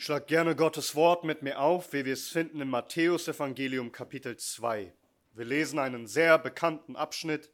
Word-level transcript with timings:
Schlag 0.00 0.28
gerne 0.28 0.54
Gottes 0.54 0.94
Wort 0.94 1.24
mit 1.24 1.42
mir 1.42 1.58
auf, 1.58 1.92
wie 1.92 2.04
wir 2.04 2.12
es 2.12 2.28
finden 2.28 2.60
im 2.60 2.70
Matthäus-Evangelium 2.70 3.90
Kapitel 3.90 4.36
2. 4.36 4.92
Wir 5.32 5.44
lesen 5.44 5.80
einen 5.80 6.06
sehr 6.06 6.38
bekannten 6.38 6.94
Abschnitt 6.94 7.50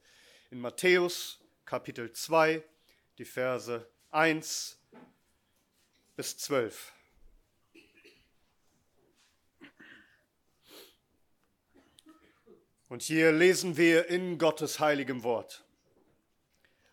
in 0.51 0.59
Matthäus 0.59 1.39
Kapitel 1.65 2.13
2, 2.13 2.63
die 3.17 3.25
Verse 3.25 3.89
1 4.11 4.79
bis 6.15 6.37
12. 6.37 6.93
Und 12.89 13.01
hier 13.01 13.31
lesen 13.31 13.75
wir 13.75 14.07
in 14.09 14.37
Gottes 14.37 14.79
heiligem 14.79 15.23
Wort. 15.23 15.64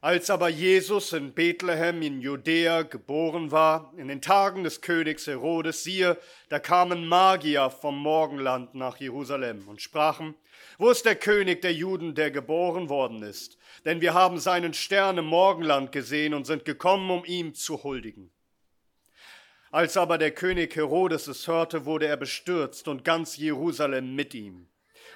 Als 0.02 0.30
aber 0.30 0.48
Jesus 0.48 1.12
in 1.12 1.32
Bethlehem 1.32 2.02
in 2.02 2.20
Judäa 2.20 2.82
geboren 2.82 3.52
war, 3.52 3.94
in 3.96 4.08
den 4.08 4.20
Tagen 4.20 4.64
des 4.64 4.80
Königs 4.80 5.28
Herodes, 5.28 5.84
siehe, 5.84 6.18
da 6.48 6.58
kamen 6.58 7.06
Magier 7.06 7.70
vom 7.70 8.00
Morgenland 8.00 8.74
nach 8.74 8.96
Jerusalem 8.96 9.68
und 9.68 9.80
sprachen, 9.80 10.34
wo 10.76 10.90
ist 10.90 11.04
der 11.04 11.14
König 11.14 11.62
der 11.62 11.72
Juden, 11.72 12.16
der 12.16 12.32
geboren 12.32 12.88
worden 12.88 13.22
ist? 13.22 13.58
Denn 13.84 14.00
wir 14.00 14.12
haben 14.12 14.40
seinen 14.40 14.74
Stern 14.74 15.18
im 15.18 15.26
Morgenland 15.26 15.92
gesehen 15.92 16.34
und 16.34 16.48
sind 16.48 16.64
gekommen, 16.64 17.08
um 17.08 17.24
ihm 17.24 17.54
zu 17.54 17.84
huldigen. 17.84 18.32
Als 19.70 19.96
aber 19.96 20.18
der 20.18 20.32
König 20.32 20.74
Herodes 20.74 21.28
es 21.28 21.46
hörte, 21.46 21.84
wurde 21.84 22.08
er 22.08 22.16
bestürzt 22.16 22.88
und 22.88 23.04
ganz 23.04 23.36
Jerusalem 23.36 24.16
mit 24.16 24.34
ihm. 24.34 24.66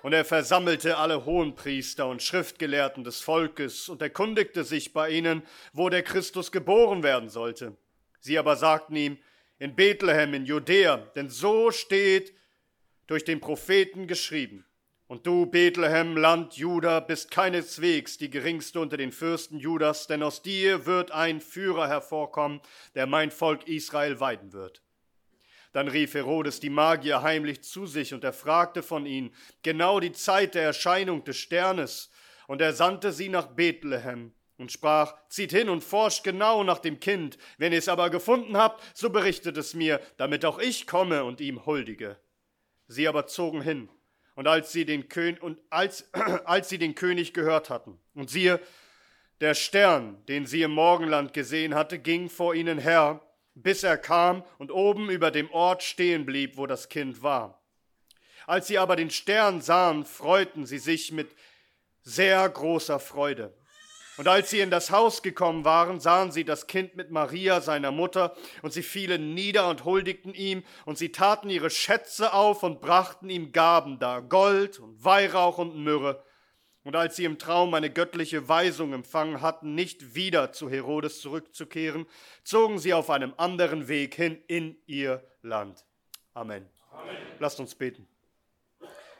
Und 0.03 0.13
er 0.13 0.25
versammelte 0.25 0.99
alle 0.99 1.25
Hohenpriester 1.25 2.07
und 2.07 2.23
Schriftgelehrten 2.23 3.05
des 3.05 3.21
Volkes 3.21 3.89
und 3.89 4.03
erkundigte 4.03 4.65
sich 4.65 4.93
bei 4.93 5.11
ihnen, 5.11 5.43
wo 5.73 5.89
der 5.89 6.03
Christus 6.03 6.53
geboren 6.53 7.03
werden 7.03 7.29
sollte. 7.29 7.77
Sie 8.21 8.39
aber 8.39 8.57
sagten 8.57 8.97
ihm, 8.97 9.19
in 9.59 9.75
Bethlehem 9.75 10.35
in 10.35 10.45
Judäa, 10.45 10.99
denn 11.15 11.31
so 11.31 11.71
steht 11.71 12.35
durch 13.07 13.25
den 13.25 13.41
Propheten 13.41 14.07
geschrieben. 14.07 14.66
Und 15.09 15.27
du, 15.27 15.47
Bethlehem, 15.47 16.16
Land 16.16 16.55
Juda, 16.55 16.99
bist 16.99 17.31
keineswegs 17.31 18.19
die 18.19 18.29
geringste 18.29 18.81
unter 18.81 18.97
den 18.97 19.13
Fürsten 19.13 19.59
Judas, 19.59 20.09
denn 20.09 20.23
aus 20.23 20.43
dir 20.43 20.85
wird 20.85 21.13
ein 21.13 21.41
Führer 21.41 21.87
hervorkommen, 21.87 22.60
der 22.97 23.07
mein 23.07 23.31
Volk 23.31 23.69
Israel 23.69 24.19
weiden 24.19 24.53
wird. 24.53 24.83
Dann 25.77 25.88
rief 25.88 26.15
Herodes 26.15 26.59
die 26.59 26.71
Magier 26.71 27.21
heimlich 27.21 27.63
zu 27.63 27.85
sich 27.85 28.15
und 28.15 28.24
er 28.24 28.32
fragte 28.32 28.82
von 28.82 29.05
ihnen 29.05 29.30
genau 29.63 30.01
die 30.01 30.13
Zeit 30.13 30.55
der 30.55 30.63
Erscheinung 30.63 31.23
des 31.24 31.37
Sternes. 31.37 32.10
Und 32.46 32.63
er 32.63 32.73
sandte 32.73 33.13
sie 33.13 33.29
nach 33.29 33.49
Bethlehem 33.49 34.32
und 34.57 34.73
sprach, 34.73 35.13
zieht 35.29 35.51
hin 35.51 35.69
und 35.69 35.85
forscht 35.85 36.24
genau 36.24 36.65
nach 36.65 36.79
dem 36.79 36.99
Kind. 36.99 37.37
Wenn 37.59 37.74
ihr 37.74 37.79
es 37.79 37.91
aber 37.91 38.09
gefunden 38.09 38.57
habt, 38.57 38.82
so 38.97 39.10
berichtet 39.10 39.59
es 39.59 39.74
mir, 39.74 40.01
damit 40.16 40.47
auch 40.47 40.59
ich 40.59 40.87
komme 40.87 41.24
und 41.24 41.43
ihm 41.43 41.66
huldige. 41.66 42.16
Sie 42.88 43.07
aber 43.07 43.27
zogen 43.27 43.60
hin. 43.60 43.91
Und 44.35 44.49
als 44.49 44.73
sie 44.73 44.87
den, 44.87 45.10
Kön 45.10 45.37
und 45.37 45.59
als, 45.69 46.09
als 46.47 46.71
sie 46.71 46.79
den 46.79 46.95
König 46.95 47.35
gehört 47.35 47.69
hatten, 47.69 47.99
und 48.15 48.30
siehe, 48.30 48.60
der 49.43 49.52
Stern, 49.52 50.24
den 50.24 50.47
sie 50.47 50.63
im 50.63 50.71
Morgenland 50.71 51.35
gesehen 51.35 51.74
hatte, 51.74 51.99
ging 51.99 52.30
vor 52.30 52.54
ihnen 52.54 52.79
her, 52.79 53.21
bis 53.57 53.82
er 53.82 53.96
kam 53.96 54.45
und 54.59 54.71
oben 54.71 55.10
über 55.10 55.30
dem 55.30 55.51
Ort 55.51 55.82
stehen 55.82 56.26
blieb, 56.26 56.57
wo 56.57 56.66
das 56.66 56.88
Kind 56.88 57.23
war. 57.23 57.63
Als 58.46 58.68
sie 58.68 58.79
aber 58.79 58.95
den 58.95 59.10
Stern 59.10 59.60
sahen, 59.60 60.04
freuten 60.04 60.66
sie 60.66 60.79
sich 60.79 61.10
mit 61.10 61.35
sehr 62.02 62.48
großer 62.48 63.01
Freude. 63.01 63.57
Und 64.19 64.28
als 64.28 64.50
sie 64.50 64.60
in 64.60 64.71
das 64.71 64.91
Haus 64.91 65.22
gekommen 65.22 65.65
waren, 65.65 66.00
sahen 66.00 66.31
sie 66.31 66.44
das 66.44 66.66
Kind 66.66 66.97
mit 66.97 67.10
Maria, 67.10 67.60
seiner 67.60 67.91
Mutter, 67.91 68.34
und 68.62 68.72
sie 68.72 68.82
fielen 68.82 69.34
nieder 69.34 69.69
und 69.69 69.84
huldigten 69.84 70.32
ihm, 70.32 70.62
und 70.84 70.97
sie 70.97 71.10
taten 71.10 71.50
ihre 71.50 71.70
Schätze 71.70 72.32
auf 72.32 72.62
und 72.62 72.81
brachten 72.81 73.28
ihm 73.28 73.53
Gaben 73.53 73.98
dar, 73.98 74.22
Gold 74.22 74.78
und 74.78 75.04
Weihrauch 75.04 75.59
und 75.59 75.76
Myrrhe. 75.76 76.22
Und 76.87 76.94
als 76.94 77.16
sie 77.16 77.25
im 77.25 77.37
Traum 77.37 77.75
eine 77.75 77.91
göttliche 77.91 78.48
Weisung 78.48 78.92
empfangen 78.92 79.41
hatten, 79.41 79.74
nicht 79.74 80.14
wieder 80.14 80.52
zu 80.52 80.70
Herodes 80.70 81.20
zurückzukehren, 81.20 82.06
zogen 82.44 82.78
sie 82.78 82.94
auf 82.94 83.10
einem 83.10 83.34
anderen 83.38 83.88
Weg 83.88 84.14
hin 84.14 84.41
in 84.47 84.76
ihr 84.86 85.20
Land. 85.42 85.84
Amen. 86.32 86.64
Amen. 86.92 87.16
Lasst 87.41 87.58
uns 87.58 87.75
beten. 87.75 88.06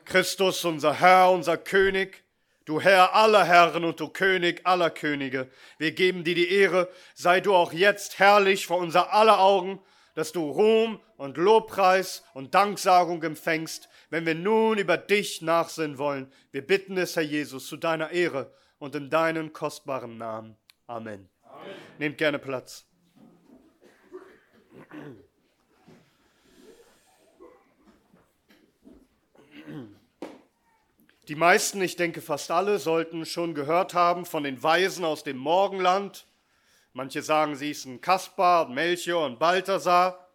Christus, 0.05 0.65
unser 0.65 1.00
Herr, 1.00 1.32
unser 1.32 1.56
König, 1.56 2.22
du 2.66 2.81
Herr 2.81 3.16
aller 3.16 3.44
Herren 3.44 3.84
und 3.84 3.99
du 3.99 4.10
König 4.10 4.60
aller 4.62 4.91
Könige, 4.91 5.50
wir 5.78 5.91
geben 5.91 6.22
dir 6.22 6.37
die 6.37 6.49
Ehre, 6.49 6.88
sei 7.15 7.41
du 7.41 7.53
auch 7.53 7.72
jetzt 7.72 8.21
herrlich 8.21 8.69
vor 8.69 8.78
unser 8.78 9.12
aller 9.12 9.41
Augen, 9.41 9.81
dass 10.15 10.31
du 10.31 10.49
Ruhm 10.49 11.00
und 11.16 11.37
Lobpreis 11.37 12.22
und 12.32 12.55
Danksagung 12.55 13.25
empfängst, 13.25 13.88
wenn 14.11 14.27
wir 14.27 14.34
nun 14.34 14.78
über 14.78 14.97
dich 14.97 15.43
nachsinnen 15.43 15.99
wollen. 15.99 16.33
Wir 16.53 16.67
bitten 16.67 16.97
es, 16.97 17.17
Herr 17.17 17.22
Jesus, 17.22 17.67
zu 17.67 17.77
deiner 17.77 18.11
Ehre 18.11 18.53
und 18.78 18.94
in 18.94 19.11
deinen 19.11 19.53
kostbaren 19.53 20.19
Namen. 20.19 20.56
Amen. 20.87 21.28
Amen. 21.43 21.75
Nehmt 21.99 22.19
gerne 22.19 22.39
Platz. 22.39 22.87
Die 31.28 31.34
meisten, 31.34 31.83
ich 31.83 31.97
denke 31.97 32.21
fast 32.21 32.50
alle, 32.50 32.78
sollten 32.78 33.27
schon 33.27 33.55
gehört 33.55 33.94
haben 33.94 34.25
von 34.27 34.44
den 34.44 34.62
Weisen 34.62 35.05
aus 35.05 35.25
dem 35.25 35.38
Morgenland, 35.38 36.27
Manche 36.97 37.21
sagen, 37.21 37.56
sie 37.56 37.77
ein 37.84 38.00
Kaspar, 38.00 38.71
Melchior 38.71 39.27
und 39.27 39.38
Balthasar. 39.38 40.25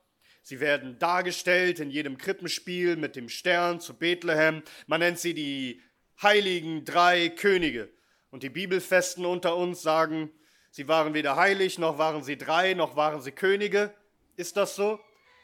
Sie 0.41 0.59
werden 0.59 0.97
dargestellt 0.99 1.79
in 1.79 1.89
jedem 1.89 2.17
Krippenspiel 2.17 2.95
mit 2.95 3.15
dem 3.15 3.29
Stern 3.29 3.79
zu 3.79 3.93
Bethlehem. 3.93 4.63
Man 4.87 4.99
nennt 4.99 5.19
sie 5.19 5.33
die 5.33 5.81
heiligen 6.21 6.83
drei 6.85 7.29
Könige. 7.29 7.89
Und 8.31 8.43
die 8.43 8.49
Bibelfesten 8.49 9.25
unter 9.25 9.55
uns 9.55 9.81
sagen, 9.81 10.31
sie 10.71 10.87
waren 10.87 11.13
weder 11.13 11.35
heilig, 11.35 11.77
noch 11.77 11.97
waren 11.97 12.23
sie 12.23 12.37
drei, 12.37 12.73
noch 12.73 12.95
waren 12.95 13.21
sie 13.21 13.31
Könige. 13.31 13.93
Ist 14.35 14.57
das 14.57 14.75
so? 14.75 14.99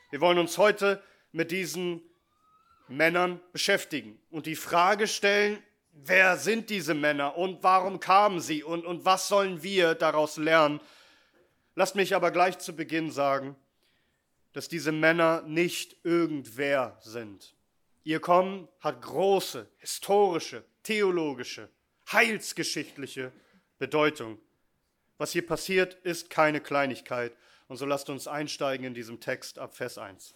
Wir 0.09 0.21
wollen 0.21 0.39
uns 0.39 0.57
heute 0.57 1.03
mit 1.31 1.51
diesen 1.51 2.01
Männern 2.87 3.41
beschäftigen 3.51 4.19
und 4.31 4.45
die 4.45 4.55
Frage 4.55 5.07
stellen, 5.07 5.61
wer 5.91 6.37
sind 6.37 6.69
diese 6.69 6.93
Männer 6.93 7.37
und 7.37 7.61
warum 7.63 7.99
kamen 7.99 8.39
sie 8.39 8.63
und, 8.63 8.85
und 8.85 9.03
was 9.03 9.27
sollen 9.27 9.61
wir 9.61 9.93
daraus 9.93 10.37
lernen 10.37 10.79
Lasst 11.77 11.95
mich 11.95 12.15
aber 12.15 12.31
gleich 12.31 12.57
zu 12.57 12.75
Beginn 12.75 13.11
sagen, 13.11 13.55
dass 14.57 14.68
diese 14.68 14.91
Männer 14.91 15.44
nicht 15.44 15.97
irgendwer 16.03 16.97
sind. 17.03 17.53
Ihr 18.03 18.19
Kommen 18.19 18.68
hat 18.79 19.03
große, 19.03 19.69
historische, 19.78 20.63
theologische, 20.81 21.69
heilsgeschichtliche 22.12 23.31
Bedeutung. 23.78 24.40
Was 25.19 25.31
hier 25.31 25.45
passiert, 25.45 25.94
ist 26.01 26.31
keine 26.31 26.59
Kleinigkeit. 26.59 27.34
Und 27.68 27.78
so 27.78 27.85
lasst 27.85 28.09
uns 28.09 28.28
einsteigen 28.28 28.88
in 28.88 28.95
diesem 28.95 29.19
Text 29.19 29.59
ab 29.59 29.75
Vers 29.75 30.00
1. 30.00 30.34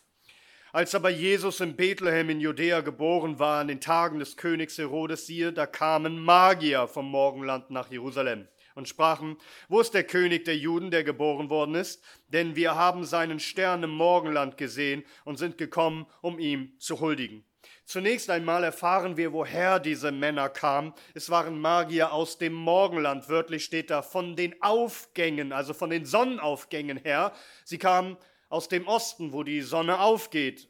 Als 0.71 0.93
aber 0.93 1.09
Jesus 1.09 1.59
in 1.59 1.75
Bethlehem 1.75 2.29
in 2.29 2.41
Judäa 2.41 2.81
geboren 2.81 3.39
war, 3.39 3.61
an 3.61 3.69
den 3.69 3.81
Tagen 3.81 4.19
des 4.19 4.37
Königs 4.37 4.77
Herodes, 4.77 5.25
siehe, 5.25 5.51
da 5.51 5.65
kamen 5.65 6.19
Magier 6.19 6.87
vom 6.87 7.09
Morgenland 7.09 7.71
nach 7.71 7.89
Jerusalem 7.89 8.47
und 8.75 8.87
sprachen, 8.87 9.37
wo 9.69 9.79
ist 9.79 9.93
der 9.93 10.03
König 10.03 10.45
der 10.45 10.57
Juden, 10.57 10.91
der 10.91 11.03
geboren 11.03 11.49
worden 11.49 11.75
ist? 11.75 12.03
Denn 12.27 12.55
wir 12.55 12.75
haben 12.75 13.03
seinen 13.05 13.39
Stern 13.39 13.83
im 13.83 13.91
Morgenland 13.91 14.57
gesehen 14.57 15.03
und 15.25 15.37
sind 15.37 15.57
gekommen, 15.57 16.05
um 16.21 16.39
ihm 16.39 16.73
zu 16.79 16.99
huldigen. 16.99 17.43
Zunächst 17.85 18.29
einmal 18.29 18.63
erfahren 18.63 19.17
wir, 19.17 19.33
woher 19.33 19.79
diese 19.79 20.11
Männer 20.11 20.47
kamen. 20.49 20.93
Es 21.13 21.29
waren 21.29 21.59
Magier 21.59 22.13
aus 22.13 22.37
dem 22.37 22.53
Morgenland. 22.53 23.27
Wörtlich 23.27 23.65
steht 23.65 23.89
da 23.89 24.01
von 24.01 24.35
den 24.35 24.61
Aufgängen, 24.61 25.51
also 25.51 25.73
von 25.73 25.89
den 25.89 26.05
Sonnenaufgängen 26.05 26.97
her. 26.97 27.33
Sie 27.65 27.77
kamen 27.77 28.17
aus 28.49 28.69
dem 28.69 28.87
Osten, 28.87 29.33
wo 29.33 29.43
die 29.43 29.61
Sonne 29.61 29.99
aufgeht. 29.99 30.69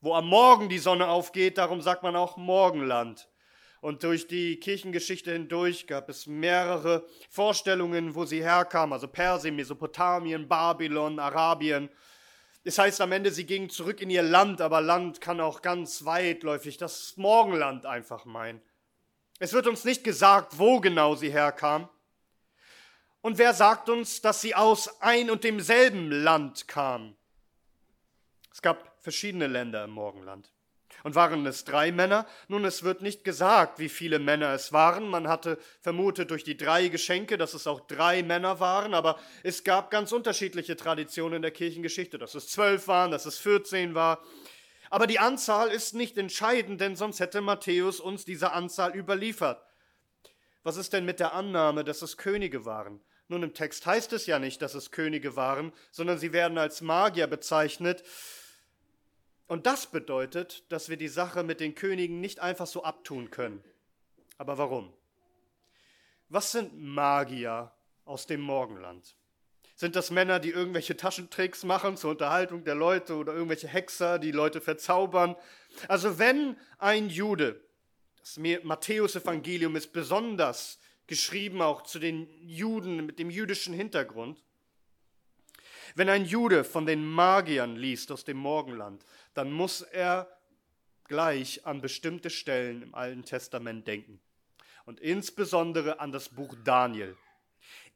Wo 0.00 0.14
am 0.14 0.26
Morgen 0.26 0.68
die 0.68 0.78
Sonne 0.78 1.08
aufgeht, 1.08 1.58
darum 1.58 1.80
sagt 1.80 2.02
man 2.02 2.16
auch 2.16 2.36
Morgenland. 2.36 3.28
Und 3.80 4.02
durch 4.02 4.26
die 4.26 4.58
Kirchengeschichte 4.58 5.32
hindurch 5.32 5.86
gab 5.86 6.08
es 6.08 6.26
mehrere 6.26 7.06
Vorstellungen, 7.28 8.14
wo 8.14 8.24
sie 8.24 8.42
herkamen, 8.42 8.92
also 8.92 9.08
Persien, 9.08 9.56
Mesopotamien, 9.56 10.48
Babylon, 10.48 11.18
Arabien. 11.18 11.90
Das 12.64 12.78
heißt 12.78 13.00
am 13.00 13.12
Ende, 13.12 13.30
sie 13.30 13.46
gingen 13.46 13.70
zurück 13.70 14.00
in 14.00 14.10
ihr 14.10 14.22
Land, 14.22 14.60
aber 14.60 14.80
Land 14.80 15.20
kann 15.20 15.40
auch 15.40 15.62
ganz 15.62 16.04
weitläufig 16.04 16.78
das 16.78 17.16
Morgenland 17.16 17.86
einfach 17.86 18.24
meinen. 18.24 18.60
Es 19.38 19.52
wird 19.52 19.66
uns 19.66 19.84
nicht 19.84 20.02
gesagt, 20.02 20.58
wo 20.58 20.80
genau 20.80 21.14
sie 21.14 21.30
herkamen. 21.30 21.88
Und 23.20 23.38
wer 23.38 23.54
sagt 23.54 23.88
uns, 23.88 24.22
dass 24.22 24.40
sie 24.40 24.54
aus 24.54 25.00
ein 25.00 25.30
und 25.30 25.44
demselben 25.44 26.10
Land 26.10 26.68
kamen? 26.68 27.16
Es 28.52 28.62
gab 28.62 28.96
verschiedene 29.02 29.46
Länder 29.46 29.84
im 29.84 29.90
Morgenland. 29.90 30.50
Und 31.02 31.14
waren 31.14 31.46
es 31.46 31.64
drei 31.64 31.92
Männer? 31.92 32.26
Nun, 32.48 32.64
es 32.64 32.82
wird 32.82 33.02
nicht 33.02 33.24
gesagt, 33.24 33.78
wie 33.78 33.88
viele 33.88 34.18
Männer 34.18 34.52
es 34.52 34.72
waren. 34.72 35.08
Man 35.08 35.28
hatte 35.28 35.58
vermutet 35.80 36.30
durch 36.30 36.44
die 36.44 36.56
drei 36.56 36.88
Geschenke, 36.88 37.38
dass 37.38 37.54
es 37.54 37.66
auch 37.66 37.80
drei 37.86 38.22
Männer 38.22 38.60
waren, 38.60 38.94
aber 38.94 39.18
es 39.42 39.64
gab 39.64 39.90
ganz 39.90 40.12
unterschiedliche 40.12 40.76
Traditionen 40.76 41.36
in 41.36 41.42
der 41.42 41.50
Kirchengeschichte, 41.50 42.18
dass 42.18 42.34
es 42.34 42.48
zwölf 42.48 42.88
waren, 42.88 43.10
dass 43.10 43.26
es 43.26 43.38
vierzehn 43.38 43.94
war. 43.94 44.22
Aber 44.90 45.06
die 45.06 45.18
Anzahl 45.18 45.68
ist 45.68 45.94
nicht 45.94 46.16
entscheidend, 46.18 46.80
denn 46.80 46.96
sonst 46.96 47.20
hätte 47.20 47.40
Matthäus 47.40 48.00
uns 48.00 48.24
diese 48.24 48.52
Anzahl 48.52 48.94
überliefert. 48.94 49.62
Was 50.62 50.76
ist 50.76 50.92
denn 50.92 51.04
mit 51.04 51.20
der 51.20 51.32
Annahme, 51.32 51.84
dass 51.84 52.02
es 52.02 52.16
Könige 52.16 52.64
waren? 52.64 53.00
Nun, 53.28 53.42
im 53.42 53.54
Text 53.54 53.86
heißt 53.86 54.12
es 54.12 54.26
ja 54.26 54.38
nicht, 54.38 54.62
dass 54.62 54.74
es 54.74 54.92
Könige 54.92 55.34
waren, 55.34 55.72
sondern 55.90 56.18
sie 56.18 56.32
werden 56.32 56.58
als 56.58 56.80
Magier 56.80 57.26
bezeichnet. 57.26 58.04
Und 59.48 59.66
das 59.66 59.86
bedeutet, 59.86 60.64
dass 60.70 60.88
wir 60.88 60.96
die 60.96 61.08
Sache 61.08 61.42
mit 61.42 61.60
den 61.60 61.74
Königen 61.74 62.20
nicht 62.20 62.40
einfach 62.40 62.66
so 62.66 62.82
abtun 62.82 63.30
können. 63.30 63.62
Aber 64.38 64.58
warum? 64.58 64.92
Was 66.28 66.52
sind 66.52 66.76
Magier 66.76 67.72
aus 68.04 68.26
dem 68.26 68.40
Morgenland? 68.40 69.16
Sind 69.76 69.94
das 69.94 70.10
Männer, 70.10 70.40
die 70.40 70.50
irgendwelche 70.50 70.96
Taschentricks 70.96 71.62
machen 71.62 71.96
zur 71.96 72.12
Unterhaltung 72.12 72.64
der 72.64 72.74
Leute 72.74 73.14
oder 73.14 73.34
irgendwelche 73.34 73.68
Hexer, 73.68 74.18
die 74.18 74.32
Leute 74.32 74.60
verzaubern? 74.60 75.36
Also 75.86 76.18
wenn 76.18 76.56
ein 76.78 77.08
Jude, 77.10 77.60
das 78.18 78.38
Matthäus-Evangelium 78.38 79.76
ist 79.76 79.92
besonders 79.92 80.80
geschrieben 81.06 81.62
auch 81.62 81.82
zu 81.82 81.98
den 81.98 82.26
Juden 82.40 83.06
mit 83.06 83.18
dem 83.18 83.30
jüdischen 83.30 83.74
Hintergrund, 83.74 84.42
wenn 85.94 86.08
ein 86.08 86.24
Jude 86.24 86.64
von 86.64 86.86
den 86.86 87.06
Magiern 87.06 87.76
liest 87.76 88.10
aus 88.10 88.24
dem 88.24 88.38
Morgenland, 88.38 89.04
dann 89.36 89.52
muss 89.52 89.82
er 89.82 90.28
gleich 91.04 91.66
an 91.66 91.80
bestimmte 91.80 92.30
Stellen 92.30 92.82
im 92.82 92.94
Alten 92.94 93.24
Testament 93.24 93.86
denken. 93.86 94.20
Und 94.84 95.00
insbesondere 95.00 96.00
an 96.00 96.12
das 96.12 96.28
Buch 96.28 96.54
Daniel. 96.64 97.16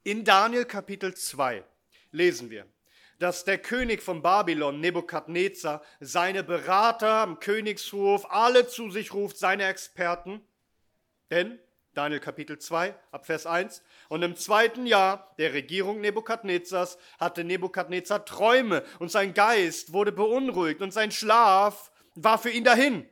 In 0.03 0.25
Daniel 0.25 0.65
Kapitel 0.65 1.15
2 1.15 1.65
lesen 2.11 2.51
wir, 2.51 2.67
dass 3.19 3.45
der 3.45 3.59
König 3.59 4.03
von 4.03 4.23
Babylon, 4.23 4.81
Nebukadnezar, 4.81 5.83
seine 6.01 6.43
Berater 6.43 7.17
am 7.17 7.39
Königshof 7.39 8.31
alle 8.31 8.67
zu 8.67 8.91
sich 8.91 9.13
ruft, 9.13 9.37
seine 9.37 9.67
Experten. 9.67 10.41
Denn 11.31 11.59
Daniel 12.01 12.21
Kapitel 12.21 12.59
2, 12.59 12.95
ab 13.13 13.27
Vers 13.27 13.45
1. 13.45 13.83
Und 14.09 14.23
im 14.23 14.35
zweiten 14.35 14.87
Jahr 14.87 15.35
der 15.37 15.53
Regierung 15.53 16.01
Nebukadnezars 16.01 16.97
hatte 17.19 17.45
Nebukadnezar 17.45 18.25
Träume 18.25 18.85
und 19.01 19.11
sein 19.11 19.35
Geist 19.35 19.93
wurde 19.93 20.11
beunruhigt 20.11 20.81
und 20.81 20.95
sein 20.95 21.11
Schlaf 21.11 21.91
war 22.15 22.39
für 22.39 22.49
ihn 22.49 22.65
dahin. 22.65 23.07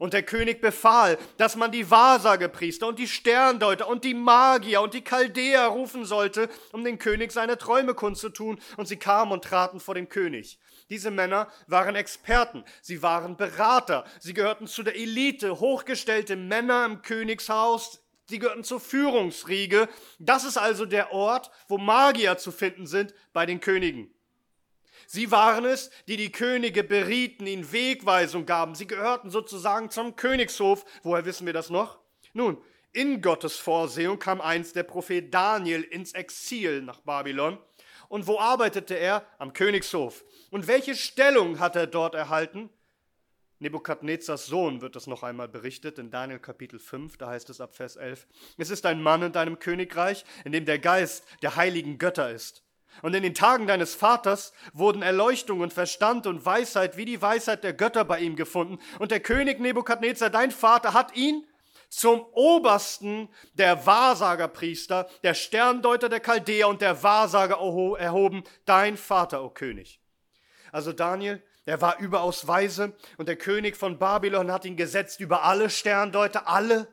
Und 0.00 0.14
der 0.14 0.24
König 0.24 0.60
befahl, 0.60 1.16
dass 1.36 1.54
man 1.54 1.70
die 1.70 1.88
Wahrsagepriester 1.92 2.88
und 2.88 2.98
die 2.98 3.06
Sterndeuter 3.06 3.86
und 3.86 4.02
die 4.02 4.14
Magier 4.14 4.80
und 4.80 4.94
die 4.94 5.04
Chaldäer 5.04 5.66
rufen 5.66 6.04
sollte, 6.04 6.48
um 6.72 6.82
den 6.82 6.98
König 6.98 7.30
seine 7.30 7.56
Träume 7.56 7.94
kundzutun. 7.94 8.58
Und 8.76 8.88
sie 8.88 8.96
kamen 8.96 9.30
und 9.30 9.44
traten 9.44 9.78
vor 9.78 9.94
dem 9.94 10.08
König. 10.08 10.58
Diese 10.90 11.12
Männer 11.12 11.46
waren 11.68 11.94
Experten, 11.94 12.64
sie 12.82 13.00
waren 13.00 13.36
Berater, 13.36 14.04
sie 14.18 14.34
gehörten 14.34 14.66
zu 14.66 14.82
der 14.82 14.96
Elite, 14.96 15.60
hochgestellte 15.60 16.34
Männer 16.34 16.84
im 16.84 17.02
Königshaus 17.02 18.03
Sie 18.26 18.38
gehörten 18.38 18.64
zur 18.64 18.80
Führungsriege. 18.80 19.88
Das 20.18 20.44
ist 20.44 20.56
also 20.56 20.86
der 20.86 21.12
Ort, 21.12 21.50
wo 21.68 21.78
Magier 21.78 22.38
zu 22.38 22.52
finden 22.52 22.86
sind 22.86 23.14
bei 23.32 23.46
den 23.46 23.60
Königen. 23.60 24.14
Sie 25.06 25.30
waren 25.30 25.64
es, 25.64 25.90
die 26.08 26.16
die 26.16 26.32
Könige 26.32 26.82
berieten, 26.82 27.46
ihnen 27.46 27.72
Wegweisung 27.72 28.46
gaben. 28.46 28.74
Sie 28.74 28.86
gehörten 28.86 29.30
sozusagen 29.30 29.90
zum 29.90 30.16
Königshof. 30.16 30.84
Woher 31.02 31.26
wissen 31.26 31.46
wir 31.46 31.52
das 31.52 31.68
noch? 31.68 31.98
Nun, 32.32 32.58
in 32.92 33.20
Gottes 33.20 33.56
Vorsehung 33.56 34.18
kam 34.18 34.40
einst 34.40 34.76
der 34.76 34.84
Prophet 34.84 35.32
Daniel 35.32 35.82
ins 35.82 36.12
Exil 36.12 36.80
nach 36.80 37.00
Babylon. 37.00 37.58
Und 38.08 38.26
wo 38.26 38.38
arbeitete 38.38 38.94
er? 38.94 39.26
Am 39.38 39.52
Königshof. 39.52 40.24
Und 40.50 40.66
welche 40.66 40.94
Stellung 40.94 41.58
hat 41.58 41.76
er 41.76 41.86
dort 41.86 42.14
erhalten? 42.14 42.70
Nebukadnezars 43.64 44.44
Sohn 44.44 44.82
wird 44.82 44.94
es 44.94 45.06
noch 45.06 45.22
einmal 45.22 45.48
berichtet 45.48 45.98
in 45.98 46.10
Daniel 46.10 46.38
Kapitel 46.38 46.78
5, 46.78 47.16
da 47.16 47.28
heißt 47.28 47.48
es 47.48 47.62
ab 47.62 47.74
Vers 47.74 47.96
11. 47.96 48.26
Es 48.58 48.68
ist 48.68 48.84
ein 48.84 49.00
Mann 49.00 49.22
in 49.22 49.32
deinem 49.32 49.58
Königreich, 49.58 50.26
in 50.44 50.52
dem 50.52 50.66
der 50.66 50.78
Geist 50.78 51.24
der 51.40 51.56
heiligen 51.56 51.96
Götter 51.96 52.30
ist. 52.30 52.62
Und 53.00 53.14
in 53.14 53.22
den 53.22 53.34
Tagen 53.34 53.66
deines 53.66 53.94
Vaters 53.94 54.52
wurden 54.74 55.00
Erleuchtung 55.00 55.60
und 55.60 55.72
Verstand 55.72 56.26
und 56.26 56.44
Weisheit 56.44 56.98
wie 56.98 57.06
die 57.06 57.22
Weisheit 57.22 57.64
der 57.64 57.72
Götter 57.72 58.04
bei 58.04 58.20
ihm 58.20 58.36
gefunden. 58.36 58.78
Und 58.98 59.10
der 59.10 59.20
König 59.20 59.60
Nebukadnezar, 59.60 60.28
dein 60.28 60.50
Vater, 60.50 60.92
hat 60.92 61.16
ihn 61.16 61.46
zum 61.88 62.20
Obersten 62.32 63.30
der 63.54 63.86
Wahrsagerpriester, 63.86 65.08
der 65.22 65.32
Sterndeuter 65.32 66.10
der 66.10 66.20
Chaldäer 66.20 66.68
und 66.68 66.82
der 66.82 67.02
Wahrsager 67.02 67.56
erhoben, 67.98 68.44
dein 68.66 68.98
Vater, 68.98 69.42
o 69.42 69.48
König. 69.48 70.00
Also 70.70 70.92
Daniel, 70.92 71.42
er 71.66 71.80
war 71.80 71.98
überaus 71.98 72.46
weise 72.46 72.92
und 73.16 73.26
der 73.26 73.36
König 73.36 73.76
von 73.76 73.98
Babylon 73.98 74.52
hat 74.52 74.64
ihn 74.64 74.76
gesetzt 74.76 75.20
über 75.20 75.44
alle 75.44 75.70
Sterndeuter, 75.70 76.46
alle, 76.46 76.88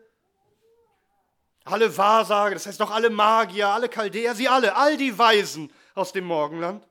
alle 1.66 1.98
Wahrsager, 1.98 2.56
das 2.56 2.66
heißt 2.66 2.80
doch 2.80 2.92
alle 2.92 3.10
Magier, 3.10 3.68
alle 3.68 3.90
Chaldäer, 3.90 4.34
sie 4.34 4.48
alle, 4.48 4.76
all 4.76 4.96
die 4.96 5.18
Weisen 5.18 5.72
aus 5.94 6.14
dem 6.14 6.24
Morgenland, 6.24 6.88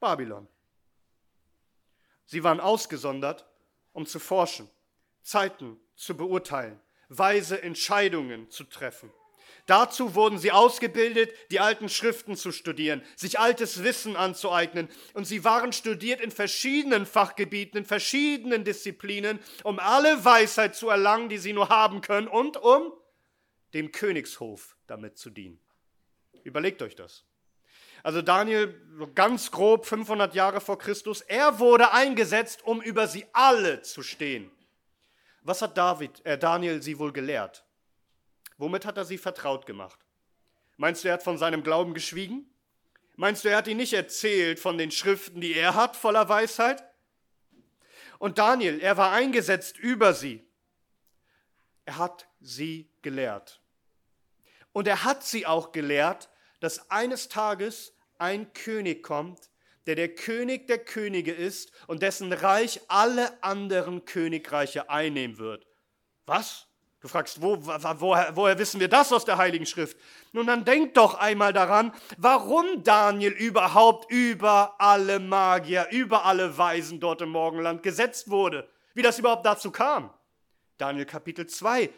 Babylon. 0.00 0.46
Sie 2.26 2.44
waren 2.44 2.60
ausgesondert, 2.60 3.46
um 3.92 4.04
zu 4.04 4.18
forschen, 4.18 4.68
Zeiten 5.22 5.80
zu 5.96 6.14
beurteilen, 6.14 6.78
weise 7.08 7.62
Entscheidungen 7.62 8.50
zu 8.50 8.64
treffen. 8.64 9.10
Dazu 9.68 10.14
wurden 10.14 10.38
sie 10.38 10.50
ausgebildet, 10.50 11.30
die 11.50 11.60
alten 11.60 11.90
Schriften 11.90 12.36
zu 12.36 12.52
studieren, 12.52 13.02
sich 13.16 13.38
altes 13.38 13.84
Wissen 13.84 14.16
anzueignen. 14.16 14.88
Und 15.12 15.26
sie 15.26 15.44
waren 15.44 15.74
studiert 15.74 16.22
in 16.22 16.30
verschiedenen 16.30 17.04
Fachgebieten, 17.04 17.76
in 17.76 17.84
verschiedenen 17.84 18.64
Disziplinen, 18.64 19.38
um 19.64 19.78
alle 19.78 20.24
Weisheit 20.24 20.74
zu 20.74 20.88
erlangen, 20.88 21.28
die 21.28 21.36
sie 21.36 21.52
nur 21.52 21.68
haben 21.68 22.00
können 22.00 22.28
und 22.28 22.56
um 22.56 22.94
dem 23.74 23.92
Königshof 23.92 24.74
damit 24.86 25.18
zu 25.18 25.28
dienen. 25.28 25.60
Überlegt 26.44 26.80
euch 26.80 26.96
das. 26.96 27.26
Also 28.02 28.22
Daniel, 28.22 28.74
ganz 29.14 29.50
grob 29.50 29.84
500 29.84 30.34
Jahre 30.34 30.62
vor 30.62 30.78
Christus, 30.78 31.20
er 31.20 31.58
wurde 31.58 31.92
eingesetzt, 31.92 32.64
um 32.64 32.80
über 32.80 33.06
sie 33.06 33.26
alle 33.34 33.82
zu 33.82 34.02
stehen. 34.02 34.50
Was 35.42 35.60
hat 35.60 35.76
David, 35.76 36.24
äh 36.24 36.38
Daniel 36.38 36.80
sie 36.80 36.98
wohl 36.98 37.12
gelehrt? 37.12 37.67
Womit 38.58 38.84
hat 38.84 38.96
er 38.96 39.04
sie 39.04 39.18
vertraut 39.18 39.66
gemacht? 39.66 39.98
Meinst 40.76 41.02
du, 41.02 41.08
er 41.08 41.14
hat 41.14 41.22
von 41.22 41.38
seinem 41.38 41.62
Glauben 41.62 41.94
geschwiegen? 41.94 42.48
Meinst 43.16 43.44
du, 43.44 43.48
er 43.48 43.56
hat 43.56 43.66
ihnen 43.66 43.78
nicht 43.78 43.94
erzählt 43.94 44.60
von 44.60 44.78
den 44.78 44.90
Schriften, 44.90 45.40
die 45.40 45.54
er 45.54 45.74
hat, 45.74 45.96
voller 45.96 46.28
Weisheit? 46.28 46.84
Und 48.18 48.38
Daniel, 48.38 48.80
er 48.80 48.96
war 48.96 49.12
eingesetzt 49.12 49.78
über 49.78 50.12
sie. 50.12 50.44
Er 51.84 51.98
hat 51.98 52.28
sie 52.40 52.90
gelehrt. 53.02 53.60
Und 54.72 54.86
er 54.86 55.04
hat 55.04 55.24
sie 55.24 55.46
auch 55.46 55.72
gelehrt, 55.72 56.28
dass 56.60 56.90
eines 56.90 57.28
Tages 57.28 57.92
ein 58.18 58.52
König 58.52 59.02
kommt, 59.02 59.50
der 59.86 59.94
der 59.94 60.14
König 60.14 60.66
der 60.66 60.78
Könige 60.78 61.32
ist 61.32 61.72
und 61.86 62.02
dessen 62.02 62.32
Reich 62.32 62.80
alle 62.88 63.42
anderen 63.42 64.04
Königreiche 64.04 64.90
einnehmen 64.90 65.38
wird. 65.38 65.66
Was? 66.26 66.67
Du 67.00 67.06
fragst, 67.06 67.40
wo, 67.40 67.56
woher, 67.64 68.34
woher 68.34 68.58
wissen 68.58 68.80
wir 68.80 68.88
das 68.88 69.12
aus 69.12 69.24
der 69.24 69.38
Heiligen 69.38 69.66
Schrift? 69.66 69.96
Nun, 70.32 70.48
dann 70.48 70.64
denk 70.64 70.94
doch 70.94 71.14
einmal 71.14 71.52
daran, 71.52 71.92
warum 72.16 72.82
Daniel 72.82 73.30
überhaupt 73.30 74.10
über 74.10 74.74
alle 74.78 75.20
Magier, 75.20 75.86
über 75.92 76.24
alle 76.24 76.58
Weisen 76.58 76.98
dort 76.98 77.22
im 77.22 77.28
Morgenland 77.28 77.84
gesetzt 77.84 78.30
wurde. 78.30 78.68
Wie 78.94 79.02
das 79.02 79.18
überhaupt 79.18 79.46
dazu 79.46 79.70
kam. 79.70 80.12
Daniel 80.76 81.06
Kapitel 81.06 81.46
2. 81.46 81.88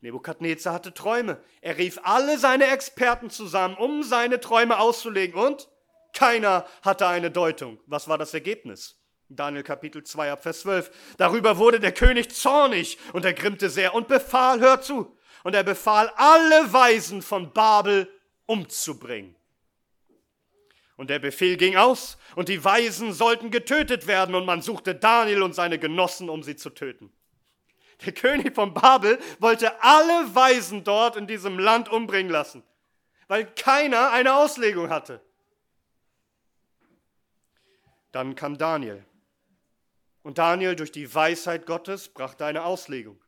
Nebukadnezar 0.00 0.74
hatte 0.74 0.92
Träume. 0.92 1.40
Er 1.60 1.78
rief 1.78 2.00
alle 2.02 2.36
seine 2.36 2.66
Experten 2.66 3.30
zusammen, 3.30 3.76
um 3.76 4.02
seine 4.02 4.40
Träume 4.40 4.80
auszulegen. 4.80 5.40
Und 5.40 5.68
keiner 6.12 6.66
hatte 6.82 7.06
eine 7.06 7.30
Deutung. 7.30 7.78
Was 7.86 8.08
war 8.08 8.18
das 8.18 8.34
Ergebnis? 8.34 9.00
Daniel 9.28 9.62
Kapitel 9.62 10.04
2 10.04 10.32
ab 10.32 10.42
Vers 10.42 10.60
12. 10.60 10.90
Darüber 11.16 11.58
wurde 11.58 11.80
der 11.80 11.92
König 11.92 12.34
zornig 12.34 12.98
und 13.12 13.24
ergrimmte 13.24 13.70
sehr 13.70 13.94
und 13.94 14.08
befahl, 14.08 14.60
hör 14.60 14.80
zu, 14.80 15.16
und 15.42 15.54
er 15.54 15.64
befahl, 15.64 16.10
alle 16.16 16.72
Weisen 16.72 17.22
von 17.22 17.52
Babel 17.52 18.08
umzubringen. 18.46 19.36
Und 20.96 21.10
der 21.10 21.18
Befehl 21.18 21.56
ging 21.56 21.76
aus, 21.76 22.18
und 22.36 22.48
die 22.48 22.64
Weisen 22.64 23.12
sollten 23.12 23.50
getötet 23.50 24.06
werden, 24.06 24.34
und 24.34 24.44
man 24.44 24.62
suchte 24.62 24.94
Daniel 24.94 25.42
und 25.42 25.54
seine 25.54 25.78
Genossen, 25.78 26.28
um 26.28 26.42
sie 26.42 26.56
zu 26.56 26.70
töten. 26.70 27.12
Der 28.04 28.12
König 28.12 28.54
von 28.54 28.74
Babel 28.74 29.18
wollte 29.38 29.82
alle 29.82 30.34
Weisen 30.34 30.84
dort 30.84 31.16
in 31.16 31.26
diesem 31.26 31.58
Land 31.58 31.88
umbringen 31.88 32.30
lassen, 32.30 32.62
weil 33.28 33.46
keiner 33.46 34.12
eine 34.12 34.34
Auslegung 34.36 34.90
hatte. 34.90 35.20
Dann 38.12 38.34
kam 38.34 38.58
Daniel 38.58 39.04
Und 40.24 40.38
Daniel 40.38 40.74
durch 40.74 40.90
die 40.90 41.14
Weisheit 41.14 41.66
Gottes 41.66 42.08
brachte 42.08 42.46
eine 42.46 42.64
Auslegung. 42.64 43.22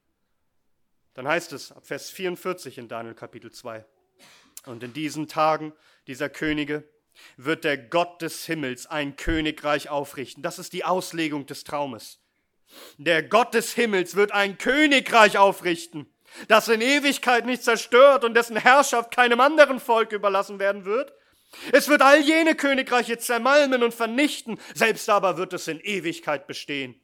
Dann 1.13 1.29
heißt 1.29 1.53
es 1.53 1.71
ab 1.71 1.87
Vers 1.87 2.11
44 2.11 2.79
in 2.79 2.89
Daniel 2.89 3.15
Kapitel 3.15 3.53
2. 3.53 3.85
Und 4.65 4.83
in 4.83 4.95
diesen 4.95 5.29
Tagen 5.29 5.75
dieser 6.07 6.31
Könige 6.31 6.89
wird 7.37 7.65
der 7.65 7.77
Gott 7.77 8.23
des 8.23 8.47
Himmels 8.47 8.87
ein 8.87 9.17
Königreich 9.17 9.91
aufrichten. 9.91 10.43
Das 10.43 10.59
ist 10.59 10.73
die 10.73 10.85
Auslegung 10.85 11.45
des 11.45 11.65
Traumes. 11.65 12.19
Der 12.97 13.23
Gott 13.23 13.53
des 13.53 13.75
Himmels 13.75 14.17
wird 14.17 14.33
ein 14.33 14.57
Königreich 14.57 15.37
aufrichten, 15.37 16.11
das 16.49 16.69
in 16.69 16.81
Ewigkeit 16.81 17.45
nicht 17.45 17.63
zerstört 17.63 18.25
und 18.25 18.33
dessen 18.33 18.57
Herrschaft 18.57 19.15
keinem 19.15 19.41
anderen 19.41 19.81
Volk 19.81 20.13
überlassen 20.13 20.59
werden 20.59 20.87
wird. 20.87 21.13
Es 21.73 21.89
wird 21.89 22.03
all 22.03 22.21
jene 22.21 22.55
Königreiche 22.55 23.19
zermalmen 23.19 23.83
und 23.83 23.95
vernichten, 23.95 24.59
selbst 24.75 25.09
aber 25.09 25.37
wird 25.37 25.53
es 25.53 25.69
in 25.69 25.81
Ewigkeit 25.81 26.47
bestehen. 26.47 27.01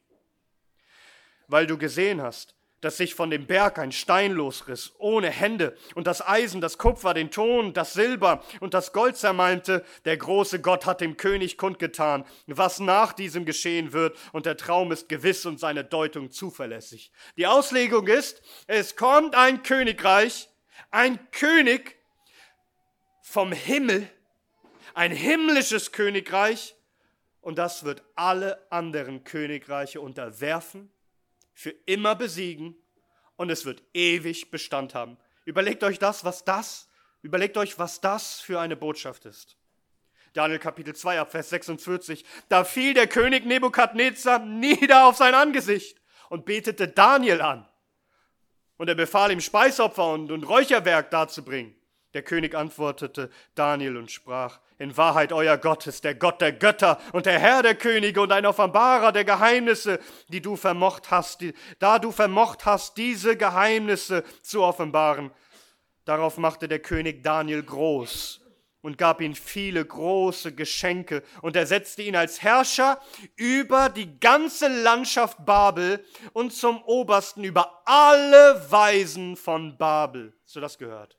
Weil 1.47 1.67
du 1.67 1.77
gesehen 1.77 2.21
hast, 2.21 2.55
dass 2.83 2.97
sich 2.97 3.15
von 3.15 3.29
dem 3.29 3.47
Berg 3.47 3.79
ein 3.79 3.91
Stein 3.93 4.33
losriss, 4.33 4.91
ohne 4.97 5.29
Hände, 5.29 5.77
und 5.95 6.05
das 6.05 6.25
Eisen, 6.25 6.59
das 6.59 6.77
Kupfer, 6.77 7.13
den 7.13 7.31
Ton, 7.31 7.73
das 7.73 7.93
Silber 7.93 8.43
und 8.59 8.73
das 8.73 8.91
Gold 8.91 9.15
zermalmte, 9.15 9.85
der 10.03 10.17
große 10.17 10.59
Gott 10.59 10.85
hat 10.85 10.99
dem 10.99 11.15
König 11.15 11.57
kundgetan, 11.57 12.25
was 12.47 12.79
nach 12.79 13.13
diesem 13.13 13.45
geschehen 13.45 13.93
wird, 13.93 14.17
und 14.33 14.45
der 14.45 14.57
Traum 14.57 14.91
ist 14.91 15.07
gewiss 15.07 15.45
und 15.45 15.59
seine 15.59 15.85
Deutung 15.85 16.31
zuverlässig. 16.31 17.11
Die 17.37 17.47
Auslegung 17.47 18.07
ist, 18.07 18.41
es 18.67 18.97
kommt 18.97 19.35
ein 19.35 19.63
Königreich, 19.63 20.49
ein 20.91 21.19
König 21.31 21.97
vom 23.21 23.53
Himmel, 23.53 24.09
ein 24.95 25.11
himmlisches 25.11 25.91
Königreich, 25.91 26.75
und 27.41 27.57
das 27.57 27.83
wird 27.83 28.03
alle 28.15 28.65
anderen 28.71 29.25
Königreiche 29.25 29.99
unterwerfen 29.99 30.89
für 31.53 31.71
immer 31.85 32.15
besiegen 32.15 32.75
und 33.35 33.49
es 33.49 33.65
wird 33.65 33.83
ewig 33.93 34.49
Bestand 34.49 34.95
haben. 34.95 35.17
Überlegt 35.43 35.83
euch 35.83 35.99
das, 35.99 36.23
was 36.23 36.45
das, 36.45 36.87
überlegt 37.21 37.57
euch, 37.57 37.77
was 37.77 37.99
das 37.99 38.39
für 38.39 38.61
eine 38.61 38.77
Botschaft 38.77 39.25
ist. 39.25 39.57
Daniel 40.31 40.57
Kapitel 40.57 40.95
2 40.95 41.19
ab 41.19 41.31
Vers 41.31 41.49
46. 41.49 42.23
Da 42.47 42.63
fiel 42.63 42.93
der 42.93 43.07
König 43.07 43.45
Nebukadnezar 43.45 44.39
nieder 44.39 45.05
auf 45.05 45.17
sein 45.17 45.35
Angesicht 45.35 46.01
und 46.29 46.45
betete 46.45 46.87
Daniel 46.87 47.41
an. 47.41 47.67
Und 48.77 48.87
er 48.87 48.95
befahl 48.95 49.31
ihm 49.31 49.41
Speisopfer 49.41 50.13
und, 50.13 50.31
und 50.31 50.43
Räucherwerk 50.43 51.11
darzubringen. 51.11 51.75
Der 52.13 52.21
König 52.21 52.53
antwortete 52.53 53.31
Daniel 53.55 53.97
und 53.97 54.11
sprach, 54.11 54.59
in 54.77 54.95
Wahrheit, 54.97 55.31
euer 55.33 55.57
Gott 55.57 55.87
ist 55.87 56.03
der 56.03 56.13
Gott 56.13 56.41
der 56.41 56.51
Götter 56.51 56.99
und 57.11 57.25
der 57.25 57.39
Herr 57.39 57.63
der 57.63 57.75
Könige 57.75 58.21
und 58.21 58.31
ein 58.31 58.45
Offenbarer 58.45 59.11
der 59.11 59.25
Geheimnisse, 59.25 59.99
die 60.27 60.41
du 60.41 60.55
vermocht 60.55 61.09
hast, 61.09 61.41
die, 61.41 61.53
da 61.79 61.97
du 61.97 62.11
vermocht 62.11 62.65
hast, 62.65 62.97
diese 62.97 63.35
Geheimnisse 63.35 64.23
zu 64.41 64.61
offenbaren. 64.61 65.31
Darauf 66.05 66.37
machte 66.37 66.67
der 66.67 66.79
König 66.79 67.23
Daniel 67.23 67.63
groß 67.63 68.41
und 68.81 68.97
gab 68.97 69.21
ihm 69.21 69.33
viele 69.33 69.83
große 69.83 70.53
Geschenke 70.53 71.23
und 71.41 71.55
er 71.55 71.65
setzte 71.65 72.03
ihn 72.03 72.15
als 72.15 72.43
Herrscher 72.43 72.99
über 73.35 73.89
die 73.89 74.19
ganze 74.19 74.67
Landschaft 74.67 75.43
Babel 75.45 76.05
und 76.33 76.53
zum 76.53 76.83
Obersten 76.83 77.43
über 77.43 77.81
alle 77.85 78.69
Weisen 78.69 79.35
von 79.35 79.77
Babel. 79.77 80.33
So 80.43 80.59
das 80.59 80.77
gehört. 80.77 81.17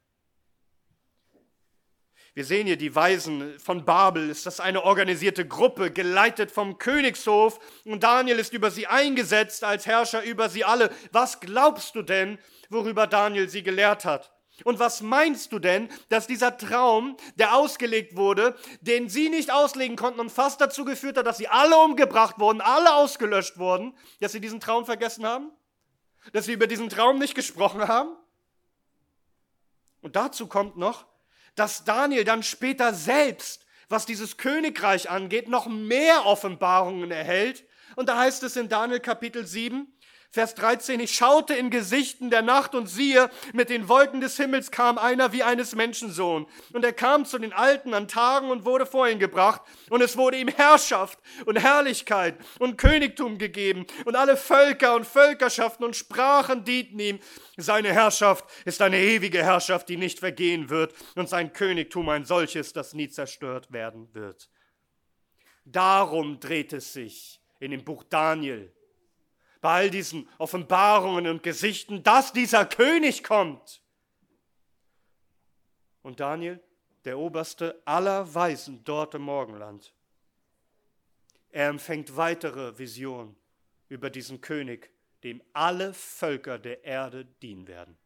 Wir 2.34 2.44
sehen 2.44 2.66
hier 2.66 2.76
die 2.76 2.94
Weisen 2.94 3.56
von 3.60 3.84
Babel. 3.84 4.28
Ist 4.28 4.44
das 4.44 4.58
eine 4.58 4.82
organisierte 4.82 5.46
Gruppe, 5.46 5.92
geleitet 5.92 6.50
vom 6.50 6.78
Königshof? 6.78 7.60
Und 7.84 8.02
Daniel 8.02 8.40
ist 8.40 8.52
über 8.52 8.72
sie 8.72 8.88
eingesetzt 8.88 9.62
als 9.62 9.86
Herrscher 9.86 10.24
über 10.24 10.48
sie 10.48 10.64
alle. 10.64 10.90
Was 11.12 11.38
glaubst 11.38 11.94
du 11.94 12.02
denn, 12.02 12.38
worüber 12.70 13.06
Daniel 13.06 13.48
sie 13.48 13.62
gelehrt 13.62 14.04
hat? 14.04 14.32
Und 14.64 14.80
was 14.80 15.00
meinst 15.00 15.52
du 15.52 15.60
denn, 15.60 15.88
dass 16.08 16.26
dieser 16.26 16.56
Traum, 16.56 17.16
der 17.36 17.54
ausgelegt 17.54 18.16
wurde, 18.16 18.56
den 18.80 19.08
sie 19.08 19.28
nicht 19.28 19.52
auslegen 19.52 19.96
konnten 19.96 20.18
und 20.18 20.30
fast 20.30 20.60
dazu 20.60 20.84
geführt 20.84 21.16
hat, 21.16 21.26
dass 21.26 21.38
sie 21.38 21.48
alle 21.48 21.76
umgebracht 21.76 22.40
wurden, 22.40 22.60
alle 22.60 22.94
ausgelöscht 22.94 23.58
wurden, 23.58 23.96
dass 24.20 24.32
sie 24.32 24.40
diesen 24.40 24.58
Traum 24.58 24.86
vergessen 24.86 25.24
haben? 25.24 25.50
Dass 26.32 26.46
sie 26.46 26.52
über 26.52 26.66
diesen 26.66 26.88
Traum 26.88 27.18
nicht 27.20 27.36
gesprochen 27.36 27.86
haben? 27.86 28.10
Und 30.02 30.16
dazu 30.16 30.48
kommt 30.48 30.76
noch, 30.76 31.06
dass 31.54 31.84
Daniel 31.84 32.24
dann 32.24 32.42
später 32.42 32.94
selbst, 32.94 33.64
was 33.88 34.06
dieses 34.06 34.36
Königreich 34.36 35.10
angeht, 35.10 35.48
noch 35.48 35.66
mehr 35.66 36.26
Offenbarungen 36.26 37.10
erhält. 37.10 37.64
Und 37.96 38.08
da 38.08 38.18
heißt 38.18 38.42
es 38.42 38.56
in 38.56 38.68
Daniel 38.68 39.00
Kapitel 39.00 39.46
7, 39.46 39.93
Vers 40.34 40.56
13, 40.56 40.98
ich 40.98 41.14
schaute 41.14 41.54
in 41.54 41.70
Gesichten 41.70 42.28
der 42.28 42.42
Nacht 42.42 42.74
und 42.74 42.88
siehe, 42.88 43.30
mit 43.52 43.70
den 43.70 43.88
Wolken 43.88 44.20
des 44.20 44.36
Himmels 44.36 44.72
kam 44.72 44.98
einer 44.98 45.32
wie 45.32 45.44
eines 45.44 45.76
Menschensohn. 45.76 46.48
Und 46.72 46.84
er 46.84 46.92
kam 46.92 47.24
zu 47.24 47.38
den 47.38 47.52
Alten 47.52 47.94
an 47.94 48.08
Tagen 48.08 48.50
und 48.50 48.64
wurde 48.64 48.84
vor 48.84 49.08
ihn 49.08 49.20
gebracht. 49.20 49.62
Und 49.90 50.02
es 50.02 50.16
wurde 50.16 50.38
ihm 50.38 50.48
Herrschaft 50.48 51.20
und 51.46 51.54
Herrlichkeit 51.54 52.36
und 52.58 52.78
Königtum 52.78 53.38
gegeben. 53.38 53.86
Und 54.06 54.16
alle 54.16 54.36
Völker 54.36 54.96
und 54.96 55.06
Völkerschaften 55.06 55.84
und 55.84 55.94
Sprachen 55.94 56.64
dienten 56.64 56.98
ihm. 56.98 57.20
Seine 57.56 57.92
Herrschaft 57.92 58.44
ist 58.64 58.82
eine 58.82 58.98
ewige 58.98 59.40
Herrschaft, 59.40 59.88
die 59.88 59.96
nicht 59.96 60.18
vergehen 60.18 60.68
wird. 60.68 60.94
Und 61.14 61.28
sein 61.28 61.52
Königtum 61.52 62.08
ein 62.08 62.24
solches, 62.24 62.72
das 62.72 62.92
nie 62.92 63.08
zerstört 63.08 63.70
werden 63.70 64.12
wird. 64.14 64.50
Darum 65.64 66.40
dreht 66.40 66.72
es 66.72 66.92
sich 66.92 67.40
in 67.60 67.70
dem 67.70 67.84
Buch 67.84 68.02
Daniel 68.02 68.72
bei 69.64 69.70
all 69.70 69.90
diesen 69.90 70.28
Offenbarungen 70.36 71.26
und 71.26 71.42
Gesichten, 71.42 72.02
dass 72.02 72.34
dieser 72.34 72.66
König 72.66 73.24
kommt. 73.24 73.80
Und 76.02 76.20
Daniel, 76.20 76.62
der 77.06 77.18
oberste 77.18 77.80
aller 77.86 78.34
Weisen 78.34 78.84
dort 78.84 79.14
im 79.14 79.22
Morgenland, 79.22 79.94
er 81.48 81.70
empfängt 81.70 82.14
weitere 82.14 82.78
Visionen 82.78 83.36
über 83.88 84.10
diesen 84.10 84.42
König, 84.42 84.90
dem 85.22 85.42
alle 85.54 85.94
Völker 85.94 86.58
der 86.58 86.84
Erde 86.84 87.24
dienen 87.24 87.66
werden. 87.66 87.96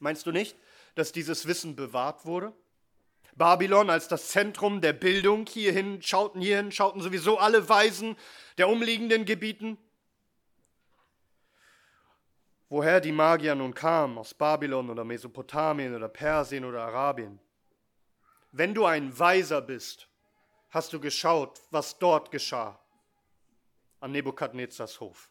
Meinst 0.00 0.26
du 0.26 0.32
nicht, 0.32 0.54
dass 0.96 1.12
dieses 1.12 1.46
Wissen 1.46 1.76
bewahrt 1.76 2.26
wurde? 2.26 2.52
Babylon 3.36 3.88
als 3.88 4.06
das 4.06 4.28
Zentrum 4.28 4.82
der 4.82 4.92
Bildung, 4.92 5.46
hierhin 5.46 6.02
schauten, 6.02 6.42
hierhin 6.42 6.72
schauten 6.72 7.00
sowieso 7.00 7.38
alle 7.38 7.70
Weisen 7.70 8.16
der 8.58 8.68
umliegenden 8.68 9.24
Gebieten 9.24 9.78
woher 12.74 13.00
die 13.00 13.12
Magier 13.12 13.54
nun 13.54 13.72
kamen, 13.72 14.18
aus 14.18 14.34
Babylon 14.34 14.90
oder 14.90 15.04
Mesopotamien 15.04 15.94
oder 15.94 16.08
Persien 16.08 16.64
oder 16.64 16.82
Arabien. 16.82 17.38
Wenn 18.50 18.74
du 18.74 18.84
ein 18.84 19.16
Weiser 19.16 19.60
bist, 19.60 20.08
hast 20.70 20.92
du 20.92 20.98
geschaut, 20.98 21.60
was 21.70 21.96
dort 22.00 22.32
geschah 22.32 22.76
an 24.00 24.10
Nebukadnezars 24.10 24.98
Hof. 24.98 25.30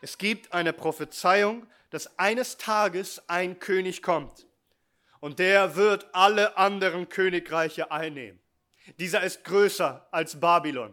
Es 0.00 0.18
gibt 0.18 0.52
eine 0.52 0.72
Prophezeiung, 0.72 1.68
dass 1.90 2.18
eines 2.18 2.56
Tages 2.56 3.22
ein 3.28 3.60
König 3.60 4.02
kommt 4.02 4.48
und 5.20 5.38
der 5.38 5.76
wird 5.76 6.12
alle 6.12 6.56
anderen 6.56 7.08
Königreiche 7.08 7.92
einnehmen. 7.92 8.40
Dieser 8.98 9.22
ist 9.22 9.44
größer 9.44 10.08
als 10.10 10.40
Babylon. 10.40 10.92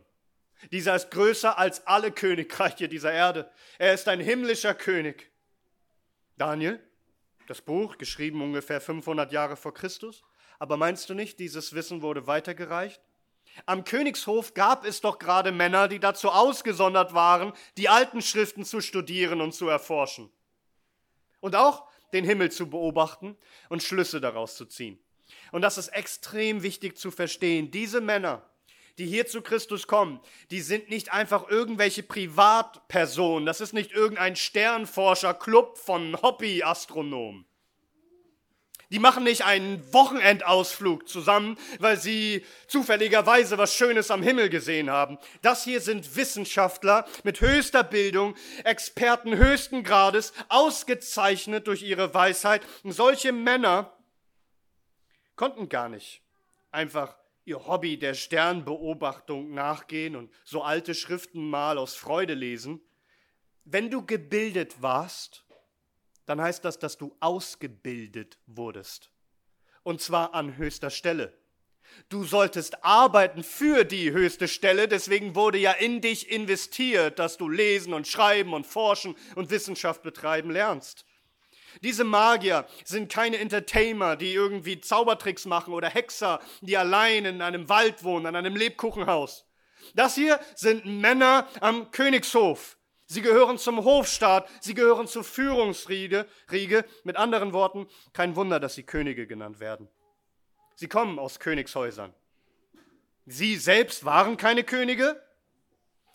Dieser 0.71 0.95
ist 0.95 1.11
größer 1.11 1.57
als 1.57 1.85
alle 1.85 2.11
Königreiche 2.11 2.89
dieser 2.89 3.13
Erde. 3.13 3.49
Er 3.77 3.93
ist 3.93 4.07
ein 4.07 4.19
himmlischer 4.19 4.73
König. 4.73 5.31
Daniel, 6.37 6.79
das 7.47 7.61
Buch, 7.61 7.97
geschrieben 7.97 8.41
ungefähr 8.41 8.81
500 8.81 9.31
Jahre 9.31 9.55
vor 9.55 9.73
Christus. 9.73 10.23
Aber 10.59 10.77
meinst 10.77 11.09
du 11.09 11.13
nicht, 11.13 11.39
dieses 11.39 11.73
Wissen 11.73 12.01
wurde 12.01 12.27
weitergereicht? 12.27 13.01
Am 13.65 13.83
Königshof 13.83 14.53
gab 14.53 14.85
es 14.85 15.01
doch 15.01 15.19
gerade 15.19 15.51
Männer, 15.51 15.87
die 15.87 15.99
dazu 15.99 16.29
ausgesondert 16.29 17.13
waren, 17.13 17.53
die 17.77 17.89
alten 17.89 18.21
Schriften 18.21 18.65
zu 18.65 18.81
studieren 18.81 19.41
und 19.41 19.53
zu 19.53 19.67
erforschen. 19.67 20.29
Und 21.39 21.55
auch 21.55 21.87
den 22.13 22.23
Himmel 22.23 22.51
zu 22.51 22.69
beobachten 22.69 23.37
und 23.69 23.83
Schlüsse 23.83 24.21
daraus 24.21 24.55
zu 24.55 24.65
ziehen. 24.65 24.99
Und 25.51 25.61
das 25.61 25.77
ist 25.77 25.89
extrem 25.89 26.63
wichtig 26.63 26.97
zu 26.97 27.11
verstehen. 27.11 27.71
Diese 27.71 28.01
Männer, 28.01 28.47
die 28.97 29.05
hier 29.05 29.27
zu 29.27 29.41
Christus 29.41 29.87
kommen, 29.87 30.19
die 30.49 30.61
sind 30.61 30.89
nicht 30.89 31.11
einfach 31.13 31.49
irgendwelche 31.49 32.03
Privatpersonen. 32.03 33.45
Das 33.45 33.61
ist 33.61 33.73
nicht 33.73 33.91
irgendein 33.91 34.35
Sternforscher-Club 34.35 35.77
von 35.77 36.19
Hobbyastronomen. 36.21 37.45
Die 38.89 38.99
machen 38.99 39.25
nicht 39.25 39.43
einen 39.43 39.93
Wochenendausflug 39.93 41.09
zusammen, 41.09 41.57
weil 41.79 41.99
sie 41.99 42.45
zufälligerweise 42.67 43.57
was 43.57 43.75
Schönes 43.75 44.11
am 44.11 44.23
Himmel 44.23 44.49
gesehen 44.49 44.89
haben. 44.89 45.17
Das 45.41 45.65
hier 45.65 45.81
sind 45.81 46.15
Wissenschaftler 46.15 47.05
mit 47.23 47.41
höchster 47.41 47.83
Bildung, 47.83 48.35
Experten 48.63 49.35
höchsten 49.35 49.83
Grades, 49.83 50.31
ausgezeichnet 50.47 51.67
durch 51.67 51.83
ihre 51.83 52.13
Weisheit. 52.13 52.61
Und 52.83 52.93
solche 52.93 53.33
Männer 53.33 53.91
konnten 55.35 55.67
gar 55.67 55.89
nicht 55.89 56.21
einfach 56.71 57.17
ihr 57.47 57.65
Hobby 57.65 57.97
der 57.97 58.13
Sternbeobachtung 58.13 59.53
nachgehen 59.53 60.17
und 60.17 60.31
so 60.43 60.63
alte 60.63 60.93
Schriften 60.93 61.49
mal 61.49 61.77
aus 61.77 61.95
Freude 61.95 62.33
lesen. 62.33 62.81
Wenn 63.63 63.89
du 63.89 64.05
gebildet 64.05 64.81
warst, 64.81 65.45
dann 66.25 66.41
heißt 66.41 66.65
das, 66.65 66.77
dass 66.77 66.97
du 66.97 67.15
ausgebildet 67.21 68.37
wurdest. 68.47 69.11
Und 69.83 70.01
zwar 70.01 70.33
an 70.33 70.57
höchster 70.57 70.89
Stelle. 70.89 71.33
Du 72.09 72.25
solltest 72.25 72.83
arbeiten 72.83 73.43
für 73.43 73.85
die 73.85 74.11
höchste 74.11 74.49
Stelle, 74.49 74.89
deswegen 74.89 75.33
wurde 75.33 75.57
ja 75.57 75.71
in 75.71 76.01
dich 76.01 76.29
investiert, 76.29 77.17
dass 77.17 77.37
du 77.37 77.47
lesen 77.47 77.93
und 77.93 78.09
schreiben 78.09 78.53
und 78.53 78.67
forschen 78.67 79.15
und 79.35 79.49
Wissenschaft 79.51 80.03
betreiben 80.03 80.51
lernst. 80.51 81.05
Diese 81.81 82.03
Magier 82.03 82.65
sind 82.83 83.11
keine 83.11 83.37
Entertainer, 83.37 84.15
die 84.15 84.33
irgendwie 84.33 84.79
Zaubertricks 84.81 85.45
machen 85.45 85.73
oder 85.73 85.89
Hexer, 85.89 86.39
die 86.61 86.77
allein 86.77 87.25
in 87.25 87.41
einem 87.41 87.69
Wald 87.69 88.03
wohnen, 88.03 88.25
an 88.25 88.35
einem 88.35 88.55
Lebkuchenhaus. 88.55 89.45
Das 89.95 90.15
hier 90.15 90.39
sind 90.55 90.85
Männer 90.85 91.47
am 91.61 91.91
Königshof. 91.91 92.77
Sie 93.05 93.21
gehören 93.21 93.57
zum 93.57 93.83
Hofstaat, 93.85 94.49
sie 94.59 94.73
gehören 94.73 95.07
zur 95.07 95.23
Führungsriege. 95.23 96.25
Riege. 96.51 96.83
Mit 97.03 97.15
anderen 97.15 97.53
Worten, 97.53 97.87
kein 98.11 98.35
Wunder, 98.35 98.59
dass 98.59 98.75
sie 98.75 98.83
Könige 98.83 99.27
genannt 99.27 99.59
werden. 99.59 99.87
Sie 100.75 100.87
kommen 100.87 101.17
aus 101.17 101.39
Königshäusern. 101.39 102.13
Sie 103.25 103.55
selbst 103.55 104.05
waren 104.05 104.37
keine 104.37 104.63
Könige, 104.63 105.21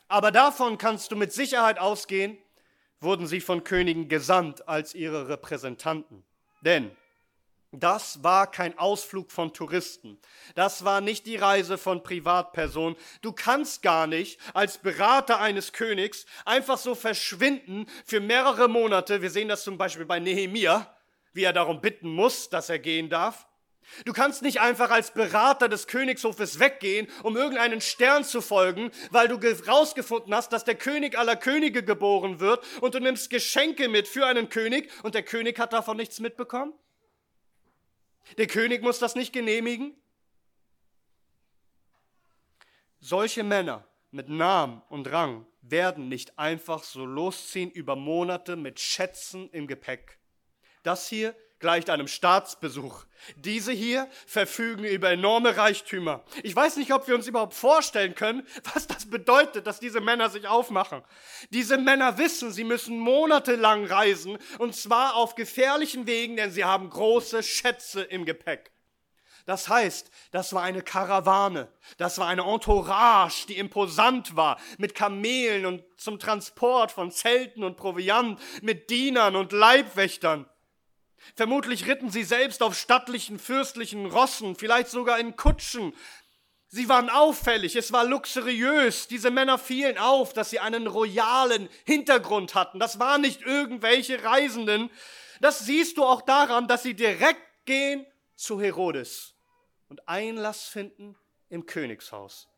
aber 0.08 0.30
davon 0.30 0.78
kannst 0.78 1.10
du 1.10 1.16
mit 1.16 1.32
Sicherheit 1.32 1.78
ausgehen, 1.78 2.38
wurden 3.02 3.26
sie 3.26 3.40
von 3.40 3.64
Königen 3.64 4.08
gesandt 4.08 4.68
als 4.68 4.94
ihre 4.94 5.28
Repräsentanten. 5.28 6.24
Denn 6.60 6.90
das 7.74 8.22
war 8.22 8.50
kein 8.50 8.78
Ausflug 8.78 9.32
von 9.32 9.54
Touristen. 9.54 10.18
Das 10.54 10.84
war 10.84 11.00
nicht 11.00 11.24
die 11.24 11.36
Reise 11.36 11.78
von 11.78 12.02
Privatpersonen. 12.02 12.98
Du 13.22 13.32
kannst 13.32 13.80
gar 13.80 14.06
nicht 14.06 14.38
als 14.52 14.76
Berater 14.76 15.40
eines 15.40 15.72
Königs 15.72 16.26
einfach 16.44 16.76
so 16.76 16.94
verschwinden 16.94 17.86
für 18.04 18.20
mehrere 18.20 18.68
Monate. 18.68 19.22
Wir 19.22 19.30
sehen 19.30 19.48
das 19.48 19.64
zum 19.64 19.78
Beispiel 19.78 20.04
bei 20.04 20.20
Nehemia, 20.20 20.94
wie 21.32 21.44
er 21.44 21.54
darum 21.54 21.80
bitten 21.80 22.10
muss, 22.10 22.50
dass 22.50 22.68
er 22.68 22.78
gehen 22.78 23.08
darf. 23.08 23.46
Du 24.04 24.12
kannst 24.12 24.42
nicht 24.42 24.60
einfach 24.60 24.90
als 24.90 25.12
Berater 25.12 25.68
des 25.68 25.86
Königshofes 25.86 26.58
weggehen, 26.58 27.08
um 27.22 27.36
irgendeinen 27.36 27.80
Stern 27.80 28.24
zu 28.24 28.40
folgen, 28.40 28.90
weil 29.10 29.28
du 29.28 29.40
herausgefunden 29.40 30.34
hast, 30.34 30.52
dass 30.52 30.64
der 30.64 30.74
König 30.74 31.18
aller 31.18 31.36
Könige 31.36 31.82
geboren 31.82 32.40
wird 32.40 32.64
und 32.80 32.94
du 32.94 33.00
nimmst 33.00 33.30
Geschenke 33.30 33.88
mit 33.88 34.08
für 34.08 34.26
einen 34.26 34.48
König 34.48 34.90
und 35.02 35.14
der 35.14 35.22
König 35.22 35.58
hat 35.58 35.72
davon 35.72 35.96
nichts 35.96 36.20
mitbekommen? 36.20 36.72
Der 38.38 38.46
König 38.46 38.82
muss 38.82 38.98
das 38.98 39.14
nicht 39.14 39.32
genehmigen? 39.32 39.94
Solche 43.00 43.42
Männer 43.42 43.86
mit 44.12 44.28
Namen 44.28 44.80
und 44.88 45.10
Rang 45.10 45.46
werden 45.60 46.08
nicht 46.08 46.38
einfach 46.38 46.84
so 46.84 47.04
losziehen 47.04 47.70
über 47.70 47.96
Monate 47.96 48.56
mit 48.56 48.78
Schätzen 48.78 49.50
im 49.50 49.66
Gepäck. 49.66 50.18
Das 50.82 51.08
hier 51.08 51.34
gleicht 51.62 51.88
einem 51.88 52.08
Staatsbesuch. 52.08 53.06
Diese 53.36 53.72
hier 53.72 54.08
verfügen 54.26 54.84
über 54.84 55.10
enorme 55.10 55.56
Reichtümer. 55.56 56.22
Ich 56.42 56.54
weiß 56.54 56.76
nicht, 56.76 56.92
ob 56.92 57.08
wir 57.08 57.14
uns 57.14 57.26
überhaupt 57.26 57.54
vorstellen 57.54 58.14
können, 58.14 58.46
was 58.74 58.86
das 58.86 59.08
bedeutet, 59.08 59.66
dass 59.66 59.80
diese 59.80 60.00
Männer 60.00 60.28
sich 60.28 60.46
aufmachen. 60.46 61.02
Diese 61.50 61.78
Männer 61.78 62.18
wissen, 62.18 62.52
sie 62.52 62.64
müssen 62.64 62.98
monatelang 62.98 63.86
reisen, 63.86 64.36
und 64.58 64.74
zwar 64.74 65.14
auf 65.14 65.36
gefährlichen 65.36 66.06
Wegen, 66.06 66.36
denn 66.36 66.50
sie 66.50 66.64
haben 66.64 66.90
große 66.90 67.42
Schätze 67.42 68.02
im 68.02 68.26
Gepäck. 68.26 68.72
Das 69.46 69.68
heißt, 69.68 70.10
das 70.30 70.52
war 70.52 70.62
eine 70.62 70.82
Karawane, 70.82 71.68
das 71.96 72.18
war 72.18 72.28
eine 72.28 72.42
Entourage, 72.42 73.46
die 73.48 73.58
imposant 73.58 74.36
war, 74.36 74.58
mit 74.78 74.94
Kamelen 74.94 75.66
und 75.66 75.84
zum 75.96 76.18
Transport 76.18 76.92
von 76.92 77.10
Zelten 77.10 77.64
und 77.64 77.76
Proviant, 77.76 78.40
mit 78.62 78.90
Dienern 78.90 79.34
und 79.34 79.52
Leibwächtern. 79.52 80.46
Vermutlich 81.34 81.86
ritten 81.86 82.10
sie 82.10 82.24
selbst 82.24 82.62
auf 82.62 82.76
stattlichen 82.76 83.38
fürstlichen 83.38 84.06
Rossen, 84.06 84.56
vielleicht 84.56 84.88
sogar 84.88 85.18
in 85.18 85.36
Kutschen. 85.36 85.94
Sie 86.68 86.88
waren 86.88 87.10
auffällig, 87.10 87.76
es 87.76 87.92
war 87.92 88.04
luxuriös. 88.04 89.06
Diese 89.06 89.30
Männer 89.30 89.58
fielen 89.58 89.98
auf, 89.98 90.32
dass 90.32 90.50
sie 90.50 90.58
einen 90.58 90.86
royalen 90.86 91.68
Hintergrund 91.84 92.54
hatten. 92.54 92.78
Das 92.78 92.98
waren 92.98 93.20
nicht 93.20 93.42
irgendwelche 93.42 94.24
Reisenden. 94.24 94.90
Das 95.40 95.60
siehst 95.60 95.98
du 95.98 96.04
auch 96.04 96.22
daran, 96.22 96.68
dass 96.68 96.82
sie 96.82 96.94
direkt 96.94 97.66
gehen 97.66 98.06
zu 98.36 98.60
Herodes 98.60 99.34
und 99.88 100.08
Einlass 100.08 100.64
finden 100.64 101.16
im 101.50 101.66
Königshaus. 101.66 102.48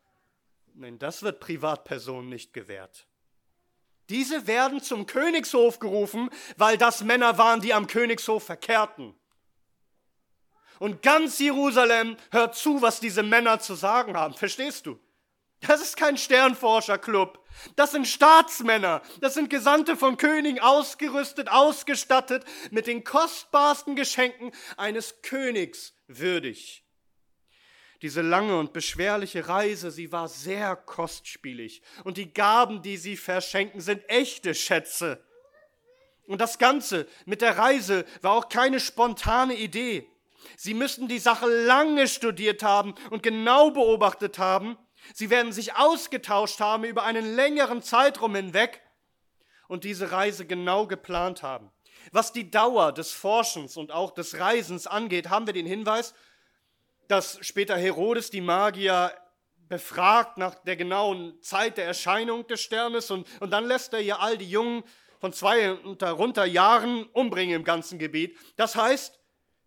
Nein, 0.73 0.97
das 0.97 1.21
wird 1.21 1.41
Privatpersonen 1.41 2.29
nicht 2.29 2.53
gewährt. 2.53 3.07
Diese 4.09 4.47
werden 4.47 4.81
zum 4.81 5.05
Königshof 5.05 5.79
gerufen, 5.79 6.29
weil 6.57 6.77
das 6.77 7.03
Männer 7.03 7.37
waren, 7.37 7.61
die 7.61 7.73
am 7.73 7.87
Königshof 7.87 8.43
verkehrten. 8.43 9.15
Und 10.79 11.01
ganz 11.01 11.39
Jerusalem 11.39 12.17
hört 12.31 12.55
zu, 12.55 12.81
was 12.81 12.99
diese 12.99 13.23
Männer 13.23 13.59
zu 13.59 13.75
sagen 13.75 14.15
haben. 14.15 14.33
Verstehst 14.33 14.85
du? 14.85 14.99
Das 15.61 15.81
ist 15.81 15.97
kein 15.97 16.17
Sternforscherclub. 16.17 17.43
Das 17.75 17.91
sind 17.91 18.07
Staatsmänner. 18.07 19.01
Das 19.21 19.33
sind 19.33 19.49
Gesandte 19.49 19.95
von 19.95 20.17
Königen, 20.17 20.59
ausgerüstet, 20.59 21.49
ausgestattet 21.49 22.43
mit 22.71 22.87
den 22.87 23.03
kostbarsten 23.03 23.95
Geschenken 23.95 24.51
eines 24.77 25.21
Königs 25.21 25.93
würdig. 26.07 26.84
Diese 28.05 28.21
lange 28.21 28.55
und 28.59 28.71
beschwerliche 28.71 29.47
Reise, 29.47 29.89
sie 29.89 30.11
war 30.11 30.27
sehr 30.27 30.75
kostspielig. 30.75 31.81
Und 32.03 32.17
die 32.17 32.31
Gaben, 32.31 32.83
die 32.83 32.97
sie 32.97 33.17
verschenken, 33.17 33.81
sind 33.81 34.07
echte 34.07 34.53
Schätze. 34.53 35.25
Und 36.27 36.39
das 36.39 36.59
Ganze 36.59 37.07
mit 37.25 37.41
der 37.41 37.57
Reise 37.57 38.05
war 38.21 38.33
auch 38.33 38.47
keine 38.47 38.79
spontane 38.79 39.55
Idee. 39.55 40.07
Sie 40.55 40.75
müssen 40.75 41.07
die 41.07 41.17
Sache 41.17 41.47
lange 41.47 42.07
studiert 42.07 42.61
haben 42.61 42.93
und 43.09 43.23
genau 43.23 43.71
beobachtet 43.71 44.37
haben. 44.37 44.77
Sie 45.15 45.31
werden 45.31 45.51
sich 45.51 45.75
ausgetauscht 45.75 46.59
haben 46.59 46.83
über 46.83 47.05
einen 47.05 47.35
längeren 47.35 47.81
Zeitraum 47.81 48.35
hinweg 48.35 48.83
und 49.67 49.83
diese 49.83 50.11
Reise 50.11 50.45
genau 50.45 50.85
geplant 50.85 51.41
haben. 51.41 51.71
Was 52.11 52.31
die 52.31 52.51
Dauer 52.51 52.91
des 52.91 53.09
Forschens 53.13 53.77
und 53.77 53.91
auch 53.91 54.11
des 54.11 54.37
Reisens 54.37 54.85
angeht, 54.85 55.31
haben 55.31 55.47
wir 55.47 55.53
den 55.53 55.65
Hinweis, 55.65 56.13
dass 57.07 57.37
später 57.41 57.77
Herodes 57.77 58.29
die 58.29 58.41
Magier 58.41 59.13
befragt 59.67 60.37
nach 60.37 60.55
der 60.55 60.75
genauen 60.75 61.41
Zeit 61.41 61.77
der 61.77 61.85
Erscheinung 61.85 62.45
des 62.47 62.61
Sternes 62.61 63.09
und, 63.11 63.27
und 63.39 63.51
dann 63.51 63.65
lässt 63.65 63.93
er 63.93 64.01
ja 64.01 64.19
all 64.19 64.37
die 64.37 64.49
Jungen 64.49 64.83
von 65.19 65.33
zwei 65.33 65.73
und 65.73 66.01
darunter 66.01 66.45
Jahren 66.45 67.05
umbringen 67.13 67.55
im 67.55 67.63
ganzen 67.63 67.97
Gebiet. 67.97 68.37
Das 68.57 68.75
heißt, 68.75 69.19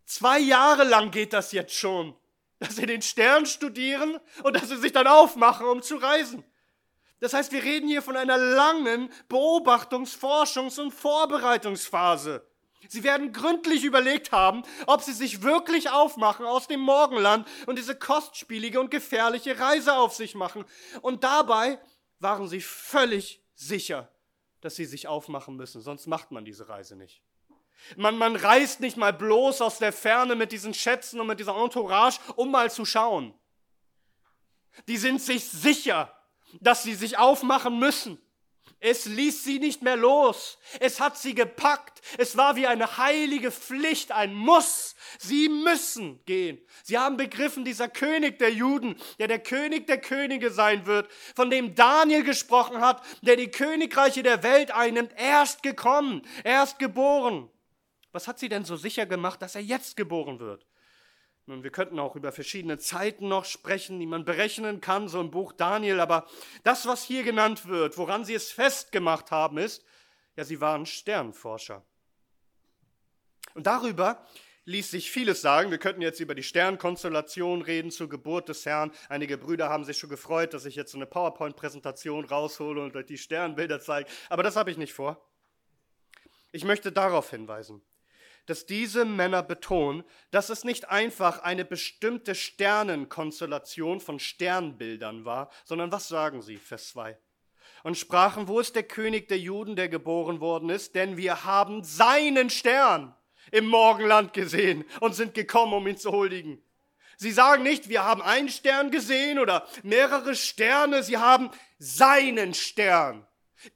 zwei 0.05 0.39
Jahre 0.39 0.83
lang 0.83 1.11
geht 1.11 1.33
das 1.33 1.51
jetzt 1.51 1.73
schon, 1.73 2.15
dass 2.59 2.77
sie 2.77 2.85
den 2.85 3.01
Stern 3.01 3.45
studieren 3.45 4.19
und 4.43 4.55
dass 4.55 4.69
sie 4.69 4.77
sich 4.77 4.91
dann 4.91 5.07
aufmachen, 5.07 5.67
um 5.67 5.81
zu 5.81 5.97
reisen. 5.97 6.45
Das 7.19 7.33
heißt, 7.33 7.51
wir 7.51 7.63
reden 7.63 7.89
hier 7.89 8.01
von 8.01 8.15
einer 8.15 8.37
langen 8.37 9.11
Beobachtungs-, 9.27 10.17
Forschungs- 10.17 10.79
und 10.79 10.91
Vorbereitungsphase. 10.91 12.48
Sie 12.87 13.03
werden 13.03 13.33
gründlich 13.33 13.83
überlegt 13.83 14.31
haben, 14.31 14.63
ob 14.87 15.01
sie 15.01 15.13
sich 15.13 15.41
wirklich 15.41 15.89
aufmachen 15.89 16.45
aus 16.45 16.67
dem 16.67 16.79
Morgenland 16.79 17.47
und 17.67 17.77
diese 17.77 17.95
kostspielige 17.95 18.79
und 18.79 18.89
gefährliche 18.89 19.59
Reise 19.59 19.93
auf 19.95 20.15
sich 20.15 20.33
machen. 20.33 20.65
Und 21.01 21.23
dabei 21.23 21.79
waren 22.19 22.47
sie 22.47 22.61
völlig 22.61 23.43
sicher, 23.53 24.09
dass 24.61 24.75
sie 24.75 24.85
sich 24.85 25.07
aufmachen 25.07 25.55
müssen, 25.55 25.81
sonst 25.81 26.07
macht 26.07 26.31
man 26.31 26.45
diese 26.45 26.69
Reise 26.69 26.95
nicht. 26.95 27.21
Man, 27.95 28.17
man 28.17 28.35
reist 28.35 28.81
nicht 28.81 28.97
mal 28.97 29.13
bloß 29.13 29.61
aus 29.61 29.79
der 29.79 29.93
Ferne 29.93 30.35
mit 30.35 30.51
diesen 30.51 30.73
Schätzen 30.73 31.19
und 31.19 31.27
mit 31.27 31.39
dieser 31.39 31.55
Entourage, 31.55 32.19
um 32.35 32.51
mal 32.51 32.69
zu 32.71 32.85
schauen. 32.85 33.33
Die 34.87 34.97
sind 34.97 35.21
sich 35.21 35.45
sicher, 35.45 36.13
dass 36.59 36.83
sie 36.83 36.95
sich 36.95 37.17
aufmachen 37.17 37.79
müssen. 37.79 38.21
Es 38.81 39.05
ließ 39.05 39.43
sie 39.43 39.59
nicht 39.59 39.81
mehr 39.81 39.97
los. 39.97 40.57
Es 40.79 41.01
hat 41.01 41.17
sie 41.17 41.35
gepackt. 41.35 42.01
Es 42.17 42.37
war 42.37 42.55
wie 42.55 42.65
eine 42.65 42.97
heilige 42.97 43.51
Pflicht, 43.51 44.11
ein 44.11 44.33
Muss. 44.33 44.95
Sie 45.17 45.49
müssen 45.49 46.23
gehen. 46.25 46.61
Sie 46.83 46.97
haben 46.97 47.17
begriffen, 47.17 47.65
dieser 47.65 47.89
König 47.89 48.39
der 48.39 48.51
Juden, 48.51 48.95
der 49.19 49.27
der 49.27 49.39
König 49.39 49.87
der 49.87 49.99
Könige 49.99 50.49
sein 50.49 50.85
wird, 50.85 51.11
von 51.35 51.49
dem 51.49 51.75
Daniel 51.75 52.23
gesprochen 52.23 52.79
hat, 52.79 53.03
der 53.21 53.35
die 53.35 53.51
Königreiche 53.51 54.23
der 54.23 54.43
Welt 54.43 54.71
einnimmt, 54.71 55.11
erst 55.17 55.61
gekommen, 55.61 56.21
erst 56.45 56.79
geboren. 56.79 57.49
Was 58.13 58.27
hat 58.27 58.39
sie 58.39 58.49
denn 58.49 58.63
so 58.63 58.77
sicher 58.77 59.05
gemacht, 59.05 59.41
dass 59.41 59.55
er 59.55 59.61
jetzt 59.61 59.97
geboren 59.97 60.39
wird? 60.39 60.68
Nun, 61.49 61.63
wir 61.63 61.71
könnten 61.71 61.97
auch 61.97 62.15
über 62.15 62.31
verschiedene 62.31 62.77
Zeiten 62.77 63.27
noch 63.27 63.43
sprechen, 63.43 63.99
die 63.99 64.05
man 64.05 64.23
berechnen 64.23 64.81
kann, 64.81 65.07
so 65.07 65.19
im 65.19 65.31
Buch 65.31 65.51
Daniel, 65.51 65.99
aber 65.99 66.27
das, 66.63 66.85
was 66.85 67.03
hier 67.03 67.23
genannt 67.23 67.65
wird, 67.65 67.97
woran 67.97 68.23
sie 68.23 68.35
es 68.35 68.51
festgemacht 68.51 69.31
haben, 69.31 69.57
ist, 69.57 69.83
ja, 70.35 70.43
sie 70.43 70.61
waren 70.61 70.85
Sternforscher. 70.85 71.83
Und 73.55 73.65
darüber 73.65 74.23
ließ 74.65 74.91
sich 74.91 75.09
vieles 75.09 75.41
sagen. 75.41 75.71
Wir 75.71 75.79
könnten 75.79 76.03
jetzt 76.03 76.19
über 76.19 76.35
die 76.35 76.43
Sternkonstellation 76.43 77.63
reden 77.63 77.89
zur 77.89 78.09
Geburt 78.09 78.47
des 78.47 78.67
Herrn. 78.67 78.91
Einige 79.09 79.39
Brüder 79.39 79.69
haben 79.69 79.85
sich 79.85 79.97
schon 79.97 80.11
gefreut, 80.11 80.53
dass 80.53 80.65
ich 80.65 80.75
jetzt 80.75 80.93
eine 80.93 81.07
PowerPoint-Präsentation 81.07 82.25
raushole 82.25 82.83
und 82.83 82.95
euch 82.95 83.07
die 83.07 83.17
Sternbilder 83.17 83.81
zeige. 83.81 84.07
Aber 84.29 84.43
das 84.43 84.55
habe 84.55 84.69
ich 84.69 84.77
nicht 84.77 84.93
vor. 84.93 85.27
Ich 86.51 86.63
möchte 86.63 86.91
darauf 86.91 87.31
hinweisen, 87.31 87.81
dass 88.49 88.65
diese 88.65 89.05
Männer 89.05 89.43
betonen, 89.43 90.03
dass 90.31 90.49
es 90.49 90.63
nicht 90.63 90.89
einfach 90.89 91.43
eine 91.43 91.65
bestimmte 91.65 92.33
Sternenkonstellation 92.33 93.99
von 93.99 94.19
Sternbildern 94.19 95.23
war, 95.23 95.51
sondern 95.65 95.91
was 95.91 96.07
sagen 96.07 96.41
sie, 96.41 96.57
Vers 96.57 96.89
2? 96.89 97.15
Und 97.83 97.97
sprachen, 97.97 98.47
wo 98.47 98.59
ist 98.59 98.75
der 98.75 98.83
König 98.83 99.27
der 99.27 99.37
Juden, 99.37 99.75
der 99.75 99.87
geboren 99.87 100.39
worden 100.39 100.69
ist? 100.69 100.95
Denn 100.95 101.15
wir 101.15 101.45
haben 101.45 101.83
seinen 101.83 102.49
Stern 102.49 103.15
im 103.51 103.67
Morgenland 103.67 104.33
gesehen 104.33 104.83
und 104.99 105.13
sind 105.13 105.35
gekommen, 105.35 105.73
um 105.73 105.87
ihn 105.87 105.97
zu 105.97 106.11
huldigen. 106.11 106.61
Sie 107.17 107.31
sagen 107.31 107.61
nicht, 107.61 107.87
wir 107.87 108.03
haben 108.03 108.21
einen 108.23 108.49
Stern 108.49 108.89
gesehen 108.89 109.37
oder 109.37 109.67
mehrere 109.83 110.33
Sterne, 110.35 111.03
sie 111.03 111.17
haben 111.17 111.51
seinen 111.77 112.55
Stern. 112.55 113.27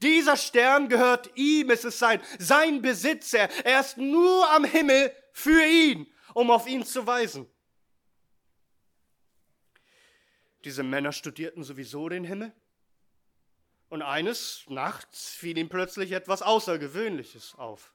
Dieser 0.01 0.37
Stern 0.37 0.87
gehört 0.87 1.31
ihm, 1.35 1.69
es 1.69 1.83
ist 1.83 1.99
sein, 1.99 2.21
sein 2.39 2.81
Besitzer. 2.81 3.49
Er 3.65 3.81
ist 3.81 3.97
nur 3.97 4.49
am 4.51 4.63
Himmel 4.63 5.13
für 5.33 5.63
ihn, 5.65 6.11
um 6.33 6.51
auf 6.51 6.67
ihn 6.67 6.85
zu 6.85 7.05
weisen. 7.05 7.49
Diese 10.63 10.83
Männer 10.83 11.11
studierten 11.11 11.63
sowieso 11.63 12.07
den 12.07 12.23
Himmel. 12.23 12.53
Und 13.89 14.01
eines 14.01 14.63
Nachts 14.69 15.29
fiel 15.35 15.57
ihm 15.57 15.69
plötzlich 15.69 16.13
etwas 16.13 16.41
Außergewöhnliches 16.41 17.55
auf. 17.55 17.93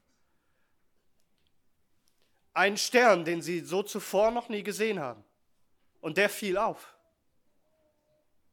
Ein 2.53 2.77
Stern, 2.77 3.25
den 3.25 3.41
sie 3.41 3.61
so 3.61 3.83
zuvor 3.83 4.31
noch 4.31 4.49
nie 4.49 4.63
gesehen 4.63 4.99
haben. 4.99 5.23
Und 6.01 6.17
der 6.17 6.29
fiel 6.29 6.57
auf. 6.57 6.95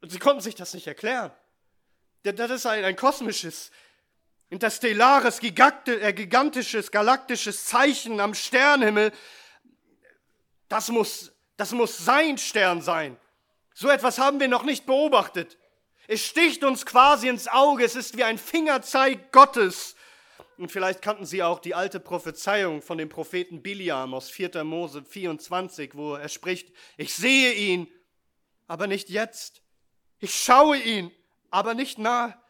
Und 0.01 0.11
sie 0.11 0.18
konnten 0.18 0.40
sich 0.40 0.55
das 0.55 0.75
nicht 0.75 0.87
erklären. 0.87 1.31
Das 2.33 2.51
ist 2.51 2.67
ein, 2.67 2.85
ein 2.85 2.97
kosmisches, 2.97 3.71
interstellares, 4.51 5.41
äh, 5.43 6.12
gigantisches, 6.12 6.91
galaktisches 6.91 7.65
Zeichen 7.67 8.21
am 8.21 8.35
Sternhimmel. 8.35 9.12
Das 10.69 10.89
muss, 10.89 11.33
das 11.57 11.73
muss 11.73 11.99
sein 11.99 12.39
Stern 12.39 12.83
sein. 12.83 13.17
So 13.75 13.89
etwas 13.89 14.19
haben 14.19 14.41
wir 14.41 14.49
noch 14.49 14.65
nicht 14.65 14.87
beobachtet. 14.87 15.57
Es 16.09 16.25
sticht 16.25 16.65
uns 16.65 16.87
quasi 16.87 17.29
ins 17.29 17.49
Auge. 17.49 17.85
Es 17.85 17.95
ist 17.95 18.17
wie 18.17 18.25
ein 18.25 18.39
Fingerzeig 18.39 19.33
Gottes. 19.33 19.97
Und 20.57 20.73
vielleicht 20.73 21.03
kannten 21.03 21.27
Sie 21.27 21.43
auch 21.43 21.59
die 21.59 21.75
alte 21.75 22.01
Prophezeiung 22.01 22.81
von 22.81 22.97
dem 22.97 23.09
Propheten 23.09 23.62
Biliam 23.62 24.15
aus 24.15 24.31
4. 24.31 24.65
Mose 24.65 25.05
24, 25.05 25.95
wo 25.95 26.15
er 26.15 26.29
spricht, 26.29 26.73
ich 26.97 27.15
sehe 27.15 27.53
ihn, 27.53 27.89
aber 28.67 28.87
nicht 28.87 29.11
jetzt. 29.11 29.62
Ich 30.19 30.35
schaue 30.35 30.79
ihn, 30.79 31.12
aber 31.51 31.75
nicht 31.75 31.99
nah. 31.99 32.41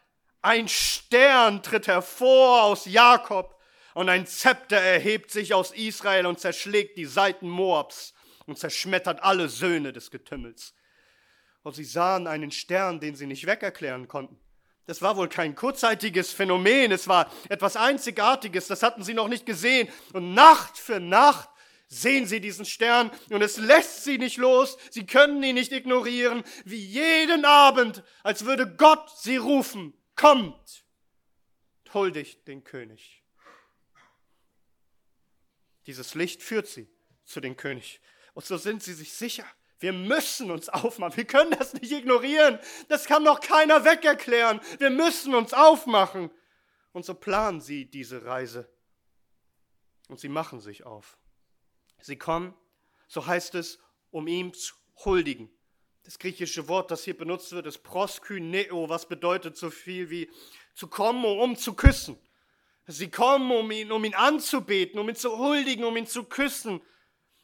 Ein 0.42 0.68
Stern 0.68 1.62
tritt 1.62 1.86
hervor 1.88 2.62
aus 2.62 2.86
Jakob 2.86 3.60
und 3.94 4.08
ein 4.08 4.26
Zepter 4.26 4.76
erhebt 4.76 5.30
sich 5.30 5.54
aus 5.54 5.72
Israel 5.72 6.26
und 6.26 6.38
zerschlägt 6.38 6.96
die 6.96 7.06
Seiten 7.06 7.48
Moabs 7.48 8.14
und 8.46 8.58
zerschmettert 8.58 9.22
alle 9.22 9.48
Söhne 9.48 9.92
des 9.92 10.10
Getümmels. 10.10 10.74
Und 11.62 11.74
sie 11.74 11.84
sahen 11.84 12.26
einen 12.26 12.52
Stern, 12.52 13.00
den 13.00 13.16
sie 13.16 13.26
nicht 13.26 13.46
wegerklären 13.46 14.06
konnten. 14.06 14.38
Das 14.86 15.02
war 15.02 15.16
wohl 15.16 15.28
kein 15.28 15.56
kurzzeitiges 15.56 16.32
Phänomen, 16.32 16.92
es 16.92 17.08
war 17.08 17.28
etwas 17.48 17.76
Einzigartiges, 17.76 18.68
das 18.68 18.84
hatten 18.84 19.02
sie 19.02 19.14
noch 19.14 19.26
nicht 19.26 19.44
gesehen. 19.44 19.88
Und 20.12 20.32
Nacht 20.32 20.78
für 20.78 21.00
Nacht 21.00 21.48
sehen 21.88 22.26
sie 22.26 22.40
diesen 22.40 22.64
Stern 22.64 23.10
und 23.30 23.42
es 23.42 23.56
lässt 23.58 24.04
sie 24.04 24.18
nicht 24.18 24.36
los, 24.36 24.76
sie 24.90 25.06
können 25.06 25.42
ihn 25.42 25.54
nicht 25.54 25.72
ignorieren, 25.72 26.42
wie 26.64 26.84
jeden 26.84 27.44
Abend, 27.44 28.02
als 28.22 28.44
würde 28.44 28.74
Gott 28.76 29.10
sie 29.18 29.36
rufen, 29.36 29.94
kommt, 30.14 30.84
huldigt 31.94 32.46
den 32.48 32.64
König. 32.64 33.22
Dieses 35.86 36.14
Licht 36.14 36.42
führt 36.42 36.66
sie 36.66 36.88
zu 37.24 37.40
dem 37.40 37.56
König. 37.56 38.00
Und 38.34 38.44
so 38.44 38.56
sind 38.56 38.82
sie 38.82 38.94
sich 38.94 39.12
sicher, 39.12 39.46
wir 39.78 39.92
müssen 39.92 40.50
uns 40.50 40.68
aufmachen. 40.68 41.16
Wir 41.16 41.26
können 41.26 41.50
das 41.50 41.74
nicht 41.74 41.92
ignorieren. 41.92 42.58
Das 42.88 43.04
kann 43.04 43.24
doch 43.24 43.40
keiner 43.40 43.84
wegerklären. 43.84 44.60
Wir 44.78 44.90
müssen 44.90 45.34
uns 45.34 45.52
aufmachen. 45.52 46.30
Und 46.92 47.04
so 47.04 47.14
planen 47.14 47.60
sie 47.60 47.84
diese 47.84 48.24
Reise. 48.24 48.72
Und 50.08 50.18
sie 50.18 50.28
machen 50.28 50.60
sich 50.60 50.84
auf. 50.86 51.18
Sie 52.06 52.16
kommen, 52.16 52.54
so 53.08 53.26
heißt 53.26 53.56
es, 53.56 53.80
um 54.12 54.28
ihm 54.28 54.54
zu 54.54 54.74
huldigen. 55.04 55.50
Das 56.04 56.20
griechische 56.20 56.68
Wort, 56.68 56.92
das 56.92 57.02
hier 57.02 57.18
benutzt 57.18 57.50
wird, 57.50 57.66
ist 57.66 57.78
proskyneo, 57.82 58.88
was 58.88 59.08
bedeutet 59.08 59.56
so 59.56 59.70
viel 59.70 60.08
wie 60.08 60.30
zu 60.72 60.86
kommen, 60.86 61.24
um 61.24 61.56
zu 61.56 61.74
küssen. 61.74 62.16
Sie 62.86 63.10
kommen, 63.10 63.50
um 63.50 63.68
ihn, 63.72 63.90
um 63.90 64.04
ihn 64.04 64.14
anzubeten, 64.14 65.00
um 65.00 65.08
ihn 65.08 65.16
zu 65.16 65.36
huldigen, 65.36 65.84
um 65.84 65.96
ihn 65.96 66.06
zu 66.06 66.22
küssen. 66.22 66.80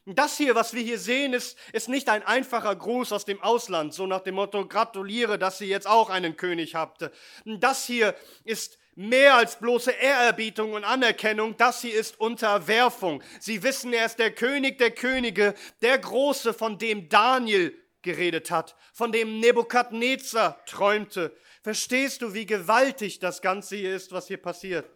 Das 0.06 0.36
hier, 0.36 0.54
was 0.54 0.74
wir 0.74 0.82
hier 0.82 1.00
sehen, 1.00 1.32
ist, 1.32 1.58
ist 1.72 1.88
nicht 1.88 2.08
ein 2.08 2.22
einfacher 2.22 2.76
Gruß 2.76 3.10
aus 3.10 3.24
dem 3.24 3.42
Ausland, 3.42 3.92
so 3.94 4.06
nach 4.06 4.20
dem 4.20 4.36
Motto, 4.36 4.68
gratuliere, 4.68 5.40
dass 5.40 5.60
ihr 5.60 5.66
jetzt 5.66 5.88
auch 5.88 6.08
einen 6.08 6.36
König 6.36 6.76
habt. 6.76 7.10
Das 7.44 7.84
hier 7.84 8.14
ist 8.44 8.78
mehr 8.94 9.36
als 9.36 9.58
bloße 9.58 9.90
Ehrerbietung 9.90 10.72
und 10.74 10.84
Anerkennung, 10.84 11.56
das 11.56 11.80
hier 11.80 11.94
ist 11.94 12.20
Unterwerfung. 12.20 13.22
Sie 13.40 13.62
wissen, 13.62 13.92
er 13.92 14.06
ist 14.06 14.18
der 14.18 14.32
König 14.32 14.78
der 14.78 14.90
Könige, 14.90 15.54
der 15.80 15.98
Große, 15.98 16.52
von 16.52 16.78
dem 16.78 17.08
Daniel 17.08 17.76
geredet 18.02 18.50
hat, 18.50 18.76
von 18.92 19.12
dem 19.12 19.40
Nebukadnezar 19.40 20.64
träumte. 20.66 21.36
Verstehst 21.62 22.22
du, 22.22 22.34
wie 22.34 22.46
gewaltig 22.46 23.20
das 23.20 23.40
Ganze 23.40 23.76
hier 23.76 23.94
ist, 23.94 24.12
was 24.12 24.26
hier 24.26 24.42
passiert? 24.42 24.90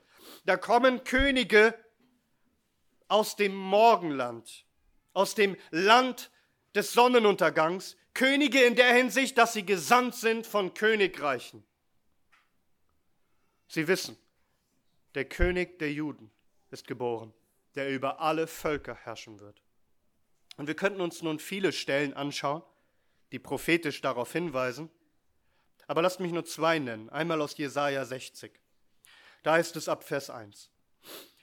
Da 0.45 0.57
kommen 0.57 1.05
Könige 1.05 1.75
aus 3.09 3.37
dem 3.37 3.55
Morgenland, 3.55 4.65
aus 5.13 5.35
dem 5.35 5.57
Land 5.71 6.31
des 6.75 6.93
Sonnenuntergangs, 6.93 7.97
Könige 8.15 8.63
in 8.63 8.77
der 8.77 8.95
Hinsicht, 8.95 9.37
dass 9.37 9.53
sie 9.53 9.67
gesandt 9.67 10.15
sind 10.15 10.47
von 10.47 10.73
Königreichen. 10.73 11.66
Sie 13.69 13.89
wissen, 13.89 14.17
der 15.15 15.25
König 15.25 15.79
der 15.79 15.93
Juden 15.93 16.31
ist 16.71 16.87
geboren, 16.87 17.33
der 17.75 17.91
über 17.91 18.21
alle 18.21 18.47
Völker 18.47 18.95
herrschen 18.95 19.41
wird. 19.41 19.63
Und 20.57 20.67
wir 20.67 20.75
könnten 20.75 21.01
uns 21.01 21.23
nun 21.23 21.39
viele 21.39 21.73
Stellen 21.73 22.15
anschauen, 22.15 22.63
die 23.33 23.39
prophetisch 23.39 24.01
darauf 24.01 24.33
hinweisen, 24.33 24.91
aber 25.87 26.03
lasst 26.03 26.21
mich 26.21 26.33
nur 26.33 26.45
zwei 26.45 26.79
nennen. 26.79 27.11
Einmal 27.11 27.41
aus 27.41 27.57
Jesaja 27.57 28.05
60. 28.05 28.53
Da 29.43 29.53
heißt 29.53 29.77
es 29.77 29.89
ab 29.89 30.05
Vers 30.05 30.31
1. 30.31 30.71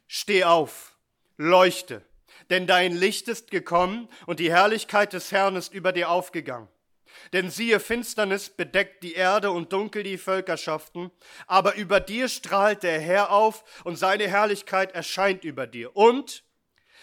Steh 0.08 0.44
auf, 0.44 0.98
leuchte, 1.38 2.06
denn 2.50 2.68
dein 2.68 2.94
Licht 2.94 3.28
ist 3.28 3.52
gekommen 3.52 4.10
und 4.26 4.40
die 4.40 4.52
Herrlichkeit 4.52 5.14
des 5.14 5.32
Herrn 5.32 5.56
ist 5.56 5.74
über 5.74 5.92
dir 5.94 6.10
aufgegangen. 6.10 6.68
Denn 7.34 7.50
siehe, 7.50 7.80
Finsternis 7.80 8.50
bedeckt 8.50 9.04
die 9.04 9.14
Erde 9.14 9.52
und 9.52 9.74
dunkel 9.74 10.04
die 10.04 10.18
Völkerschaften, 10.18 11.12
aber 11.48 11.76
über 11.76 12.00
dir 12.00 12.28
strahlt 12.28 12.84
der 12.84 13.00
Herr 13.00 13.32
auf 13.32 13.64
und 13.84 13.98
seine 13.98 14.28
Herrlichkeit 14.28 14.94
erscheint 14.94 15.44
über 15.44 15.68
dir. 15.68 15.96
Und 15.96 16.44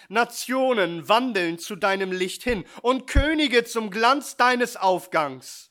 Nationen 0.09 1.09
wandeln 1.09 1.59
zu 1.59 1.77
deinem 1.77 2.13
Licht 2.13 2.43
hin 2.43 2.65
und 2.83 3.07
Könige 3.07 3.65
zum 3.65 3.91
Glanz 3.91 4.37
deines 4.37 4.77
Aufgangs. 4.77 5.71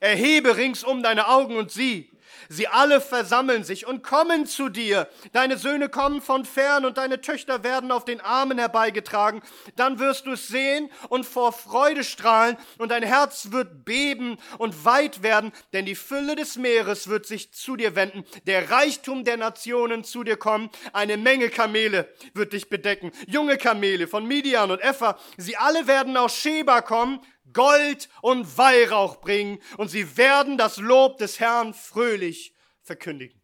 Erhebe 0.00 0.56
ringsum 0.56 1.02
deine 1.02 1.28
Augen 1.28 1.56
und 1.56 1.70
sieh, 1.70 2.10
Sie 2.48 2.68
alle 2.68 3.00
versammeln 3.00 3.64
sich 3.64 3.86
und 3.86 4.02
kommen 4.02 4.46
zu 4.46 4.68
dir. 4.68 5.08
Deine 5.32 5.56
Söhne 5.56 5.88
kommen 5.88 6.22
von 6.22 6.44
fern 6.44 6.84
und 6.84 6.98
deine 6.98 7.20
Töchter 7.20 7.64
werden 7.64 7.92
auf 7.92 8.04
den 8.04 8.20
Armen 8.20 8.58
herbeigetragen. 8.58 9.42
Dann 9.76 9.98
wirst 9.98 10.26
du 10.26 10.32
es 10.32 10.48
sehen 10.48 10.90
und 11.08 11.26
vor 11.26 11.52
Freude 11.52 12.04
strahlen 12.04 12.56
und 12.78 12.90
dein 12.90 13.02
Herz 13.02 13.48
wird 13.50 13.84
beben 13.84 14.38
und 14.58 14.84
weit 14.84 15.22
werden, 15.22 15.52
denn 15.72 15.84
die 15.84 15.94
Fülle 15.94 16.36
des 16.36 16.56
Meeres 16.56 17.08
wird 17.08 17.26
sich 17.26 17.52
zu 17.52 17.76
dir 17.76 17.94
wenden. 17.94 18.24
Der 18.46 18.70
Reichtum 18.70 19.24
der 19.24 19.36
Nationen 19.36 20.04
zu 20.04 20.24
dir 20.24 20.36
kommen. 20.36 20.70
Eine 20.92 21.16
Menge 21.16 21.50
Kamele 21.50 22.12
wird 22.34 22.52
dich 22.52 22.68
bedecken. 22.68 23.12
Junge 23.26 23.56
Kamele 23.56 24.06
von 24.06 24.26
Midian 24.26 24.70
und 24.70 24.80
Epha. 24.80 25.18
Sie 25.36 25.56
alle 25.56 25.86
werden 25.86 26.16
aus 26.16 26.36
Sheba 26.36 26.82
kommen 26.82 27.20
Gold 27.52 28.08
und 28.22 28.58
Weihrauch 28.58 29.16
bringen 29.16 29.60
und 29.76 29.88
sie 29.88 30.16
werden 30.16 30.58
das 30.58 30.76
Lob 30.76 31.18
des 31.18 31.40
Herrn 31.40 31.74
fröhlich 31.74 32.54
verkündigen. 32.82 33.40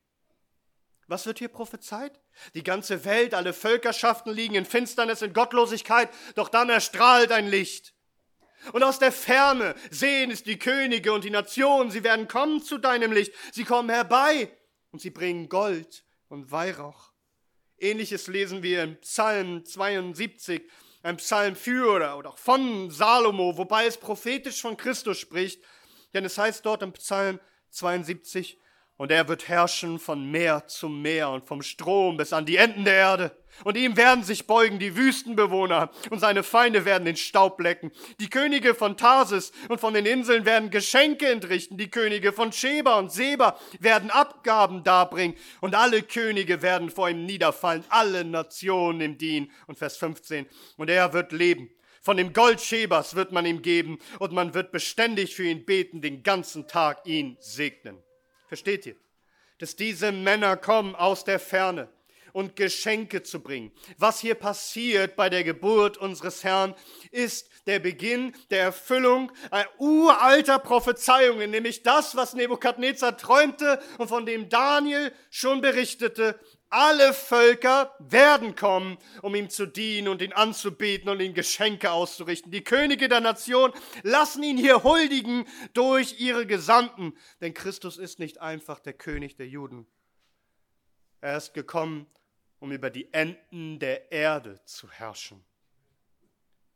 Was 1.07 1.27
wird 1.27 1.39
hier 1.39 1.49
prophezeit? 1.49 2.21
Die 2.55 2.63
ganze 2.63 3.05
Welt, 3.05 3.35
alle 3.35 3.53
Völkerschaften 3.53 4.33
liegen 4.33 4.55
in 4.55 4.65
Finsternis, 4.65 5.23
in 5.23 5.33
Gottlosigkeit, 5.33 6.09
doch 6.35 6.49
dann 6.49 6.71
erstrahlt 6.71 7.31
ein 7.31 7.47
Licht. 7.47 7.95
Und 8.73 8.83
aus 8.83 8.99
der 8.99 9.13
Ferne 9.13 9.75
sehen 9.91 10.31
es 10.31 10.43
die 10.43 10.59
Könige 10.59 11.13
und 11.13 11.25
die 11.25 11.31
Nationen, 11.31 11.91
sie 11.91 12.03
werden 12.03 12.29
kommen 12.29 12.63
zu 12.63 12.79
deinem 12.79 13.13
Licht, 13.13 13.33
sie 13.53 13.65
kommen 13.65 13.91
herbei 13.91 14.51
und 14.91 15.01
sie 15.01 15.11
bringen 15.11 15.49
Gold 15.49 16.05
und 16.29 16.51
Weihrauch. 16.51 17.13
Ähnliches 17.79 18.27
lesen 18.29 18.63
wir 18.63 18.85
im 18.85 18.97
Psalm 19.01 19.65
72, 19.65 20.63
ein 21.05 21.19
Psalm 21.19 21.55
für 21.55 21.93
oder, 21.93 22.17
oder 22.19 22.33
von 22.33 22.91
Salomo, 22.91 23.57
wobei 23.59 23.87
es 23.87 23.99
prophetisch 23.99 24.63
von 24.63 24.77
Christus 24.77 25.19
spricht, 25.19 25.63
denn 26.15 26.25
es 26.25 26.39
heißt 26.39 26.65
dort 26.65 26.83
im 26.83 26.93
Psalm 26.93 27.39
72, 27.71 28.59
und 28.97 29.11
er 29.11 29.29
wird 29.29 29.49
herrschen 29.49 29.99
von 29.99 30.31
Meer 30.31 30.67
zu 30.67 30.89
Meer 30.89 31.31
und 31.31 31.45
vom 31.45 31.63
Strom 31.63 32.17
bis 32.17 32.33
an 32.33 32.47
die 32.47 32.57
Enden 32.57 32.85
der 32.85 32.95
Erde. 32.95 33.44
Und 33.63 33.77
ihm 33.77 33.97
werden 33.97 34.25
sich 34.25 34.47
beugen 34.47 34.79
die 34.79 34.97
Wüstenbewohner 34.97 35.91
und 36.11 36.19
seine 36.19 36.43
Feinde 36.43 36.85
werden 36.85 37.05
den 37.05 37.17
Staub 37.17 37.61
lecken. 37.61 37.93
Die 38.19 38.29
Könige 38.29 38.75
von 38.75 38.97
Tarsis 38.97 39.53
und 39.69 39.81
von 39.81 39.95
den 39.95 40.07
Inseln 40.07 40.45
werden 40.45 40.71
Geschenke 40.71 41.29
entrichten. 41.29 41.79
Die 41.79 41.91
Könige 41.91 42.33
von 42.33 42.53
Sheba 42.53 42.99
und 42.99 43.13
Seba 43.13 43.57
werden 43.79 44.11
Abgaben 44.11 44.83
darbringen. 44.83 45.37
Und 45.61 45.77
alle 45.77 46.03
Könige 46.03 46.63
werden 46.63 46.91
vor 46.91 47.09
ihm 47.09 47.25
niederfallen. 47.27 47.85
Alle 47.91 48.25
Nationen 48.25 49.01
ihm 49.01 49.19
dienen. 49.19 49.53
Und 49.67 49.79
Vers 49.79 49.97
15. 49.99 50.47
Und 50.77 50.91
er 50.91 51.13
wird 51.13 51.31
leben. 51.31 51.71
Von 52.03 52.17
dem 52.17 52.33
Gold 52.33 52.61
Shebas 52.61 53.15
wird 53.15 53.33
man 53.33 53.47
ihm 53.47 53.63
geben 53.63 53.99
und 54.19 54.33
man 54.33 54.53
wird 54.53 54.73
beständig 54.73 55.35
für 55.35 55.45
ihn 55.45 55.65
beten, 55.65 56.03
den 56.03 56.23
ganzen 56.23 56.69
Tag 56.69 57.07
ihn 57.07 57.39
segnen. 57.41 58.03
Versteht 58.47 58.85
ihr? 58.85 58.97
Dass 59.57 59.75
diese 59.75 60.13
Männer 60.13 60.59
kommen 60.59 60.95
aus 60.95 61.25
der 61.25 61.39
Ferne 61.39 61.89
und 62.35 62.57
Geschenke 62.57 63.23
zu 63.23 63.41
bringen. 63.41 63.73
Was 63.97 64.19
hier 64.19 64.35
passiert 64.35 65.15
bei 65.15 65.31
der 65.31 65.45
Geburt 65.45 65.97
unseres 65.97 66.43
Herrn, 66.43 66.75
ist 67.13 67.49
der 67.67 67.79
Beginn 67.79 68.35
der 68.51 68.61
Erfüllung 68.61 69.33
uralter 69.79 70.59
Prophezeiungen, 70.59 71.51
nämlich 71.51 71.85
das, 71.85 72.17
was 72.17 72.35
Nebukadnezar 72.35 73.17
träumte 73.17 73.81
und 73.99 74.09
von 74.09 74.27
dem 74.27 74.49
Daniel 74.49 75.13
schon 75.31 75.61
berichtete, 75.61 76.39
alle 76.71 77.15
Völker 77.15 77.95
werden 78.01 78.57
kommen, 78.57 78.99
um 79.23 79.37
ihm 79.37 79.49
zu 79.49 79.65
dienen 79.65 80.09
und 80.09 80.21
ihn 80.21 80.33
anzubeten 80.33 81.09
und 81.09 81.21
ihm 81.21 81.33
Geschenke 81.33 81.93
auszurichten. 81.93 82.51
Die 82.51 82.65
Könige 82.65 83.09
der 83.09 83.21
Nation 83.21 83.73
lassen 84.03 84.43
ihn 84.43 84.57
hier 84.57 84.83
huldigen 84.83 85.47
durch 85.73 86.19
ihre 86.19 86.47
Gesandten, 86.47 87.17
denn 87.41 87.55
Christus 87.55 87.97
ist 87.97 88.19
nicht 88.19 88.41
einfach 88.41 88.81
der 88.81 88.95
König 88.95 89.37
der 89.37 89.47
Juden. 89.47 89.87
Er 91.21 91.37
ist 91.37 91.55
gekommen, 91.55 92.09
um 92.65 92.73
über 92.73 92.89
die 92.89 93.13
Enden 93.13 93.79
der 93.79 94.11
Erde 94.11 94.59
zu 94.65 94.91
herrschen. 94.91 95.45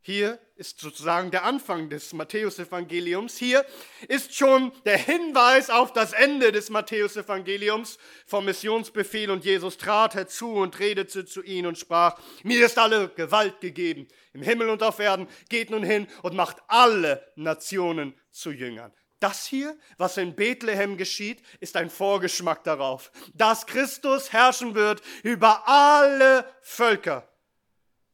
Hier 0.01 0.37
ist 0.55 0.79
sozusagen 0.79 1.31
der 1.31 1.45
Anfang 1.45 1.89
des 1.89 2.13
Matthäusevangeliums. 2.13 3.37
Hier 3.37 3.65
ist 4.07 4.35
schon 4.35 4.71
der 4.85 4.99
Hinweis 4.99 5.71
auf 5.71 5.91
das 5.91 6.13
Ende 6.13 6.51
des 6.51 6.69
Matthäusevangeliums 6.69 7.97
vom 8.27 8.45
Missionsbefehl 8.45 9.31
und 9.31 9.43
Jesus 9.43 9.79
trat 9.79 10.13
herzu 10.13 10.53
und 10.53 10.77
redete 10.77 11.25
zu 11.25 11.41
ihnen 11.41 11.65
und 11.65 11.79
sprach, 11.79 12.19
mir 12.43 12.63
ist 12.63 12.77
alle 12.77 13.09
Gewalt 13.09 13.59
gegeben 13.59 14.07
im 14.33 14.43
Himmel 14.43 14.69
und 14.69 14.83
auf 14.83 14.99
Erden, 14.99 15.27
geht 15.49 15.71
nun 15.71 15.83
hin 15.83 16.05
und 16.21 16.35
macht 16.35 16.57
alle 16.67 17.27
Nationen 17.35 18.13
zu 18.29 18.51
Jüngern. 18.51 18.93
Das 19.19 19.45
hier, 19.45 19.77
was 19.97 20.17
in 20.17 20.35
Bethlehem 20.35 20.95
geschieht, 20.95 21.41
ist 21.59 21.75
ein 21.75 21.89
Vorgeschmack 21.89 22.63
darauf, 22.63 23.11
dass 23.33 23.65
Christus 23.65 24.31
herrschen 24.31 24.75
wird 24.75 25.01
über 25.23 25.67
alle 25.67 26.45
Völker. 26.61 27.27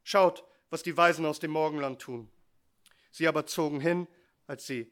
Schaut, 0.02 0.44
was 0.70 0.82
die 0.82 0.96
Weisen 0.96 1.24
aus 1.24 1.38
dem 1.38 1.52
Morgenland 1.52 2.00
tun. 2.00 2.30
Sie 3.12 3.28
aber 3.28 3.46
zogen 3.46 3.80
hin, 3.80 4.08
als 4.46 4.66
sie 4.66 4.90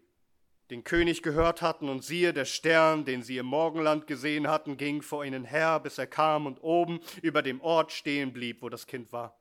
den 0.70 0.84
König 0.84 1.22
gehört 1.22 1.62
hatten, 1.62 1.88
und 1.88 2.04
siehe, 2.04 2.32
der 2.32 2.46
Stern, 2.46 3.04
den 3.04 3.22
sie 3.22 3.36
im 3.36 3.46
Morgenland 3.46 4.06
gesehen 4.06 4.48
hatten, 4.48 4.76
ging 4.76 5.02
vor 5.02 5.24
ihnen 5.24 5.44
her, 5.44 5.78
bis 5.80 5.98
er 5.98 6.06
kam 6.06 6.46
und 6.46 6.62
oben 6.62 7.00
über 7.22 7.42
dem 7.42 7.60
Ort 7.60 7.92
stehen 7.92 8.32
blieb, 8.32 8.62
wo 8.62 8.68
das 8.68 8.86
Kind 8.86 9.12
war. 9.12 9.38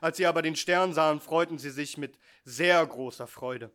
Als 0.00 0.16
sie 0.16 0.26
aber 0.26 0.40
den 0.40 0.56
Stern 0.56 0.94
sahen, 0.94 1.20
freuten 1.20 1.58
sie 1.58 1.70
sich 1.70 1.98
mit 1.98 2.18
sehr 2.44 2.84
großer 2.86 3.26
Freude. 3.26 3.70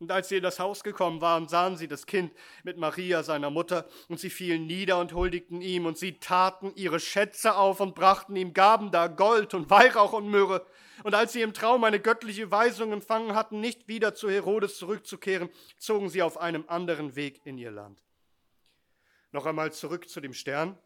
Und 0.00 0.12
als 0.12 0.28
sie 0.28 0.36
in 0.36 0.42
das 0.44 0.60
Haus 0.60 0.84
gekommen 0.84 1.20
waren, 1.20 1.48
sahen 1.48 1.76
sie 1.76 1.88
das 1.88 2.06
Kind 2.06 2.32
mit 2.62 2.76
Maria, 2.78 3.24
seiner 3.24 3.50
Mutter, 3.50 3.88
und 4.08 4.20
sie 4.20 4.30
fielen 4.30 4.66
nieder 4.66 5.00
und 5.00 5.12
huldigten 5.12 5.60
ihm, 5.60 5.86
und 5.86 5.98
sie 5.98 6.18
taten 6.20 6.72
ihre 6.76 7.00
Schätze 7.00 7.56
auf 7.56 7.80
und 7.80 7.96
brachten 7.96 8.36
ihm 8.36 8.54
Gaben 8.54 8.92
dar, 8.92 9.08
Gold 9.08 9.54
und 9.54 9.70
Weihrauch 9.70 10.12
und 10.12 10.30
Myrrhe. 10.30 10.64
Und 11.02 11.14
als 11.14 11.32
sie 11.32 11.42
im 11.42 11.52
Traum 11.52 11.82
eine 11.82 11.98
göttliche 11.98 12.50
Weisung 12.50 12.92
empfangen 12.92 13.34
hatten, 13.34 13.60
nicht 13.60 13.88
wieder 13.88 14.14
zu 14.14 14.30
Herodes 14.30 14.78
zurückzukehren, 14.78 15.48
zogen 15.78 16.08
sie 16.08 16.22
auf 16.22 16.38
einem 16.38 16.64
anderen 16.68 17.16
Weg 17.16 17.40
in 17.44 17.58
ihr 17.58 17.72
Land. 17.72 18.00
Noch 19.32 19.46
einmal 19.46 19.72
zurück 19.72 20.08
zu 20.08 20.20
dem 20.20 20.32
Stern. 20.32 20.78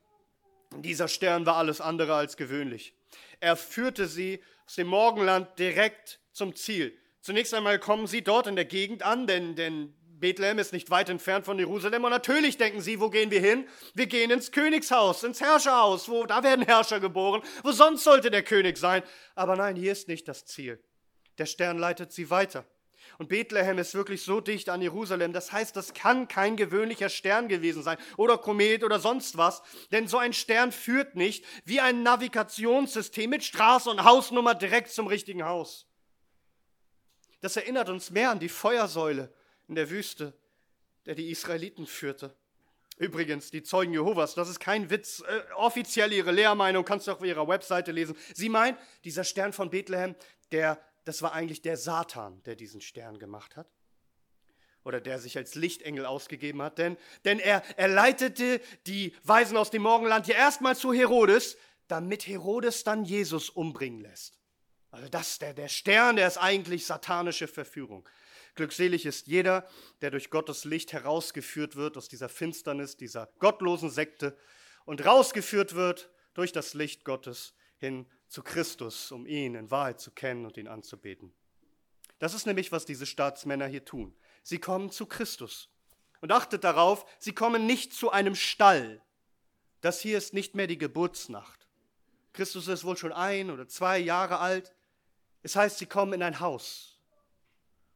Dieser 0.78 1.08
Stern 1.08 1.44
war 1.44 1.56
alles 1.56 1.80
andere 1.80 2.14
als 2.14 2.36
gewöhnlich. 2.38 2.94
Er 3.40 3.56
führte 3.56 4.06
sie 4.06 4.42
aus 4.66 4.76
dem 4.76 4.88
Morgenland 4.88 5.58
direkt 5.58 6.18
zum 6.32 6.54
Ziel. 6.54 6.98
Zunächst 7.22 7.54
einmal 7.54 7.78
kommen 7.78 8.08
sie 8.08 8.22
dort 8.22 8.48
in 8.48 8.56
der 8.56 8.64
Gegend 8.64 9.04
an, 9.04 9.28
denn, 9.28 9.54
denn 9.54 9.94
Bethlehem 10.18 10.58
ist 10.58 10.72
nicht 10.72 10.90
weit 10.90 11.08
entfernt 11.08 11.44
von 11.44 11.58
Jerusalem. 11.58 12.02
Und 12.02 12.10
natürlich 12.10 12.58
denken 12.58 12.80
sie, 12.80 13.00
wo 13.00 13.10
gehen 13.10 13.30
wir 13.30 13.40
hin? 13.40 13.68
Wir 13.94 14.06
gehen 14.06 14.30
ins 14.30 14.50
Königshaus, 14.50 15.22
ins 15.22 15.40
Herrscherhaus, 15.40 16.08
wo 16.08 16.26
da 16.26 16.42
werden 16.42 16.64
Herrscher 16.64 17.00
geboren. 17.00 17.42
Wo 17.62 17.70
sonst 17.70 18.02
sollte 18.02 18.30
der 18.30 18.42
König 18.42 18.76
sein? 18.76 19.04
Aber 19.36 19.54
nein, 19.54 19.76
hier 19.76 19.92
ist 19.92 20.08
nicht 20.08 20.26
das 20.26 20.46
Ziel. 20.46 20.82
Der 21.38 21.46
Stern 21.46 21.78
leitet 21.78 22.12
sie 22.12 22.28
weiter. 22.28 22.64
Und 23.18 23.28
Bethlehem 23.28 23.78
ist 23.78 23.94
wirklich 23.94 24.22
so 24.22 24.40
dicht 24.40 24.68
an 24.68 24.82
Jerusalem. 24.82 25.32
Das 25.32 25.52
heißt, 25.52 25.76
das 25.76 25.94
kann 25.94 26.26
kein 26.26 26.56
gewöhnlicher 26.56 27.08
Stern 27.08 27.46
gewesen 27.46 27.84
sein 27.84 27.98
oder 28.16 28.36
Komet 28.36 28.82
oder 28.82 28.98
sonst 28.98 29.36
was. 29.36 29.62
Denn 29.92 30.08
so 30.08 30.18
ein 30.18 30.32
Stern 30.32 30.72
führt 30.72 31.14
nicht 31.14 31.44
wie 31.64 31.80
ein 31.80 32.02
Navigationssystem 32.02 33.30
mit 33.30 33.44
Straße 33.44 33.88
und 33.90 34.02
Hausnummer 34.02 34.54
direkt 34.54 34.90
zum 34.90 35.06
richtigen 35.06 35.44
Haus. 35.44 35.86
Das 37.42 37.56
erinnert 37.56 37.90
uns 37.90 38.10
mehr 38.10 38.30
an 38.30 38.38
die 38.38 38.48
Feuersäule 38.48 39.28
in 39.68 39.74
der 39.74 39.90
Wüste, 39.90 40.32
der 41.06 41.16
die 41.16 41.30
Israeliten 41.30 41.86
führte. 41.86 42.34
Übrigens, 42.98 43.50
die 43.50 43.64
Zeugen 43.64 43.92
Jehovas, 43.92 44.34
das 44.34 44.48
ist 44.48 44.60
kein 44.60 44.88
Witz, 44.90 45.24
äh, 45.26 45.52
offiziell 45.56 46.12
ihre 46.12 46.30
Lehrmeinung, 46.30 46.84
kannst 46.84 47.08
du 47.08 47.12
auf 47.12 47.22
ihrer 47.24 47.48
Webseite 47.48 47.90
lesen. 47.90 48.16
Sie 48.32 48.48
meint, 48.48 48.78
dieser 49.02 49.24
Stern 49.24 49.52
von 49.52 49.70
Bethlehem, 49.70 50.14
der, 50.52 50.80
das 51.04 51.20
war 51.20 51.32
eigentlich 51.32 51.62
der 51.62 51.76
Satan, 51.76 52.40
der 52.44 52.54
diesen 52.54 52.80
Stern 52.80 53.18
gemacht 53.18 53.56
hat. 53.56 53.66
Oder 54.84 55.00
der 55.00 55.18
sich 55.18 55.36
als 55.36 55.56
Lichtengel 55.56 56.06
ausgegeben 56.06 56.62
hat. 56.62 56.78
Denn, 56.78 56.96
denn 57.24 57.40
er, 57.40 57.62
er 57.76 57.88
leitete 57.88 58.60
die 58.86 59.16
Weisen 59.24 59.56
aus 59.56 59.70
dem 59.70 59.82
Morgenland 59.82 60.28
ja 60.28 60.36
erstmal 60.36 60.76
zu 60.76 60.92
Herodes, 60.92 61.56
damit 61.88 62.28
Herodes 62.28 62.84
dann 62.84 63.04
Jesus 63.04 63.50
umbringen 63.50 64.00
lässt. 64.00 64.41
Also 64.92 65.08
das, 65.08 65.38
der, 65.38 65.54
der 65.54 65.68
Stern, 65.68 66.16
der 66.16 66.28
ist 66.28 66.36
eigentlich 66.36 66.86
satanische 66.86 67.48
Verführung. 67.48 68.08
Glückselig 68.54 69.06
ist 69.06 69.26
jeder, 69.26 69.66
der 70.02 70.10
durch 70.10 70.28
Gottes 70.28 70.64
Licht 70.64 70.92
herausgeführt 70.92 71.76
wird 71.76 71.96
aus 71.96 72.08
dieser 72.08 72.28
Finsternis, 72.28 72.96
dieser 72.96 73.26
gottlosen 73.38 73.88
Sekte 73.90 74.36
und 74.84 75.04
rausgeführt 75.04 75.74
wird 75.74 76.10
durch 76.34 76.52
das 76.52 76.74
Licht 76.74 77.04
Gottes 77.04 77.54
hin 77.78 78.06
zu 78.28 78.42
Christus, 78.42 79.10
um 79.10 79.26
ihn 79.26 79.54
in 79.54 79.70
Wahrheit 79.70 79.98
zu 79.98 80.10
kennen 80.10 80.44
und 80.44 80.58
ihn 80.58 80.68
anzubeten. 80.68 81.32
Das 82.18 82.34
ist 82.34 82.46
nämlich, 82.46 82.70
was 82.70 82.84
diese 82.84 83.06
Staatsmänner 83.06 83.66
hier 83.66 83.84
tun. 83.84 84.14
Sie 84.42 84.58
kommen 84.58 84.90
zu 84.90 85.06
Christus. 85.06 85.70
Und 86.20 86.30
achtet 86.30 86.62
darauf, 86.62 87.04
sie 87.18 87.32
kommen 87.32 87.66
nicht 87.66 87.92
zu 87.92 88.10
einem 88.10 88.36
Stall. 88.36 89.02
Das 89.80 90.00
hier 90.00 90.18
ist 90.18 90.34
nicht 90.34 90.54
mehr 90.54 90.68
die 90.68 90.78
Geburtsnacht. 90.78 91.66
Christus 92.32 92.68
ist 92.68 92.84
wohl 92.84 92.96
schon 92.96 93.12
ein 93.12 93.50
oder 93.50 93.66
zwei 93.66 93.98
Jahre 93.98 94.38
alt. 94.38 94.72
Es 95.42 95.56
heißt, 95.56 95.78
sie 95.78 95.86
kommen 95.86 96.12
in 96.14 96.22
ein 96.22 96.40
Haus. 96.40 96.98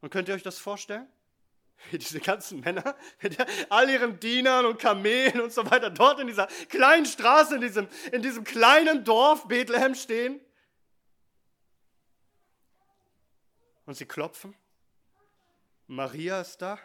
Und 0.01 0.11
könnt 0.11 0.29
ihr 0.29 0.35
euch 0.35 0.43
das 0.43 0.59
vorstellen? 0.59 1.07
Wie 1.91 1.99
diese 1.99 2.21
ganzen 2.21 2.61
Männer 2.61 2.97
mit 3.21 3.37
all 3.71 3.89
ihren 3.89 4.19
Dienern 4.19 4.67
und 4.67 4.79
Kamelen 4.79 5.41
und 5.41 5.53
so 5.53 5.69
weiter 5.71 5.91
dort 5.91 6.21
in 6.21 6.27
dieser 6.27 6.47
kleinen 6.69 7.07
Straße, 7.07 7.57
in 7.57 7.61
diesem, 7.61 7.89
in 8.13 8.23
diesem 8.23 8.45
kleinen 8.45 9.05
Dorf 9.05 9.47
Bethlehem 9.47 9.95
stehen. 9.95 10.41
Und 13.85 13.95
sie 13.95 14.07
klopfen. 14.07 14.55
Maria 15.87 16.41
ist 16.41 16.61
da. 16.61 16.79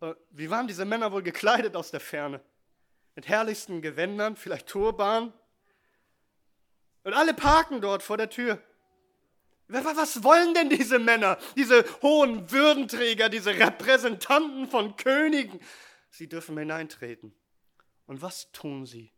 Äh, 0.00 0.14
wie 0.30 0.48
waren 0.48 0.66
diese 0.66 0.84
Männer 0.84 1.12
wohl 1.12 1.22
gekleidet 1.22 1.76
aus 1.76 1.90
der 1.90 2.00
Ferne? 2.00 2.40
Mit 3.14 3.28
herrlichsten 3.28 3.82
Gewändern, 3.82 4.36
vielleicht 4.36 4.68
Turban. 4.68 5.32
Und 7.02 7.12
alle 7.12 7.34
parken 7.34 7.80
dort 7.80 8.02
vor 8.02 8.16
der 8.16 8.30
Tür. 8.30 8.62
Was 9.68 10.22
wollen 10.22 10.52
denn 10.54 10.68
diese 10.68 10.98
Männer, 10.98 11.38
diese 11.56 11.84
hohen 12.02 12.50
Würdenträger, 12.50 13.28
diese 13.28 13.58
Repräsentanten 13.58 14.68
von 14.68 14.96
Königen? 14.96 15.58
Sie 16.10 16.28
dürfen 16.28 16.58
hineintreten. 16.58 17.34
Und 18.06 18.20
was 18.20 18.52
tun 18.52 18.84
sie? 18.86 19.12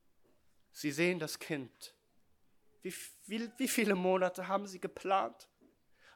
Sie 0.71 0.93
sehen 0.93 1.19
das 1.19 1.39
Kind. 1.39 1.95
Wie, 2.83 2.95
wie, 3.27 3.51
wie 3.57 3.69
viele 3.69 3.97
Monate 3.97 4.47
haben 4.47 4.67
sie 4.67 4.79
geplant? 4.79 5.49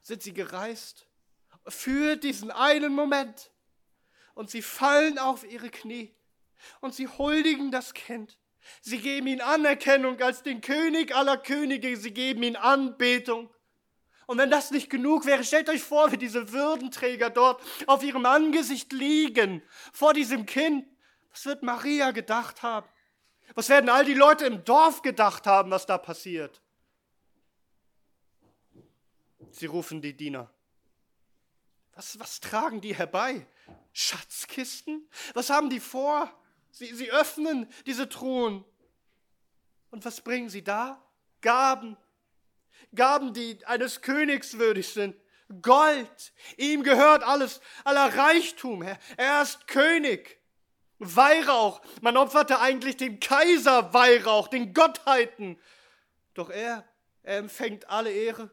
Sind 0.02 0.22
sie 0.22 0.32
gereist? 0.32 1.06
Für 1.66 2.16
diesen 2.16 2.50
einen 2.50 2.94
Moment. 2.94 3.50
Und 4.34 4.50
sie 4.50 4.62
fallen 4.62 5.18
auf 5.18 5.44
ihre 5.44 5.70
Knie. 5.70 6.14
Und 6.80 6.94
sie 6.94 7.08
huldigen 7.08 7.70
das 7.70 7.94
Kind. 7.94 8.38
Sie 8.80 8.98
geben 8.98 9.26
ihm 9.26 9.40
Anerkennung 9.40 10.20
als 10.20 10.42
den 10.42 10.60
König 10.60 11.14
aller 11.14 11.38
Könige. 11.38 11.96
Sie 11.96 12.12
geben 12.12 12.42
ihm 12.42 12.56
Anbetung. 12.56 13.50
Und 14.30 14.38
wenn 14.38 14.48
das 14.48 14.70
nicht 14.70 14.88
genug 14.88 15.26
wäre, 15.26 15.42
stellt 15.42 15.68
euch 15.68 15.82
vor, 15.82 16.12
wie 16.12 16.16
diese 16.16 16.52
Würdenträger 16.52 17.30
dort 17.30 17.60
auf 17.88 18.04
ihrem 18.04 18.24
Angesicht 18.26 18.92
liegen, 18.92 19.60
vor 19.92 20.14
diesem 20.14 20.46
Kind. 20.46 20.86
Was 21.32 21.46
wird 21.46 21.64
Maria 21.64 22.12
gedacht 22.12 22.62
haben? 22.62 22.88
Was 23.56 23.68
werden 23.68 23.90
all 23.90 24.04
die 24.04 24.14
Leute 24.14 24.46
im 24.46 24.62
Dorf 24.64 25.02
gedacht 25.02 25.48
haben, 25.48 25.72
was 25.72 25.84
da 25.84 25.98
passiert? 25.98 26.62
Sie 29.50 29.66
rufen 29.66 30.00
die 30.00 30.16
Diener. 30.16 30.48
Was, 31.94 32.16
was 32.20 32.38
tragen 32.38 32.80
die 32.80 32.94
herbei? 32.94 33.48
Schatzkisten? 33.92 35.08
Was 35.34 35.50
haben 35.50 35.70
die 35.70 35.80
vor? 35.80 36.32
Sie, 36.70 36.94
sie 36.94 37.10
öffnen 37.10 37.68
diese 37.84 38.08
Truhen. 38.08 38.64
Und 39.90 40.04
was 40.04 40.20
bringen 40.20 40.48
sie 40.48 40.62
da? 40.62 41.02
Gaben. 41.40 41.96
Gaben, 42.94 43.32
die 43.32 43.64
eines 43.66 44.02
Königs 44.02 44.58
würdig 44.58 44.88
sind. 44.88 45.16
Gold. 45.62 46.32
Ihm 46.56 46.82
gehört 46.82 47.22
alles, 47.22 47.60
aller 47.84 48.16
Reichtum. 48.16 48.82
Er, 49.16 49.42
ist 49.42 49.66
König. 49.66 50.38
Weihrauch. 50.98 51.80
Man 52.02 52.16
opferte 52.16 52.60
eigentlich 52.60 52.96
dem 52.96 53.20
Kaiser 53.20 53.92
Weihrauch, 53.94 54.48
den 54.48 54.74
Gottheiten. 54.74 55.58
Doch 56.34 56.50
er, 56.50 56.84
er 57.22 57.38
empfängt 57.38 57.88
alle 57.88 58.12
Ehre, 58.12 58.50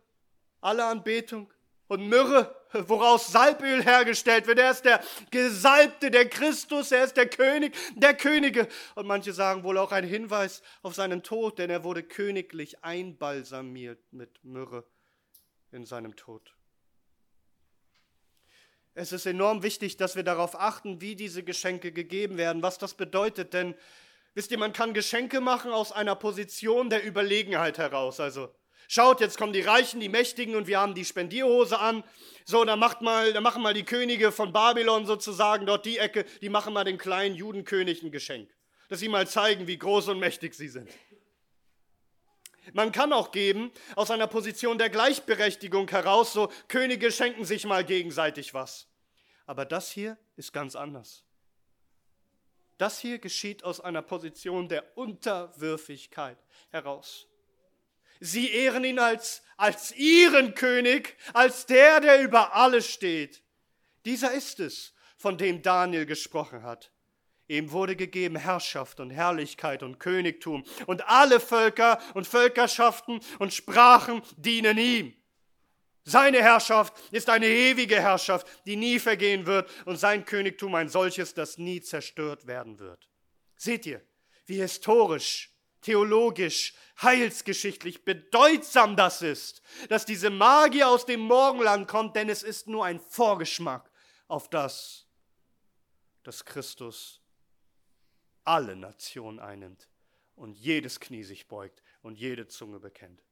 alle 0.62 0.86
Anbetung 0.86 1.52
und 1.88 2.08
Myrrhe, 2.08 2.56
woraus 2.74 3.28
Salböl 3.28 3.84
hergestellt 3.84 4.48
wird. 4.48 4.60
Er 4.60 4.72
ist 4.72 4.86
der 4.86 5.04
Gesalbte, 5.32 6.12
der 6.12 6.30
Christus, 6.30 6.92
er 6.92 7.04
ist 7.04 7.18
der 7.18 7.30
König 7.30 7.76
der 7.96 8.14
Könige. 8.14 8.68
Und 8.96 9.08
manche 9.08 9.34
sagen 9.34 9.64
wohl 9.64 9.78
auch 9.78 9.92
ein 9.92 10.04
Hinweis 10.04 10.62
auf 10.82 10.96
seinen 10.96 11.24
Tod, 11.24 11.60
denn 11.60 11.70
er 11.70 11.84
wurde 11.84 12.04
königlich 12.04 12.84
einbalsamiert 12.84 14.00
mit 14.12 14.44
Myrrhe 14.44 14.86
in 15.72 15.86
seinem 15.86 16.16
Tod. 16.16 16.54
Es 18.94 19.12
ist 19.12 19.28
enorm 19.28 19.62
wichtig, 19.62 19.98
dass 19.98 20.16
wir 20.16 20.24
darauf 20.24 20.60
achten, 20.60 21.02
wie 21.02 21.16
diese 21.16 21.44
Geschenke 21.44 21.92
gegeben 21.92 22.38
werden, 22.38 22.64
was 22.64 22.80
das 22.80 22.96
bedeutet, 22.96 23.54
denn 23.54 23.76
wisst 24.34 24.50
ihr, 24.50 24.58
man 24.58 24.74
kann 24.74 24.96
Geschenke 24.96 25.40
machen 25.40 25.72
aus 25.72 25.92
einer 25.92 26.16
Position 26.16 26.90
der 26.90 27.06
Überlegenheit 27.06 27.78
heraus. 27.78 28.20
Also 28.20 28.52
schaut, 28.88 29.22
jetzt 29.22 29.38
kommen 29.38 29.54
die 29.54 29.62
Reichen, 29.62 30.00
die 30.00 30.10
Mächtigen 30.10 30.56
und 30.56 30.68
wir 30.68 30.80
haben 30.80 30.96
die 30.96 31.06
Spendierhose 31.06 31.80
an. 31.80 32.04
So, 32.46 32.64
dann 32.64 32.80
macht 32.80 33.02
mal, 33.02 33.34
dann 33.34 33.44
machen 33.44 33.62
mal 33.62 33.74
die 33.74 33.84
Könige 33.84 34.32
von 34.32 34.54
Babylon 34.54 35.06
sozusagen 35.06 35.66
dort 35.66 35.86
die 35.86 35.98
Ecke, 35.98 36.26
die 36.42 36.50
machen 36.50 36.74
mal 36.74 36.84
den 36.84 36.98
kleinen 36.98 37.36
Judenkönig 37.36 38.04
ein 38.04 38.12
Geschenk, 38.12 38.50
dass 38.90 39.00
sie 39.00 39.10
mal 39.10 39.28
zeigen, 39.28 39.68
wie 39.68 39.78
groß 39.78 40.08
und 40.08 40.20
mächtig 40.20 40.54
sie 40.56 40.70
sind. 40.70 40.90
Man 42.74 42.92
kann 42.92 43.14
auch 43.14 43.32
geben 43.32 43.72
aus 43.96 44.12
einer 44.12 44.28
Position 44.28 44.78
der 44.78 44.90
Gleichberechtigung 44.90 45.90
heraus, 45.90 46.34
so 46.34 46.52
Könige 46.68 47.12
schenken 47.12 47.46
sich 47.46 47.66
mal 47.66 47.84
gegenseitig 47.84 48.54
was. 48.54 48.88
Aber 49.46 49.66
das 49.66 49.92
hier 49.92 50.18
ist 50.36 50.52
ganz 50.52 50.76
anders. 50.76 51.24
Das 52.78 53.00
hier 53.00 53.20
geschieht 53.20 53.64
aus 53.64 53.80
einer 53.80 54.02
Position 54.02 54.68
der 54.68 54.98
Unterwürfigkeit 54.98 56.38
heraus. 56.70 57.26
Sie 58.20 58.52
ehren 58.52 58.84
ihn 58.84 59.00
als, 59.00 59.44
als 59.58 59.92
ihren 59.96 60.54
König, 60.54 61.18
als 61.34 61.66
der, 61.66 62.00
der 62.00 62.22
über 62.22 62.56
alles 62.56 62.88
steht. 62.90 63.44
Dieser 64.06 64.32
ist 64.34 64.60
es, 64.60 64.94
von 65.18 65.38
dem 65.38 65.62
Daniel 65.62 66.06
gesprochen 66.06 66.64
hat. 66.64 66.92
Ihm 67.48 67.72
wurde 67.72 67.96
gegeben 67.96 68.36
Herrschaft 68.36 69.00
und 69.00 69.10
Herrlichkeit 69.10 69.82
und 69.82 70.00
Königtum 70.00 70.66
und 70.86 71.08
alle 71.08 71.40
Völker 71.40 72.00
und 72.14 72.28
Völkerschaften 72.28 73.22
und 73.40 73.54
Sprachen 73.54 74.22
dienen 74.36 74.78
ihm. 74.78 75.14
Seine 76.04 76.42
Herrschaft 76.42 76.94
ist 77.12 77.30
eine 77.30 77.48
ewige 77.48 78.00
Herrschaft, 78.00 78.48
die 78.66 78.78
nie 78.78 79.00
vergehen 79.00 79.46
wird 79.46 79.70
und 79.86 79.98
sein 79.98 80.24
Königtum 80.24 80.74
ein 80.76 80.88
solches, 80.88 81.34
das 81.34 81.58
nie 81.58 81.82
zerstört 81.82 82.48
werden 82.48 82.80
wird. 82.80 83.10
Seht 83.58 83.86
ihr, 83.86 84.02
wie 84.46 84.62
historisch, 84.62 85.52
theologisch, 85.88 86.74
heilsgeschichtlich 87.02 88.04
bedeutsam 88.04 88.98
das 88.98 89.22
ist, 89.22 89.62
dass 89.88 90.04
diese 90.04 90.30
Magie 90.30 90.84
aus 90.84 91.06
dem 91.06 91.22
Morgenland 91.22 91.88
kommt, 91.88 92.18
denn 92.18 92.28
es 92.28 92.44
ist 92.44 92.68
nur 92.68 92.84
ein 92.84 93.00
Vorgeschmack 93.00 93.90
auf 94.28 94.50
das, 94.50 95.06
dass 96.24 96.44
Christus 96.44 97.22
alle 98.44 98.76
Nationen 98.76 99.40
einnimmt 99.40 99.88
und 100.36 100.58
jedes 100.58 101.00
Knie 101.00 101.24
sich 101.24 101.48
beugt 101.48 101.82
und 102.02 102.20
jede 102.20 102.50
Zunge 102.50 102.82
bekennt. 102.82 103.24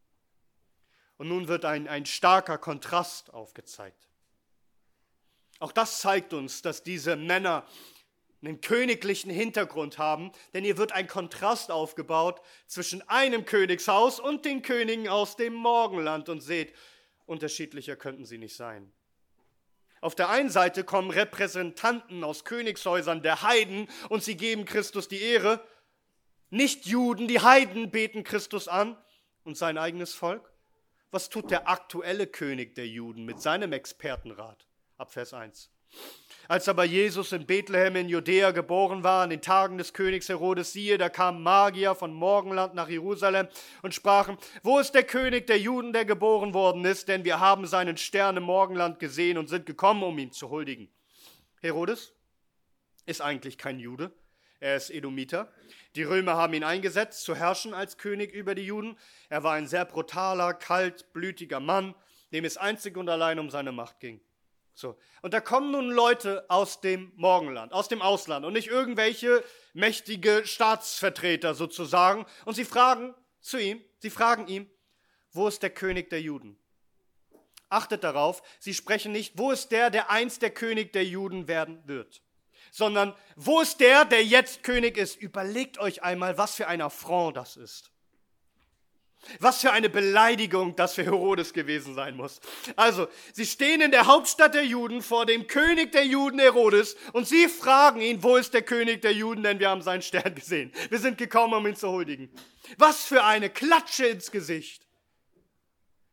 Und 1.17 1.27
nun 1.27 1.49
wird 1.49 1.65
ein, 1.65 1.89
ein 1.89 2.05
starker 2.05 2.57
Kontrast 2.57 3.33
aufgezeigt. 3.33 4.07
Auch 5.59 5.73
das 5.73 5.99
zeigt 5.99 6.31
uns, 6.31 6.61
dass 6.61 6.83
diese 6.83 7.17
Männer 7.17 7.67
einen 8.47 8.61
königlichen 8.61 9.31
Hintergrund 9.31 9.97
haben, 9.97 10.31
denn 10.53 10.63
hier 10.63 10.77
wird 10.77 10.91
ein 10.91 11.07
Kontrast 11.07 11.71
aufgebaut 11.71 12.41
zwischen 12.67 13.07
einem 13.09 13.45
Königshaus 13.45 14.19
und 14.19 14.45
den 14.45 14.61
Königen 14.61 15.07
aus 15.07 15.35
dem 15.35 15.53
Morgenland. 15.53 16.29
Und 16.29 16.41
seht, 16.41 16.73
unterschiedlicher 17.25 17.95
könnten 17.95 18.25
sie 18.25 18.37
nicht 18.37 18.55
sein. 18.55 18.91
Auf 20.01 20.13
der 20.13 20.29
einen 20.29 20.49
Seite 20.49 20.83
kommen 20.83 21.09
Repräsentanten 21.09 22.23
aus 22.23 22.43
Königshäusern 22.43 23.23
der 23.23 23.41
Heiden 23.41 23.87
und 24.09 24.23
sie 24.23 24.37
geben 24.37 24.65
Christus 24.65 25.07
die 25.07 25.21
Ehre. 25.21 25.65
Nicht 26.51 26.85
Juden, 26.85 27.27
die 27.27 27.39
Heiden 27.39 27.89
beten 27.89 28.23
Christus 28.23 28.67
an 28.67 28.97
und 29.43 29.57
sein 29.57 29.77
eigenes 29.77 30.13
Volk. 30.13 30.53
Was 31.09 31.29
tut 31.29 31.49
der 31.49 31.67
aktuelle 31.67 32.27
König 32.27 32.75
der 32.75 32.87
Juden 32.87 33.25
mit 33.25 33.41
seinem 33.41 33.73
Expertenrat? 33.73 34.67
Ab 34.97 35.11
Vers 35.11 35.33
1. 35.33 35.71
Als 36.47 36.69
aber 36.69 36.83
Jesus 36.83 37.31
in 37.31 37.45
Bethlehem 37.45 37.95
in 37.95 38.09
Judäa 38.09 38.51
geboren 38.51 39.03
war, 39.03 39.23
in 39.23 39.31
den 39.31 39.41
Tagen 39.41 39.77
des 39.77 39.93
Königs 39.93 40.29
Herodes, 40.29 40.73
siehe, 40.73 40.97
da 40.97 41.09
kamen 41.09 41.41
Magier 41.41 41.95
von 41.95 42.13
Morgenland 42.13 42.75
nach 42.75 42.87
Jerusalem 42.87 43.47
und 43.81 43.95
sprachen, 43.95 44.37
wo 44.61 44.77
ist 44.79 44.91
der 44.91 45.03
König 45.03 45.47
der 45.47 45.59
Juden, 45.59 45.93
der 45.93 46.05
geboren 46.05 46.53
worden 46.53 46.85
ist? 46.85 47.07
Denn 47.07 47.25
wir 47.25 47.39
haben 47.39 47.65
seinen 47.65 47.97
Stern 47.97 48.37
im 48.37 48.43
Morgenland 48.43 48.99
gesehen 48.99 49.37
und 49.37 49.47
sind 49.47 49.65
gekommen, 49.65 50.03
um 50.03 50.17
ihm 50.19 50.31
zu 50.31 50.49
huldigen. 50.49 50.89
Herodes 51.61 52.13
ist 53.05 53.21
eigentlich 53.21 53.57
kein 53.57 53.79
Jude, 53.79 54.11
er 54.59 54.75
ist 54.75 54.89
Edomiter. 54.89 55.51
Die 55.95 56.03
Römer 56.03 56.35
haben 56.35 56.53
ihn 56.53 56.63
eingesetzt, 56.63 57.23
zu 57.23 57.35
herrschen 57.35 57.73
als 57.73 57.97
König 57.97 58.33
über 58.33 58.55
die 58.55 58.65
Juden. 58.65 58.97
Er 59.29 59.43
war 59.43 59.53
ein 59.53 59.67
sehr 59.67 59.85
brutaler, 59.85 60.53
kaltblütiger 60.53 61.59
Mann, 61.59 61.95
dem 62.31 62.45
es 62.45 62.57
einzig 62.57 62.97
und 62.97 63.09
allein 63.09 63.39
um 63.39 63.49
seine 63.49 63.71
Macht 63.71 63.99
ging. 63.99 64.21
So. 64.75 64.97
Und 65.21 65.33
da 65.33 65.39
kommen 65.39 65.71
nun 65.71 65.89
Leute 65.89 66.45
aus 66.49 66.81
dem 66.81 67.13
Morgenland, 67.15 67.71
aus 67.71 67.87
dem 67.87 68.01
Ausland 68.01 68.45
und 68.45 68.53
nicht 68.53 68.67
irgendwelche 68.67 69.41
mächtige 69.73 70.45
Staatsvertreter 70.45 71.55
sozusagen. 71.55 72.25
Und 72.43 72.55
sie 72.55 72.65
fragen 72.65 73.15
zu 73.39 73.57
ihm, 73.57 73.81
sie 73.99 74.09
fragen 74.09 74.47
ihm, 74.47 74.69
wo 75.31 75.47
ist 75.47 75.63
der 75.63 75.69
König 75.69 76.09
der 76.09 76.21
Juden? 76.21 76.59
Achtet 77.69 78.03
darauf, 78.03 78.43
sie 78.59 78.73
sprechen 78.73 79.13
nicht, 79.13 79.37
wo 79.37 79.51
ist 79.51 79.71
der, 79.71 79.89
der 79.89 80.09
einst 80.09 80.41
der 80.41 80.51
König 80.51 80.91
der 80.91 81.05
Juden 81.05 81.47
werden 81.47 81.81
wird, 81.87 82.21
sondern 82.71 83.15
wo 83.37 83.61
ist 83.61 83.79
der, 83.79 84.03
der 84.03 84.25
jetzt 84.25 84.63
König 84.63 84.97
ist? 84.97 85.15
Überlegt 85.15 85.77
euch 85.77 86.03
einmal, 86.03 86.37
was 86.37 86.55
für 86.55 86.67
ein 86.67 86.81
Affront 86.81 87.37
das 87.37 87.55
ist. 87.55 87.94
Was 89.39 89.61
für 89.61 89.71
eine 89.71 89.89
Beleidigung 89.89 90.75
das 90.75 90.93
für 90.93 91.03
Herodes 91.03 91.53
gewesen 91.53 91.95
sein 91.95 92.15
muss. 92.15 92.39
Also, 92.75 93.07
sie 93.33 93.45
stehen 93.45 93.81
in 93.81 93.91
der 93.91 94.07
Hauptstadt 94.07 94.53
der 94.53 94.65
Juden 94.65 95.01
vor 95.01 95.25
dem 95.25 95.47
König 95.47 95.91
der 95.91 96.05
Juden 96.05 96.39
Herodes 96.39 96.95
und 97.13 97.27
sie 97.27 97.47
fragen 97.47 98.01
ihn, 98.01 98.23
wo 98.23 98.35
ist 98.35 98.53
der 98.53 98.61
König 98.61 99.01
der 99.01 99.13
Juden, 99.13 99.43
denn 99.43 99.59
wir 99.59 99.69
haben 99.69 99.81
seinen 99.81 100.01
Stern 100.01 100.35
gesehen. 100.35 100.71
Wir 100.89 100.99
sind 100.99 101.17
gekommen, 101.17 101.53
um 101.53 101.67
ihn 101.67 101.75
zu 101.75 101.89
huldigen. 101.89 102.29
Was 102.77 103.03
für 103.03 103.23
eine 103.23 103.49
Klatsche 103.49 104.05
ins 104.07 104.31
Gesicht. 104.31 104.85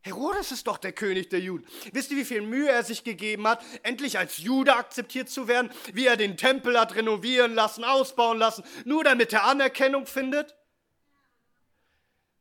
Herodes 0.05 0.51
ist 0.51 0.67
doch 0.67 0.79
der 0.79 0.93
König 0.93 1.29
der 1.31 1.39
Juden. 1.39 1.65
Wisst 1.93 2.11
ihr, 2.11 2.17
wie 2.17 2.25
viel 2.25 2.43
Mühe 2.43 2.69
er 2.69 2.83
sich 2.83 3.05
gegeben 3.05 3.47
hat, 3.47 3.65
endlich 3.85 4.19
als 4.19 4.39
Jude 4.39 4.75
akzeptiert 4.75 5.31
zu 5.31 5.47
werden, 5.47 5.71
wie 5.93 6.07
er 6.07 6.17
den 6.17 6.37
Tempel 6.37 6.79
hat 6.79 6.97
renovieren 6.97 7.55
lassen, 7.55 7.85
ausbauen 7.85 8.39
lassen, 8.39 8.65
nur 8.85 9.05
damit 9.05 9.33
er 9.33 9.45
Anerkennung 9.45 10.07
findet? 10.07 10.57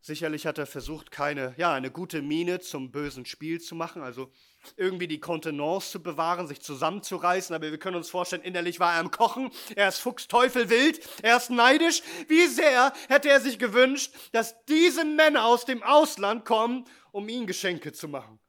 Sicherlich 0.03 0.47
hat 0.47 0.57
er 0.57 0.65
versucht, 0.65 1.11
keine, 1.11 1.53
ja, 1.57 1.73
eine 1.73 1.91
gute 1.91 2.23
Miene 2.23 2.59
zum 2.59 2.91
bösen 2.91 3.27
Spiel 3.27 3.61
zu 3.61 3.75
machen, 3.75 4.01
also 4.01 4.31
irgendwie 4.75 5.07
die 5.07 5.19
Kontenance 5.19 5.91
zu 5.91 6.01
bewahren, 6.01 6.47
sich 6.47 6.59
zusammenzureißen, 6.59 7.55
aber 7.55 7.69
wir 7.69 7.77
können 7.77 7.97
uns 7.97 8.09
vorstellen, 8.09 8.41
innerlich 8.41 8.79
war 8.79 8.95
er 8.95 8.99
am 8.99 9.11
Kochen, 9.11 9.51
er 9.75 9.89
ist 9.89 9.99
fuchsteufelswild, 9.99 10.99
er 11.21 11.37
ist 11.37 11.51
neidisch. 11.51 12.01
Wie 12.27 12.47
sehr 12.47 12.91
hätte 13.09 13.29
er 13.29 13.39
sich 13.39 13.59
gewünscht, 13.59 14.11
dass 14.31 14.55
diese 14.65 15.05
Männer 15.05 15.45
aus 15.45 15.65
dem 15.65 15.83
Ausland 15.83 16.45
kommen, 16.45 16.85
um 17.11 17.29
ihm 17.29 17.45
Geschenke 17.45 17.93
zu 17.93 18.07
machen, 18.07 18.39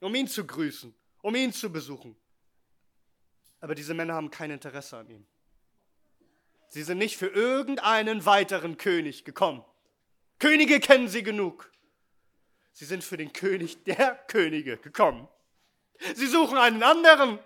um 0.00 0.14
ihn 0.14 0.28
zu 0.28 0.46
grüßen, 0.46 0.94
um 1.22 1.34
ihn 1.34 1.54
zu 1.54 1.72
besuchen. 1.72 2.16
Aber 3.60 3.74
diese 3.74 3.94
Männer 3.94 4.12
haben 4.12 4.30
kein 4.30 4.50
Interesse 4.50 4.98
an 4.98 5.08
ihm. 5.08 5.26
Sie 6.68 6.82
sind 6.82 6.98
nicht 6.98 7.16
für 7.16 7.28
irgendeinen 7.28 8.26
weiteren 8.26 8.76
König 8.76 9.24
gekommen. 9.24 9.64
Könige 10.38 10.80
kennen 10.80 11.08
sie 11.08 11.22
genug. 11.22 11.70
Sie 12.72 12.84
sind 12.84 13.02
für 13.02 13.16
den 13.16 13.32
König 13.32 13.84
der 13.84 14.14
Könige 14.28 14.76
gekommen. 14.76 15.28
Sie 16.14 16.26
suchen 16.26 16.58
einen 16.58 16.82
anderen. 16.82 17.38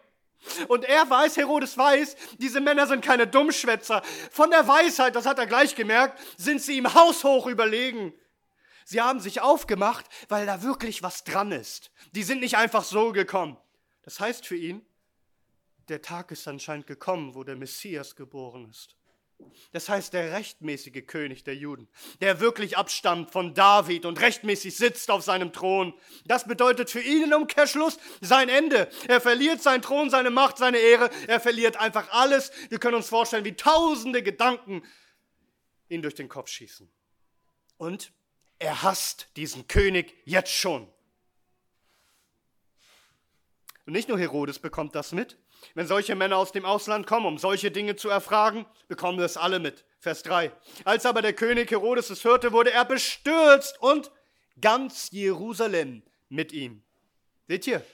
Und 0.69 0.85
er 0.85 1.09
weiß, 1.09 1.37
Herodes 1.37 1.77
weiß, 1.77 2.17
diese 2.39 2.61
Männer 2.61 2.87
sind 2.87 3.05
keine 3.05 3.27
Dummschwätzer. 3.27 4.03
Von 4.31 4.51
der 4.51 4.67
Weisheit, 4.67 5.15
das 5.15 5.27
hat 5.27 5.39
er 5.39 5.47
gleich 5.47 5.75
gemerkt, 5.75 6.19
sind 6.39 6.63
sie 6.63 6.79
ihm 6.79 6.95
haushoch 6.95 7.47
überlegen. 7.47 8.15
Sie 8.85 9.01
haben 9.01 9.21
sich 9.21 9.41
aufgemacht, 9.41 10.07
weil 10.29 10.47
da 10.47 10.63
wirklich 10.63 11.03
was 11.03 11.25
dran 11.25 11.53
ist. 11.53 11.93
Die 12.13 12.23
sind 12.23 12.41
nicht 12.41 12.57
einfach 12.57 12.83
so 12.83 13.13
gekommen. 13.13 13.57
Das 14.03 14.19
heißt 14.19 14.47
für 14.47 14.57
ihn, 14.57 14.85
der 15.89 16.03
Tag 16.03 16.31
ist 16.31 16.49
anscheinend 16.49 16.87
gekommen, 16.87 17.35
wo 17.35 17.45
der 17.45 17.57
Messias 17.57 18.17
geboren 18.17 18.69
ist. 18.71 18.97
Das 19.73 19.89
heißt, 19.89 20.13
der 20.13 20.33
rechtmäßige 20.33 21.07
König 21.07 21.45
der 21.45 21.55
Juden, 21.55 21.89
der 22.21 22.41
wirklich 22.41 22.77
abstammt 22.77 23.31
von 23.31 23.55
David 23.55 24.05
und 24.05 24.21
rechtmäßig 24.21 24.77
sitzt 24.77 25.11
auf 25.11 25.23
seinem 25.23 25.53
Thron. 25.53 25.95
Das 26.25 26.47
bedeutet 26.47 26.91
für 26.91 27.01
ihn 27.01 27.25
im 27.25 27.33
Umkehrschluss 27.33 27.99
sein 28.21 28.49
Ende. 28.49 28.89
Er 29.07 29.21
verliert 29.21 29.63
seinen 29.63 29.83
Thron, 29.83 30.11
seine 30.11 30.31
Macht, 30.31 30.59
seine 30.59 30.79
Ehre. 30.79 31.11
Er 31.29 31.41
verliert 31.41 31.77
einfach 31.77 32.11
alles. 32.11 32.51
Wir 32.69 32.79
können 32.79 32.97
uns 32.97 33.09
vorstellen, 33.09 33.45
wie 33.45 33.55
tausende 33.55 34.23
Gedanken 34.23 34.83
ihn 35.89 36.03
durch 36.03 36.15
den 36.15 36.29
Kopf 36.29 36.49
schießen. 36.49 36.91
Und 37.77 38.13
er 38.59 38.83
hasst 38.83 39.29
diesen 39.37 39.69
König 39.69 40.15
jetzt 40.25 40.53
schon. 40.53 40.89
Und 43.87 43.95
nicht 43.95 44.09
nur 44.09 44.19
Herodes 44.19 44.59
bekommt 44.59 44.95
das 44.95 45.13
mit, 45.13 45.37
wenn 45.75 45.87
solche 45.87 46.15
Männer 46.15 46.37
aus 46.37 46.53
dem 46.53 46.65
Ausland 46.65 47.07
kommen, 47.07 47.27
um 47.27 47.39
solche 47.39 47.71
Dinge 47.71 47.97
zu 47.97 48.09
erfragen, 48.09 48.67
bekommen 48.89 49.19
das 49.19 49.37
alle 49.37 49.59
mit. 49.59 49.85
Vers 49.99 50.23
3. 50.23 50.53
Als 50.85 51.05
aber 51.05 51.23
der 51.23 51.35
König 51.35 51.71
Herodes 51.71 52.11
es 52.11 52.25
hörte, 52.25 52.53
wurde 52.53 52.73
er 52.73 52.85
bestürzt 52.85 53.81
und 53.81 54.11
ganz 54.61 55.11
Jerusalem 55.11 56.03
mit 56.29 56.53
ihm. 56.53 56.83
Seht 57.49 57.67
ihr? 57.67 57.85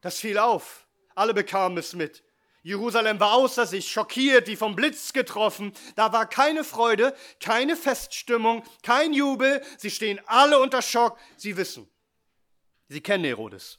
Das 0.00 0.18
fiel 0.18 0.38
auf. 0.38 0.86
Alle 1.14 1.34
bekamen 1.34 1.78
es 1.78 1.94
mit. 1.94 2.24
Jerusalem 2.62 3.20
war 3.20 3.32
außer 3.32 3.66
sich, 3.66 3.90
schockiert, 3.90 4.46
wie 4.46 4.56
vom 4.56 4.74
Blitz 4.74 5.12
getroffen. 5.12 5.72
Da 5.96 6.12
war 6.12 6.28
keine 6.28 6.64
Freude, 6.64 7.14
keine 7.40 7.76
Feststimmung, 7.76 8.62
kein 8.82 9.12
Jubel. 9.12 9.62
Sie 9.78 9.90
stehen 9.90 10.20
alle 10.26 10.60
unter 10.60 10.82
Schock. 10.82 11.18
Sie 11.36 11.56
wissen. 11.56 11.88
Sie 12.88 13.00
kennen 13.00 13.24
Herodes. 13.24 13.78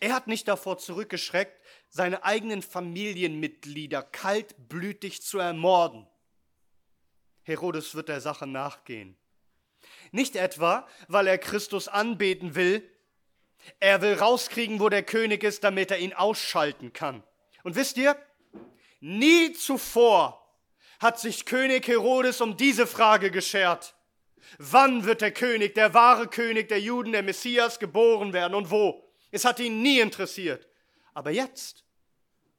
Er 0.00 0.14
hat 0.14 0.26
nicht 0.26 0.48
davor 0.48 0.78
zurückgeschreckt, 0.78 1.60
seine 1.94 2.24
eigenen 2.24 2.60
Familienmitglieder 2.60 4.02
kaltblütig 4.02 5.22
zu 5.22 5.38
ermorden. 5.38 6.08
Herodes 7.44 7.94
wird 7.94 8.08
der 8.08 8.20
Sache 8.20 8.48
nachgehen. 8.48 9.16
Nicht 10.10 10.34
etwa, 10.34 10.88
weil 11.06 11.28
er 11.28 11.38
Christus 11.38 11.86
anbeten 11.86 12.56
will, 12.56 12.82
er 13.78 14.02
will 14.02 14.14
rauskriegen, 14.14 14.80
wo 14.80 14.88
der 14.88 15.04
König 15.04 15.44
ist, 15.44 15.62
damit 15.62 15.92
er 15.92 15.98
ihn 15.98 16.12
ausschalten 16.12 16.92
kann. 16.92 17.22
Und 17.62 17.76
wisst 17.76 17.96
ihr, 17.96 18.16
nie 18.98 19.52
zuvor 19.52 20.52
hat 20.98 21.20
sich 21.20 21.46
König 21.46 21.86
Herodes 21.86 22.40
um 22.40 22.56
diese 22.56 22.88
Frage 22.88 23.30
geschert. 23.30 23.94
Wann 24.58 25.04
wird 25.04 25.20
der 25.20 25.32
König, 25.32 25.76
der 25.76 25.94
wahre 25.94 26.26
König 26.26 26.68
der 26.68 26.80
Juden, 26.80 27.12
der 27.12 27.22
Messias, 27.22 27.78
geboren 27.78 28.32
werden 28.32 28.54
und 28.54 28.72
wo? 28.72 29.08
Es 29.30 29.44
hat 29.44 29.60
ihn 29.60 29.80
nie 29.80 30.00
interessiert. 30.00 30.66
Aber 31.14 31.30
jetzt, 31.30 31.83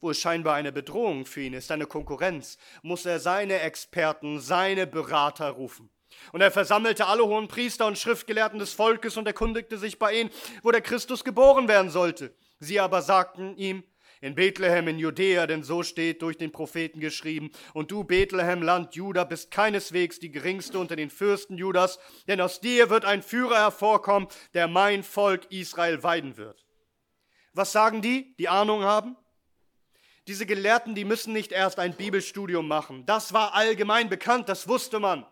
wo 0.06 0.12
es 0.12 0.20
scheinbar 0.20 0.54
eine 0.54 0.72
Bedrohung 0.72 1.26
für 1.26 1.42
ihn 1.42 1.54
ist, 1.54 1.72
eine 1.72 1.88
Konkurrenz, 1.88 2.60
muss 2.84 3.08
er 3.08 3.20
seine 3.20 3.62
Experten, 3.62 4.40
seine 4.40 4.86
Berater 4.86 5.50
rufen. 5.50 5.90
Und 6.32 6.42
er 6.42 6.52
versammelte 6.52 7.08
alle 7.08 7.26
hohen 7.26 7.48
Priester 7.48 7.88
und 7.88 7.98
Schriftgelehrten 7.98 8.60
des 8.60 8.72
Volkes 8.72 9.18
und 9.18 9.26
erkundigte 9.26 9.80
sich 9.80 9.98
bei 9.98 10.14
ihnen, 10.14 10.30
wo 10.62 10.70
der 10.70 10.82
Christus 10.82 11.24
geboren 11.24 11.68
werden 11.68 11.90
sollte. 11.90 12.36
Sie 12.60 12.80
aber 12.80 13.02
sagten 13.02 13.58
ihm, 13.58 13.84
in 14.22 14.36
Bethlehem 14.36 14.88
in 14.88 15.00
Judäa, 15.00 15.48
denn 15.48 15.64
so 15.64 15.82
steht 15.82 16.22
durch 16.22 16.38
den 16.38 16.52
Propheten 16.52 17.00
geschrieben, 17.00 17.50
und 17.74 17.90
du, 17.90 18.04
Bethlehem, 18.04 18.62
Land 18.62 18.94
Juda, 18.94 19.24
bist 19.24 19.50
keineswegs 19.50 20.20
die 20.20 20.32
geringste 20.32 20.78
unter 20.78 20.96
den 20.96 21.10
Fürsten 21.10 21.58
Judas, 21.58 21.98
denn 22.28 22.40
aus 22.42 22.62
dir 22.62 22.92
wird 22.92 23.06
ein 23.06 23.24
Führer 23.24 23.58
hervorkommen, 23.58 24.30
der 24.54 24.68
mein 24.68 25.02
Volk 25.02 25.52
Israel 25.52 26.04
weiden 26.04 26.38
wird. 26.38 26.64
Was 27.54 27.72
sagen 27.72 28.04
die, 28.04 28.36
die 28.38 28.50
Ahnung 28.50 28.84
haben? 28.84 29.18
Diese 30.28 30.46
Gelehrten, 30.46 30.96
die 30.96 31.06
müssen 31.06 31.34
nicht 31.34 31.52
erst 31.52 31.78
ein 31.78 31.96
Bibelstudium 31.96 32.68
machen. 32.68 33.06
Das 33.06 33.34
war 33.34 33.54
allgemein 33.54 34.10
bekannt, 34.10 34.50
das 34.50 34.68
wusste 34.68 35.00
man. 35.00 35.26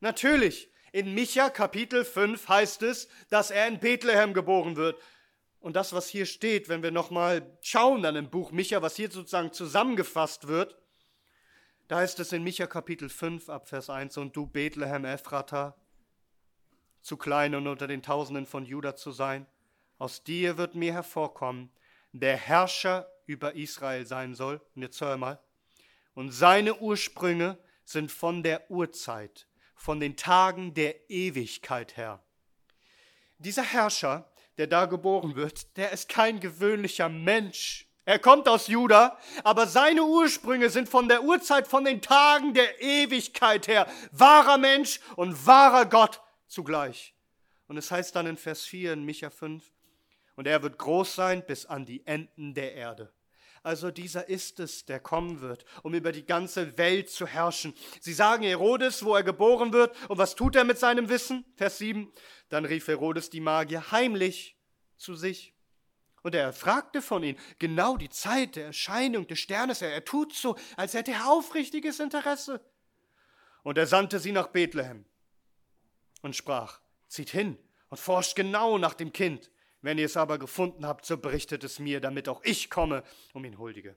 Natürlich, 0.00 0.68
in 0.90 1.14
Micha 1.14 1.48
Kapitel 1.50 2.04
5 2.04 2.48
heißt 2.48 2.82
es, 2.82 3.08
dass 3.30 3.50
er 3.50 3.68
in 3.68 3.78
Bethlehem 3.78 4.34
geboren 4.34 4.76
wird. 4.76 5.00
Und 5.60 5.76
das, 5.76 5.92
was 5.92 6.08
hier 6.08 6.26
steht, 6.26 6.68
wenn 6.68 6.82
wir 6.82 6.90
nochmal 6.90 7.56
schauen 7.60 8.02
dann 8.02 8.16
im 8.16 8.28
Buch 8.28 8.50
Micha, 8.50 8.82
was 8.82 8.96
hier 8.96 9.10
sozusagen 9.10 9.52
zusammengefasst 9.52 10.48
wird, 10.48 10.76
da 11.86 11.98
heißt 11.98 12.18
es 12.18 12.32
in 12.32 12.42
Micha 12.42 12.66
Kapitel 12.66 13.08
5 13.08 13.48
ab 13.48 13.68
Vers 13.68 13.88
1, 13.88 14.16
und 14.16 14.34
du 14.34 14.46
Bethlehem 14.46 15.04
Ephrata, 15.04 15.76
zu 17.02 17.16
klein 17.16 17.54
und 17.54 17.66
unter 17.66 17.86
den 17.86 18.02
Tausenden 18.02 18.46
von 18.46 18.64
Juda 18.64 18.96
zu 18.96 19.12
sein, 19.12 19.46
aus 19.98 20.24
dir 20.24 20.58
wird 20.58 20.74
mir 20.74 20.92
hervorkommen, 20.92 21.70
der 22.12 22.36
Herrscher 22.36 23.08
über 23.32 23.54
Israel 23.54 24.06
sein 24.06 24.34
soll. 24.34 24.60
Und 24.74 24.82
jetzt 24.82 25.00
hör 25.00 25.16
mal. 25.16 25.42
Und 26.14 26.30
seine 26.30 26.76
Ursprünge 26.76 27.58
sind 27.84 28.12
von 28.12 28.42
der 28.42 28.70
Urzeit, 28.70 29.48
von 29.74 30.00
den 30.00 30.16
Tagen 30.16 30.74
der 30.74 31.10
Ewigkeit 31.10 31.96
her. 31.96 32.22
Dieser 33.38 33.62
Herrscher, 33.62 34.30
der 34.58 34.66
da 34.66 34.86
geboren 34.86 35.34
wird, 35.34 35.76
der 35.76 35.90
ist 35.92 36.08
kein 36.08 36.38
gewöhnlicher 36.38 37.08
Mensch. 37.08 37.88
Er 38.04 38.18
kommt 38.18 38.48
aus 38.48 38.66
Juda, 38.66 39.18
aber 39.44 39.66
seine 39.66 40.04
Ursprünge 40.04 40.70
sind 40.70 40.88
von 40.88 41.08
der 41.08 41.22
Urzeit, 41.22 41.68
von 41.68 41.84
den 41.84 42.02
Tagen 42.02 42.52
der 42.52 42.80
Ewigkeit 42.82 43.68
her. 43.68 43.86
Wahrer 44.10 44.58
Mensch 44.58 45.00
und 45.16 45.46
wahrer 45.46 45.86
Gott 45.86 46.20
zugleich. 46.46 47.14
Und 47.68 47.76
es 47.76 47.90
heißt 47.90 48.14
dann 48.14 48.26
in 48.26 48.36
Vers 48.36 48.64
4 48.64 48.92
in 48.92 49.04
Micha 49.04 49.30
5, 49.30 49.72
und 50.34 50.46
er 50.46 50.62
wird 50.62 50.78
groß 50.78 51.14
sein 51.14 51.44
bis 51.46 51.66
an 51.66 51.84
die 51.84 52.06
Enden 52.06 52.54
der 52.54 52.74
Erde. 52.74 53.12
Also 53.62 53.92
dieser 53.92 54.28
ist 54.28 54.58
es, 54.58 54.84
der 54.86 54.98
kommen 54.98 55.40
wird, 55.40 55.64
um 55.82 55.94
über 55.94 56.10
die 56.10 56.26
ganze 56.26 56.76
Welt 56.78 57.10
zu 57.10 57.26
herrschen. 57.26 57.74
Sie 58.00 58.12
sagen 58.12 58.42
Herodes, 58.42 59.04
wo 59.04 59.14
er 59.14 59.22
geboren 59.22 59.72
wird, 59.72 59.94
und 60.08 60.18
was 60.18 60.34
tut 60.34 60.56
er 60.56 60.64
mit 60.64 60.78
seinem 60.78 61.08
Wissen? 61.08 61.44
Vers 61.56 61.78
7. 61.78 62.12
Dann 62.48 62.64
rief 62.64 62.88
Herodes 62.88 63.30
die 63.30 63.40
Magier 63.40 63.92
heimlich 63.92 64.56
zu 64.96 65.14
sich. 65.14 65.54
Und 66.22 66.34
er 66.34 66.52
fragte 66.52 67.02
von 67.02 67.22
ihnen 67.22 67.38
genau 67.58 67.96
die 67.96 68.08
Zeit 68.08 68.56
der 68.56 68.66
Erscheinung 68.66 69.26
des 69.28 69.38
Sternes. 69.38 69.80
Er 69.80 70.04
tut 70.04 70.34
so, 70.34 70.56
als 70.76 70.94
hätte 70.94 71.12
er 71.12 71.30
aufrichtiges 71.30 72.00
Interesse. 72.00 72.60
Und 73.62 73.78
er 73.78 73.86
sandte 73.86 74.18
sie 74.18 74.32
nach 74.32 74.48
Bethlehem 74.48 75.04
und 76.20 76.34
sprach, 76.34 76.80
zieht 77.06 77.30
hin 77.30 77.58
und 77.90 77.98
forscht 77.98 78.34
genau 78.34 78.78
nach 78.78 78.94
dem 78.94 79.12
Kind. 79.12 79.51
Wenn 79.82 79.98
ihr 79.98 80.06
es 80.06 80.16
aber 80.16 80.38
gefunden 80.38 80.86
habt, 80.86 81.04
so 81.04 81.18
berichtet 81.18 81.64
es 81.64 81.78
mir, 81.78 82.00
damit 82.00 82.28
auch 82.28 82.42
ich 82.44 82.70
komme 82.70 83.02
um 83.34 83.44
ihn 83.44 83.58
huldige. 83.58 83.96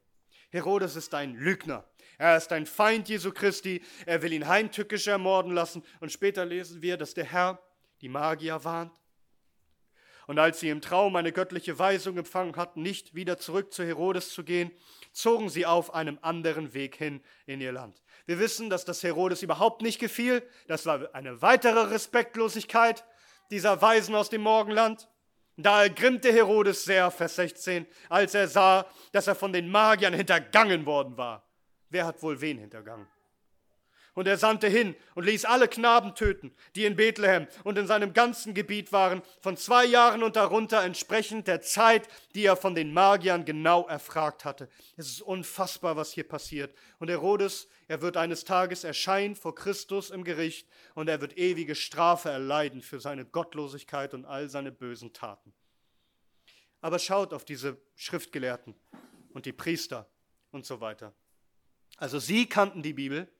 Herodes 0.49 0.95
ist 0.95 1.13
ein 1.13 1.35
Lügner. 1.35 1.85
Er 2.17 2.37
ist 2.37 2.51
ein 2.51 2.65
Feind 2.65 3.09
Jesu 3.09 3.31
Christi. 3.31 3.83
Er 4.05 4.21
will 4.21 4.33
ihn 4.33 4.47
heimtückisch 4.47 5.07
ermorden 5.07 5.53
lassen. 5.53 5.83
Und 5.99 6.11
später 6.11 6.45
lesen 6.45 6.81
wir, 6.81 6.97
dass 6.97 7.13
der 7.13 7.25
Herr 7.25 7.59
die 8.01 8.09
Magier 8.09 8.63
warnt. 8.63 8.99
Und 10.27 10.39
als 10.39 10.59
sie 10.59 10.69
im 10.69 10.81
Traum 10.81 11.15
eine 11.15 11.31
göttliche 11.31 11.77
Weisung 11.77 12.17
empfangen 12.17 12.55
hatten, 12.55 12.81
nicht 12.81 13.13
wieder 13.13 13.37
zurück 13.37 13.71
zu 13.71 13.85
Herodes 13.85 14.31
zu 14.31 14.43
gehen, 14.43 14.71
zogen 15.11 15.49
sie 15.49 15.67
auf 15.67 15.93
einem 15.93 16.17
anderen 16.21 16.73
Weg 16.73 16.95
hin 16.95 17.21
in 17.45 17.61
ihr 17.61 17.71
Land. 17.71 18.01
Wir 18.25 18.39
wissen, 18.39 18.71
dass 18.71 18.85
das 18.85 19.03
Herodes 19.03 19.43
überhaupt 19.43 19.83
nicht 19.83 19.99
gefiel. 19.99 20.41
Das 20.67 20.87
war 20.87 21.13
eine 21.13 21.43
weitere 21.43 21.91
Respektlosigkeit 21.91 23.05
dieser 23.51 23.81
Weisen 23.83 24.15
aus 24.15 24.29
dem 24.31 24.41
Morgenland. 24.41 25.07
Da 25.57 25.83
ergrimmte 25.83 26.31
Herodes 26.31 26.83
sehr, 26.83 27.09
Vers 27.11 27.35
16, 27.35 27.85
als 28.09 28.33
er 28.33 28.47
sah, 28.47 28.85
dass 29.11 29.27
er 29.27 29.35
von 29.35 29.53
den 29.53 29.69
Magiern 29.69 30.13
hintergangen 30.13 30.85
worden 30.85 31.17
war. 31.17 31.43
Wer 31.89 32.05
hat 32.05 32.21
wohl 32.21 32.41
wen 32.41 32.57
hintergangen? 32.57 33.07
Und 34.15 34.27
er 34.27 34.37
sandte 34.37 34.67
hin 34.67 34.95
und 35.13 35.25
ließ 35.25 35.43
alle 35.43 35.67
Knaben 35.67 36.15
töten, 36.15 36.53
die 36.75 36.85
in 36.85 36.95
Bethlehem 36.95 37.47
und 37.65 37.77
in 37.77 37.85
seinem 37.85 38.13
ganzen 38.13 38.53
Gebiet 38.53 38.93
waren, 38.93 39.21
von 39.41 39.57
zwei 39.57 39.83
Jahren 39.83 40.23
und 40.23 40.37
darunter 40.37 40.83
entsprechend 40.83 41.47
der 41.47 41.61
Zeit, 41.61 42.07
die 42.33 42.45
er 42.45 42.55
von 42.55 42.75
den 42.75 42.93
Magiern 42.93 43.43
genau 43.43 43.85
erfragt 43.87 44.45
hatte. 44.45 44.69
Es 44.95 45.07
ist 45.07 45.21
unfassbar, 45.21 45.97
was 45.97 46.13
hier 46.13 46.25
passiert. 46.25 46.73
Und 46.99 47.09
Herodes, 47.09 47.67
er 47.87 48.01
wird 48.01 48.17
eines 48.17 48.43
Tages 48.43 48.83
erscheinen 48.83 49.35
vor 49.35 49.53
Christus 49.53 50.09
im 50.09 50.23
Gericht 50.23 50.67
und 50.95 51.07
er 51.07 51.21
wird 51.21 51.37
ewige 51.37 51.75
Strafe 51.75 52.29
erleiden 52.29 52.81
für 52.81 52.99
seine 52.99 53.25
Gottlosigkeit 53.25 54.13
und 54.13 54.25
all 54.25 54.49
seine 54.49 54.71
bösen 54.71 55.13
Taten. 55.13 55.53
Aber 56.81 56.99
schaut 56.99 57.33
auf 57.33 57.45
diese 57.45 57.77
Schriftgelehrten 57.95 58.75
und 59.33 59.45
die 59.45 59.53
Priester 59.53 60.09
und 60.51 60.65
so 60.65 60.81
weiter. 60.81 61.13
Also 61.97 62.19
sie 62.19 62.47
kannten 62.47 62.81
die 62.81 62.93
Bibel, 62.93 63.31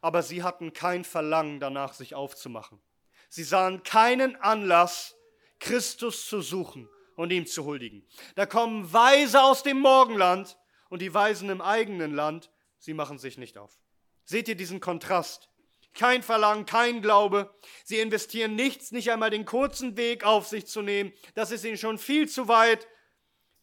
aber 0.00 0.22
sie 0.22 0.42
hatten 0.42 0.72
kein 0.72 1.04
Verlangen 1.04 1.60
danach, 1.60 1.92
sich 1.92 2.14
aufzumachen. 2.14 2.80
Sie 3.28 3.44
sahen 3.44 3.82
keinen 3.82 4.36
Anlass, 4.36 5.16
Christus 5.58 6.26
zu 6.26 6.40
suchen 6.40 6.88
und 7.14 7.32
ihm 7.32 7.46
zu 7.46 7.64
huldigen. 7.64 8.06
Da 8.34 8.46
kommen 8.46 8.92
Weise 8.92 9.42
aus 9.42 9.62
dem 9.62 9.80
Morgenland 9.80 10.56
und 10.88 11.02
die 11.02 11.12
Weisen 11.12 11.50
im 11.50 11.60
eigenen 11.60 12.14
Land, 12.14 12.50
sie 12.86 12.94
machen 12.94 13.18
sich 13.18 13.36
nicht 13.36 13.58
auf. 13.58 13.80
Seht 14.24 14.46
ihr 14.48 14.54
diesen 14.54 14.78
Kontrast? 14.78 15.50
Kein 15.92 16.22
Verlangen, 16.22 16.66
kein 16.66 17.02
Glaube. 17.02 17.52
Sie 17.84 17.98
investieren 17.98 18.54
nichts, 18.54 18.92
nicht 18.92 19.10
einmal 19.10 19.30
den 19.30 19.44
kurzen 19.44 19.96
Weg 19.96 20.24
auf 20.24 20.46
sich 20.46 20.66
zu 20.66 20.82
nehmen. 20.82 21.12
Das 21.34 21.50
ist 21.50 21.64
ihnen 21.64 21.78
schon 21.78 21.98
viel 21.98 22.28
zu 22.28 22.46
weit. 22.46 22.86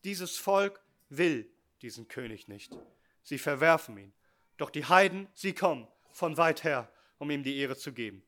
Dieses 0.04 0.38
Volk 0.38 0.84
will 1.08 1.50
diesen 1.82 2.10
König 2.10 2.50
nicht. 2.50 2.76
Sie 3.24 3.38
verwerfen 3.38 3.98
ihn. 3.98 4.14
Doch 4.58 4.70
die 4.70 4.86
Heiden, 4.86 5.30
sie 5.34 5.54
kommen 5.54 5.88
von 6.12 6.36
weit 6.36 6.66
her, 6.66 6.92
um 7.18 7.32
ihm 7.32 7.44
die 7.44 7.58
Ehre 7.58 7.78
zu 7.78 7.94
geben. 7.94 8.24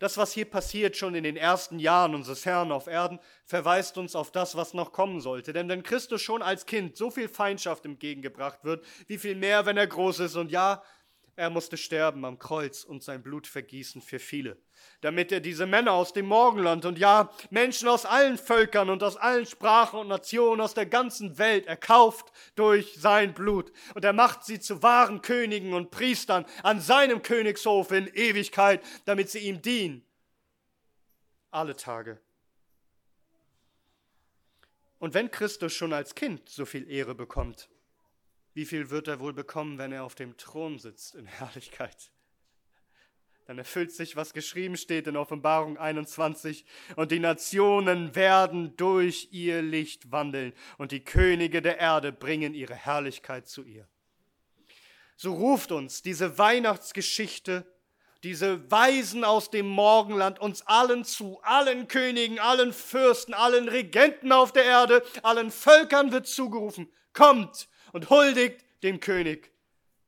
Das, 0.00 0.16
was 0.16 0.32
hier 0.32 0.46
passiert, 0.46 0.96
schon 0.96 1.14
in 1.14 1.24
den 1.24 1.36
ersten 1.36 1.78
Jahren 1.78 2.14
unseres 2.14 2.46
Herrn 2.46 2.72
auf 2.72 2.86
Erden, 2.86 3.20
verweist 3.44 3.98
uns 3.98 4.16
auf 4.16 4.32
das, 4.32 4.56
was 4.56 4.72
noch 4.72 4.92
kommen 4.92 5.20
sollte. 5.20 5.52
Denn 5.52 5.68
wenn 5.68 5.82
Christus 5.82 6.22
schon 6.22 6.40
als 6.40 6.64
Kind 6.64 6.96
so 6.96 7.10
viel 7.10 7.28
Feindschaft 7.28 7.84
entgegengebracht 7.84 8.64
wird, 8.64 8.82
wie 9.08 9.18
viel 9.18 9.34
mehr, 9.34 9.66
wenn 9.66 9.76
er 9.76 9.86
groß 9.86 10.20
ist 10.20 10.36
und 10.36 10.50
ja, 10.50 10.82
er 11.40 11.48
musste 11.48 11.78
sterben 11.78 12.26
am 12.26 12.38
Kreuz 12.38 12.84
und 12.84 13.02
sein 13.02 13.22
Blut 13.22 13.46
vergießen 13.46 14.02
für 14.02 14.18
viele, 14.18 14.58
damit 15.00 15.32
er 15.32 15.40
diese 15.40 15.64
Männer 15.64 15.92
aus 15.94 16.12
dem 16.12 16.26
Morgenland 16.26 16.84
und 16.84 16.98
ja, 16.98 17.32
Menschen 17.48 17.88
aus 17.88 18.04
allen 18.04 18.36
Völkern 18.36 18.90
und 18.90 19.02
aus 19.02 19.16
allen 19.16 19.46
Sprachen 19.46 20.00
und 20.00 20.08
Nationen 20.08 20.60
aus 20.60 20.74
der 20.74 20.84
ganzen 20.84 21.38
Welt 21.38 21.66
erkauft 21.66 22.30
durch 22.56 22.94
sein 22.98 23.32
Blut. 23.32 23.72
Und 23.94 24.04
er 24.04 24.12
macht 24.12 24.44
sie 24.44 24.60
zu 24.60 24.82
wahren 24.82 25.22
Königen 25.22 25.72
und 25.72 25.90
Priestern 25.90 26.44
an 26.62 26.78
seinem 26.78 27.22
Königshof 27.22 27.90
in 27.90 28.06
Ewigkeit, 28.08 28.84
damit 29.06 29.30
sie 29.30 29.38
ihm 29.38 29.62
dienen. 29.62 30.04
Alle 31.50 31.74
Tage. 31.74 32.20
Und 34.98 35.14
wenn 35.14 35.30
Christus 35.30 35.72
schon 35.72 35.94
als 35.94 36.14
Kind 36.14 36.50
so 36.50 36.66
viel 36.66 36.86
Ehre 36.90 37.14
bekommt, 37.14 37.70
wie 38.54 38.64
viel 38.64 38.90
wird 38.90 39.08
er 39.08 39.20
wohl 39.20 39.32
bekommen, 39.32 39.78
wenn 39.78 39.92
er 39.92 40.04
auf 40.04 40.14
dem 40.14 40.36
Thron 40.36 40.78
sitzt 40.78 41.14
in 41.14 41.26
Herrlichkeit? 41.26 42.10
Dann 43.46 43.58
erfüllt 43.58 43.90
sich, 43.90 44.14
was 44.14 44.32
geschrieben 44.32 44.76
steht 44.76 45.08
in 45.08 45.16
Offenbarung 45.16 45.76
21, 45.76 46.64
und 46.94 47.10
die 47.10 47.18
Nationen 47.18 48.14
werden 48.14 48.76
durch 48.76 49.28
ihr 49.32 49.60
Licht 49.60 50.12
wandeln, 50.12 50.52
und 50.78 50.92
die 50.92 51.04
Könige 51.04 51.60
der 51.60 51.78
Erde 51.78 52.12
bringen 52.12 52.54
ihre 52.54 52.74
Herrlichkeit 52.74 53.48
zu 53.48 53.64
ihr. 53.64 53.88
So 55.16 55.34
ruft 55.34 55.72
uns 55.72 56.02
diese 56.02 56.38
Weihnachtsgeschichte, 56.38 57.66
diese 58.22 58.70
Weisen 58.70 59.24
aus 59.24 59.50
dem 59.50 59.66
Morgenland 59.66 60.38
uns 60.38 60.62
allen 60.66 61.04
zu, 61.04 61.40
allen 61.42 61.88
Königen, 61.88 62.38
allen 62.38 62.72
Fürsten, 62.72 63.34
allen 63.34 63.68
Regenten 63.68 64.30
auf 64.30 64.52
der 64.52 64.64
Erde, 64.64 65.02
allen 65.22 65.50
Völkern 65.50 66.12
wird 66.12 66.26
zugerufen, 66.26 66.88
kommt, 67.12 67.68
und 67.92 68.10
huldigt 68.10 68.64
dem 68.82 69.00
König. 69.00 69.52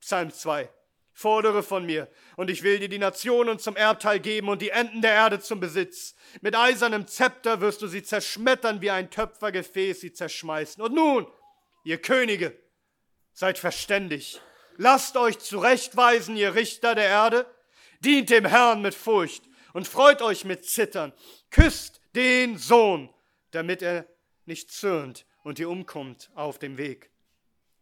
Psalm 0.00 0.32
2. 0.32 0.68
Fordere 1.14 1.62
von 1.62 1.84
mir, 1.84 2.08
und 2.36 2.48
ich 2.48 2.62
will 2.62 2.78
dir 2.78 2.88
die 2.88 2.98
Nationen 2.98 3.58
zum 3.58 3.76
Erbteil 3.76 4.18
geben 4.18 4.48
und 4.48 4.62
die 4.62 4.70
Enden 4.70 5.02
der 5.02 5.12
Erde 5.12 5.40
zum 5.40 5.60
Besitz. 5.60 6.14
Mit 6.40 6.56
eisernem 6.56 7.06
Zepter 7.06 7.60
wirst 7.60 7.82
du 7.82 7.86
sie 7.86 8.02
zerschmettern, 8.02 8.80
wie 8.80 8.90
ein 8.90 9.10
Töpfergefäß 9.10 10.00
sie 10.00 10.12
zerschmeißen. 10.12 10.82
Und 10.82 10.94
nun, 10.94 11.26
ihr 11.84 12.00
Könige, 12.00 12.58
seid 13.34 13.58
verständig. 13.58 14.40
Lasst 14.78 15.16
euch 15.16 15.38
zurechtweisen, 15.38 16.36
ihr 16.36 16.54
Richter 16.54 16.94
der 16.94 17.06
Erde. 17.06 17.46
Dient 18.00 18.30
dem 18.30 18.46
Herrn 18.46 18.82
mit 18.82 18.94
Furcht 18.94 19.44
und 19.74 19.86
freut 19.86 20.22
euch 20.22 20.44
mit 20.44 20.64
Zittern. 20.64 21.12
Küsst 21.50 22.00
den 22.14 22.58
Sohn, 22.58 23.12
damit 23.52 23.82
er 23.82 24.06
nicht 24.44 24.72
zürnt 24.72 25.26
und 25.44 25.58
ihr 25.58 25.68
umkommt 25.68 26.30
auf 26.34 26.58
dem 26.58 26.78
Weg. 26.78 27.11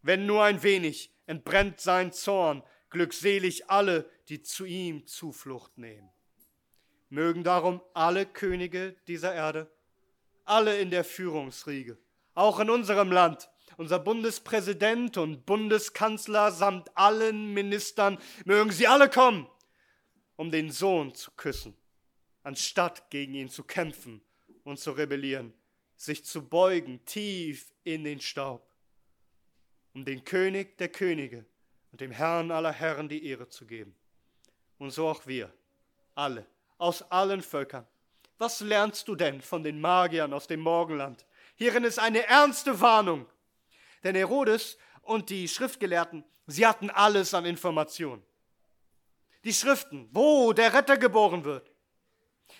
Wenn 0.03 0.26
nur 0.26 0.44
ein 0.44 0.62
wenig, 0.62 1.12
entbrennt 1.26 1.80
sein 1.80 2.12
Zorn, 2.12 2.62
glückselig 2.88 3.70
alle, 3.70 4.11
die 4.28 4.42
zu 4.42 4.64
ihm 4.64 5.07
Zuflucht 5.07 5.78
nehmen. 5.78 6.11
Mögen 7.09 7.44
darum 7.44 7.80
alle 7.92 8.26
Könige 8.26 8.96
dieser 9.07 9.34
Erde, 9.34 9.70
alle 10.44 10.78
in 10.78 10.90
der 10.90 11.05
Führungsriege, 11.05 11.98
auch 12.34 12.61
in 12.61 12.70
unserem 12.70 13.12
Land, 13.12 13.51
unser 13.76 13.98
Bundespräsident 13.98 15.16
und 15.16 15.46
Bundeskanzler 15.46 16.53
samt 16.53 16.96
allen 16.96 17.53
Ministern, 17.53 18.18
mögen 18.44 18.70
sie 18.70 18.86
alle 18.86 19.09
kommen, 19.09 19.48
um 20.36 20.51
den 20.51 20.70
Sohn 20.70 21.14
zu 21.14 21.30
küssen, 21.32 21.76
anstatt 22.42 23.11
gegen 23.11 23.34
ihn 23.34 23.48
zu 23.48 23.64
kämpfen 23.64 24.22
und 24.64 24.78
zu 24.78 24.92
rebellieren, 24.92 25.53
sich 25.96 26.24
zu 26.24 26.48
beugen 26.48 27.05
tief 27.05 27.72
in 27.84 28.05
den 28.05 28.20
Staub 28.20 28.70
um 29.95 30.05
den 30.05 30.24
König 30.24 30.78
der 30.78 30.88
Könige 30.88 31.45
und 31.93 32.01
dem 32.01 32.11
Herrn 32.11 32.51
aller 32.51 32.72
Herren 32.72 33.09
die 33.09 33.26
Ehre 33.26 33.49
zu 33.49 33.66
geben. 33.66 33.97
Und 34.78 34.91
so 34.91 35.09
auch 35.09 35.26
wir, 35.26 35.53
alle, 36.14 36.47
aus 36.78 37.03
allen 37.11 37.43
Völkern. 37.43 37.86
Was 38.38 38.61
lernst 38.61 39.07
du 39.09 39.16
denn 39.16 39.43
von 39.43 39.62
den 39.62 39.80
Magiern 39.80 40.32
aus 40.32 40.47
dem 40.47 40.61
Morgenland? 40.61 41.26
Hierin 41.57 41.84
ist 41.84 41.99
eine 41.99 42.26
ernste 42.26 42.80
Warnung. 42.80 43.26
Denn 44.03 44.14
Herodes 44.14 44.78
und 45.03 45.28
die 45.28 45.47
Schriftgelehrten, 45.47 46.24
sie 46.47 46.66
hatten 46.66 46.88
alles 46.88 47.34
an 47.34 47.45
Informationen. 47.45 48.22
Die 49.45 49.53
Schriften, 49.53 50.09
wo 50.12 50.53
der 50.53 50.72
Retter 50.72 50.97
geboren 50.97 51.45
wird. 51.45 51.70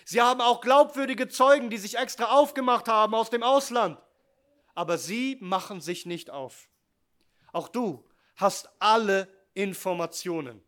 Sie 0.05 0.21
haben 0.21 0.41
auch 0.41 0.61
glaubwürdige 0.61 1.27
Zeugen, 1.27 1.69
die 1.69 1.77
sich 1.77 1.97
extra 1.97 2.25
aufgemacht 2.25 2.87
haben 2.87 3.15
aus 3.15 3.29
dem 3.29 3.43
Ausland. 3.43 3.99
Aber 4.73 4.97
sie 4.97 5.37
machen 5.41 5.81
sich 5.81 6.05
nicht 6.05 6.29
auf. 6.29 6.69
Auch 7.51 7.67
du 7.67 8.03
hast 8.35 8.69
alle 8.79 9.27
Informationen. 9.53 10.61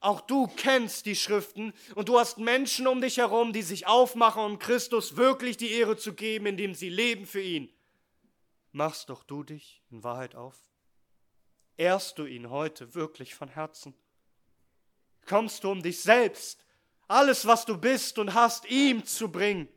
Auch 0.00 0.20
du 0.20 0.48
kennst 0.48 1.06
die 1.06 1.16
Schriften 1.16 1.72
und 1.94 2.10
du 2.10 2.18
hast 2.18 2.36
Menschen 2.38 2.86
um 2.86 3.00
dich 3.00 3.16
herum, 3.16 3.54
die 3.54 3.62
sich 3.62 3.86
aufmachen, 3.86 4.42
um 4.42 4.58
Christus 4.58 5.16
wirklich 5.16 5.56
die 5.56 5.72
Ehre 5.72 5.96
zu 5.96 6.12
geben, 6.12 6.46
indem 6.46 6.74
sie 6.74 6.90
leben 6.90 7.24
für 7.24 7.40
ihn. 7.40 7.72
Machst 8.72 9.08
doch 9.08 9.22
du 9.22 9.44
dich 9.44 9.82
in 9.90 10.02
Wahrheit 10.02 10.34
auf? 10.34 10.58
Ehrst 11.76 12.18
du 12.18 12.26
ihn 12.26 12.50
heute 12.50 12.94
wirklich 12.94 13.34
von 13.34 13.48
Herzen? 13.48 13.94
Kommst 15.26 15.64
du 15.64 15.70
um 15.70 15.82
dich 15.82 16.02
selbst, 16.02 16.66
alles, 17.08 17.46
was 17.46 17.64
du 17.64 17.78
bist 17.78 18.18
und 18.18 18.34
hast, 18.34 18.66
ihm 18.70 19.04
zu 19.06 19.30
bringen? 19.30 19.68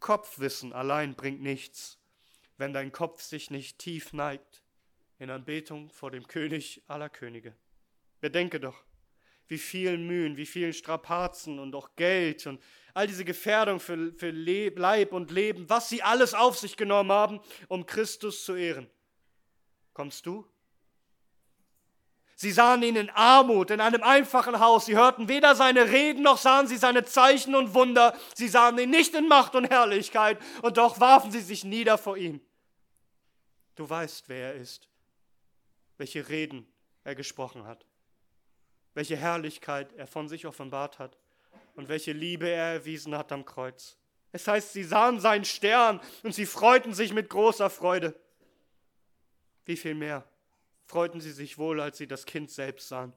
Kopfwissen 0.00 0.72
allein 0.72 1.14
bringt 1.14 1.40
nichts 1.40 1.95
wenn 2.58 2.72
dein 2.72 2.92
Kopf 2.92 3.22
sich 3.22 3.50
nicht 3.50 3.78
tief 3.78 4.12
neigt 4.12 4.62
in 5.18 5.30
Anbetung 5.30 5.90
vor 5.90 6.10
dem 6.10 6.26
König 6.26 6.82
aller 6.88 7.08
Könige. 7.08 7.54
Bedenke 8.20 8.60
doch, 8.60 8.84
wie 9.48 9.58
vielen 9.58 10.06
Mühen, 10.06 10.36
wie 10.36 10.46
vielen 10.46 10.72
Strapazen 10.72 11.58
und 11.58 11.74
auch 11.74 11.94
Geld 11.96 12.46
und 12.46 12.60
all 12.94 13.06
diese 13.06 13.24
Gefährdung 13.24 13.78
für, 13.78 14.12
für 14.14 14.30
Leib 14.30 15.12
und 15.12 15.30
Leben, 15.30 15.68
was 15.68 15.88
sie 15.88 16.02
alles 16.02 16.34
auf 16.34 16.58
sich 16.58 16.76
genommen 16.76 17.12
haben, 17.12 17.40
um 17.68 17.86
Christus 17.86 18.44
zu 18.44 18.54
ehren. 18.54 18.90
Kommst 19.92 20.26
du? 20.26 20.46
Sie 22.38 22.52
sahen 22.52 22.82
ihn 22.82 22.96
in 22.96 23.08
Armut, 23.08 23.70
in 23.70 23.80
einem 23.80 24.02
einfachen 24.02 24.60
Haus. 24.60 24.84
Sie 24.84 24.94
hörten 24.94 25.28
weder 25.28 25.54
seine 25.54 25.90
Reden 25.90 26.22
noch 26.22 26.36
sahen 26.36 26.66
sie 26.66 26.76
seine 26.76 27.04
Zeichen 27.04 27.54
und 27.54 27.72
Wunder. 27.72 28.14
Sie 28.34 28.48
sahen 28.48 28.78
ihn 28.78 28.90
nicht 28.90 29.14
in 29.14 29.26
Macht 29.26 29.54
und 29.54 29.64
Herrlichkeit 29.64 30.38
und 30.60 30.76
doch 30.76 31.00
warfen 31.00 31.30
sie 31.30 31.40
sich 31.40 31.64
nieder 31.64 31.96
vor 31.96 32.18
ihm. 32.18 32.42
Du 33.76 33.88
weißt, 33.88 34.28
wer 34.28 34.54
er 34.54 34.54
ist, 34.54 34.88
welche 35.98 36.28
Reden 36.28 36.66
er 37.04 37.14
gesprochen 37.14 37.64
hat, 37.64 37.86
welche 38.94 39.16
Herrlichkeit 39.16 39.92
er 39.92 40.06
von 40.06 40.28
sich 40.28 40.46
offenbart 40.46 40.98
hat 40.98 41.18
und 41.74 41.88
welche 41.88 42.12
Liebe 42.12 42.48
er 42.48 42.72
erwiesen 42.72 43.14
hat 43.14 43.30
am 43.32 43.44
Kreuz. 43.44 43.96
Es 44.32 44.48
heißt, 44.48 44.72
sie 44.72 44.82
sahen 44.82 45.20
seinen 45.20 45.44
Stern 45.44 46.00
und 46.22 46.34
sie 46.34 46.46
freuten 46.46 46.94
sich 46.94 47.12
mit 47.12 47.28
großer 47.28 47.70
Freude. 47.70 48.18
Wie 49.64 49.76
viel 49.76 49.94
mehr 49.94 50.26
freuten 50.84 51.20
sie 51.20 51.32
sich 51.32 51.58
wohl, 51.58 51.80
als 51.80 51.98
sie 51.98 52.06
das 52.06 52.26
Kind 52.26 52.50
selbst 52.50 52.88
sahen. 52.88 53.12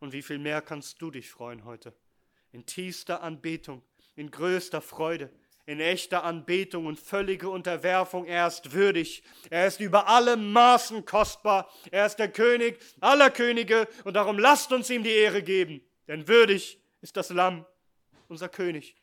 Und 0.00 0.12
wie 0.12 0.22
viel 0.22 0.38
mehr 0.38 0.62
kannst 0.62 1.00
du 1.02 1.10
dich 1.10 1.30
freuen 1.30 1.64
heute? 1.64 1.94
In 2.52 2.66
tiefster 2.66 3.22
Anbetung, 3.22 3.82
in 4.16 4.30
größter 4.30 4.80
Freude, 4.80 5.30
in 5.70 5.78
echter 5.78 6.24
Anbetung 6.24 6.86
und 6.86 6.98
völlige 6.98 7.48
Unterwerfung. 7.48 8.24
Er 8.24 8.48
ist 8.48 8.72
würdig. 8.72 9.22
Er 9.50 9.68
ist 9.68 9.78
über 9.78 10.08
alle 10.08 10.36
Maßen 10.36 11.04
kostbar. 11.04 11.70
Er 11.92 12.06
ist 12.06 12.16
der 12.16 12.28
König 12.28 12.80
aller 12.98 13.30
Könige 13.30 13.86
und 14.02 14.14
darum 14.14 14.36
lasst 14.36 14.72
uns 14.72 14.90
ihm 14.90 15.04
die 15.04 15.12
Ehre 15.12 15.44
geben. 15.44 15.80
Denn 16.08 16.26
würdig 16.26 16.82
ist 17.02 17.16
das 17.16 17.30
Lamm, 17.30 17.64
unser 18.26 18.48
König, 18.48 18.96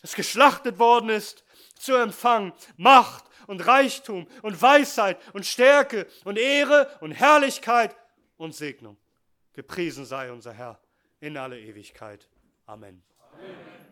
das 0.00 0.14
geschlachtet 0.14 0.78
worden 0.78 1.10
ist, 1.10 1.44
zu 1.78 1.94
empfangen 1.96 2.54
Macht 2.78 3.24
und 3.46 3.66
Reichtum 3.66 4.26
und 4.40 4.62
Weisheit 4.62 5.18
und 5.34 5.44
Stärke 5.44 6.06
und 6.24 6.38
Ehre 6.38 6.96
und 7.00 7.12
Herrlichkeit 7.12 7.94
und 8.38 8.54
Segnung. 8.54 8.96
Gepriesen 9.52 10.06
sei 10.06 10.32
unser 10.32 10.54
Herr 10.54 10.80
in 11.20 11.36
alle 11.36 11.60
Ewigkeit. 11.60 12.26
Amen. 12.64 13.02
Amen. 13.34 13.83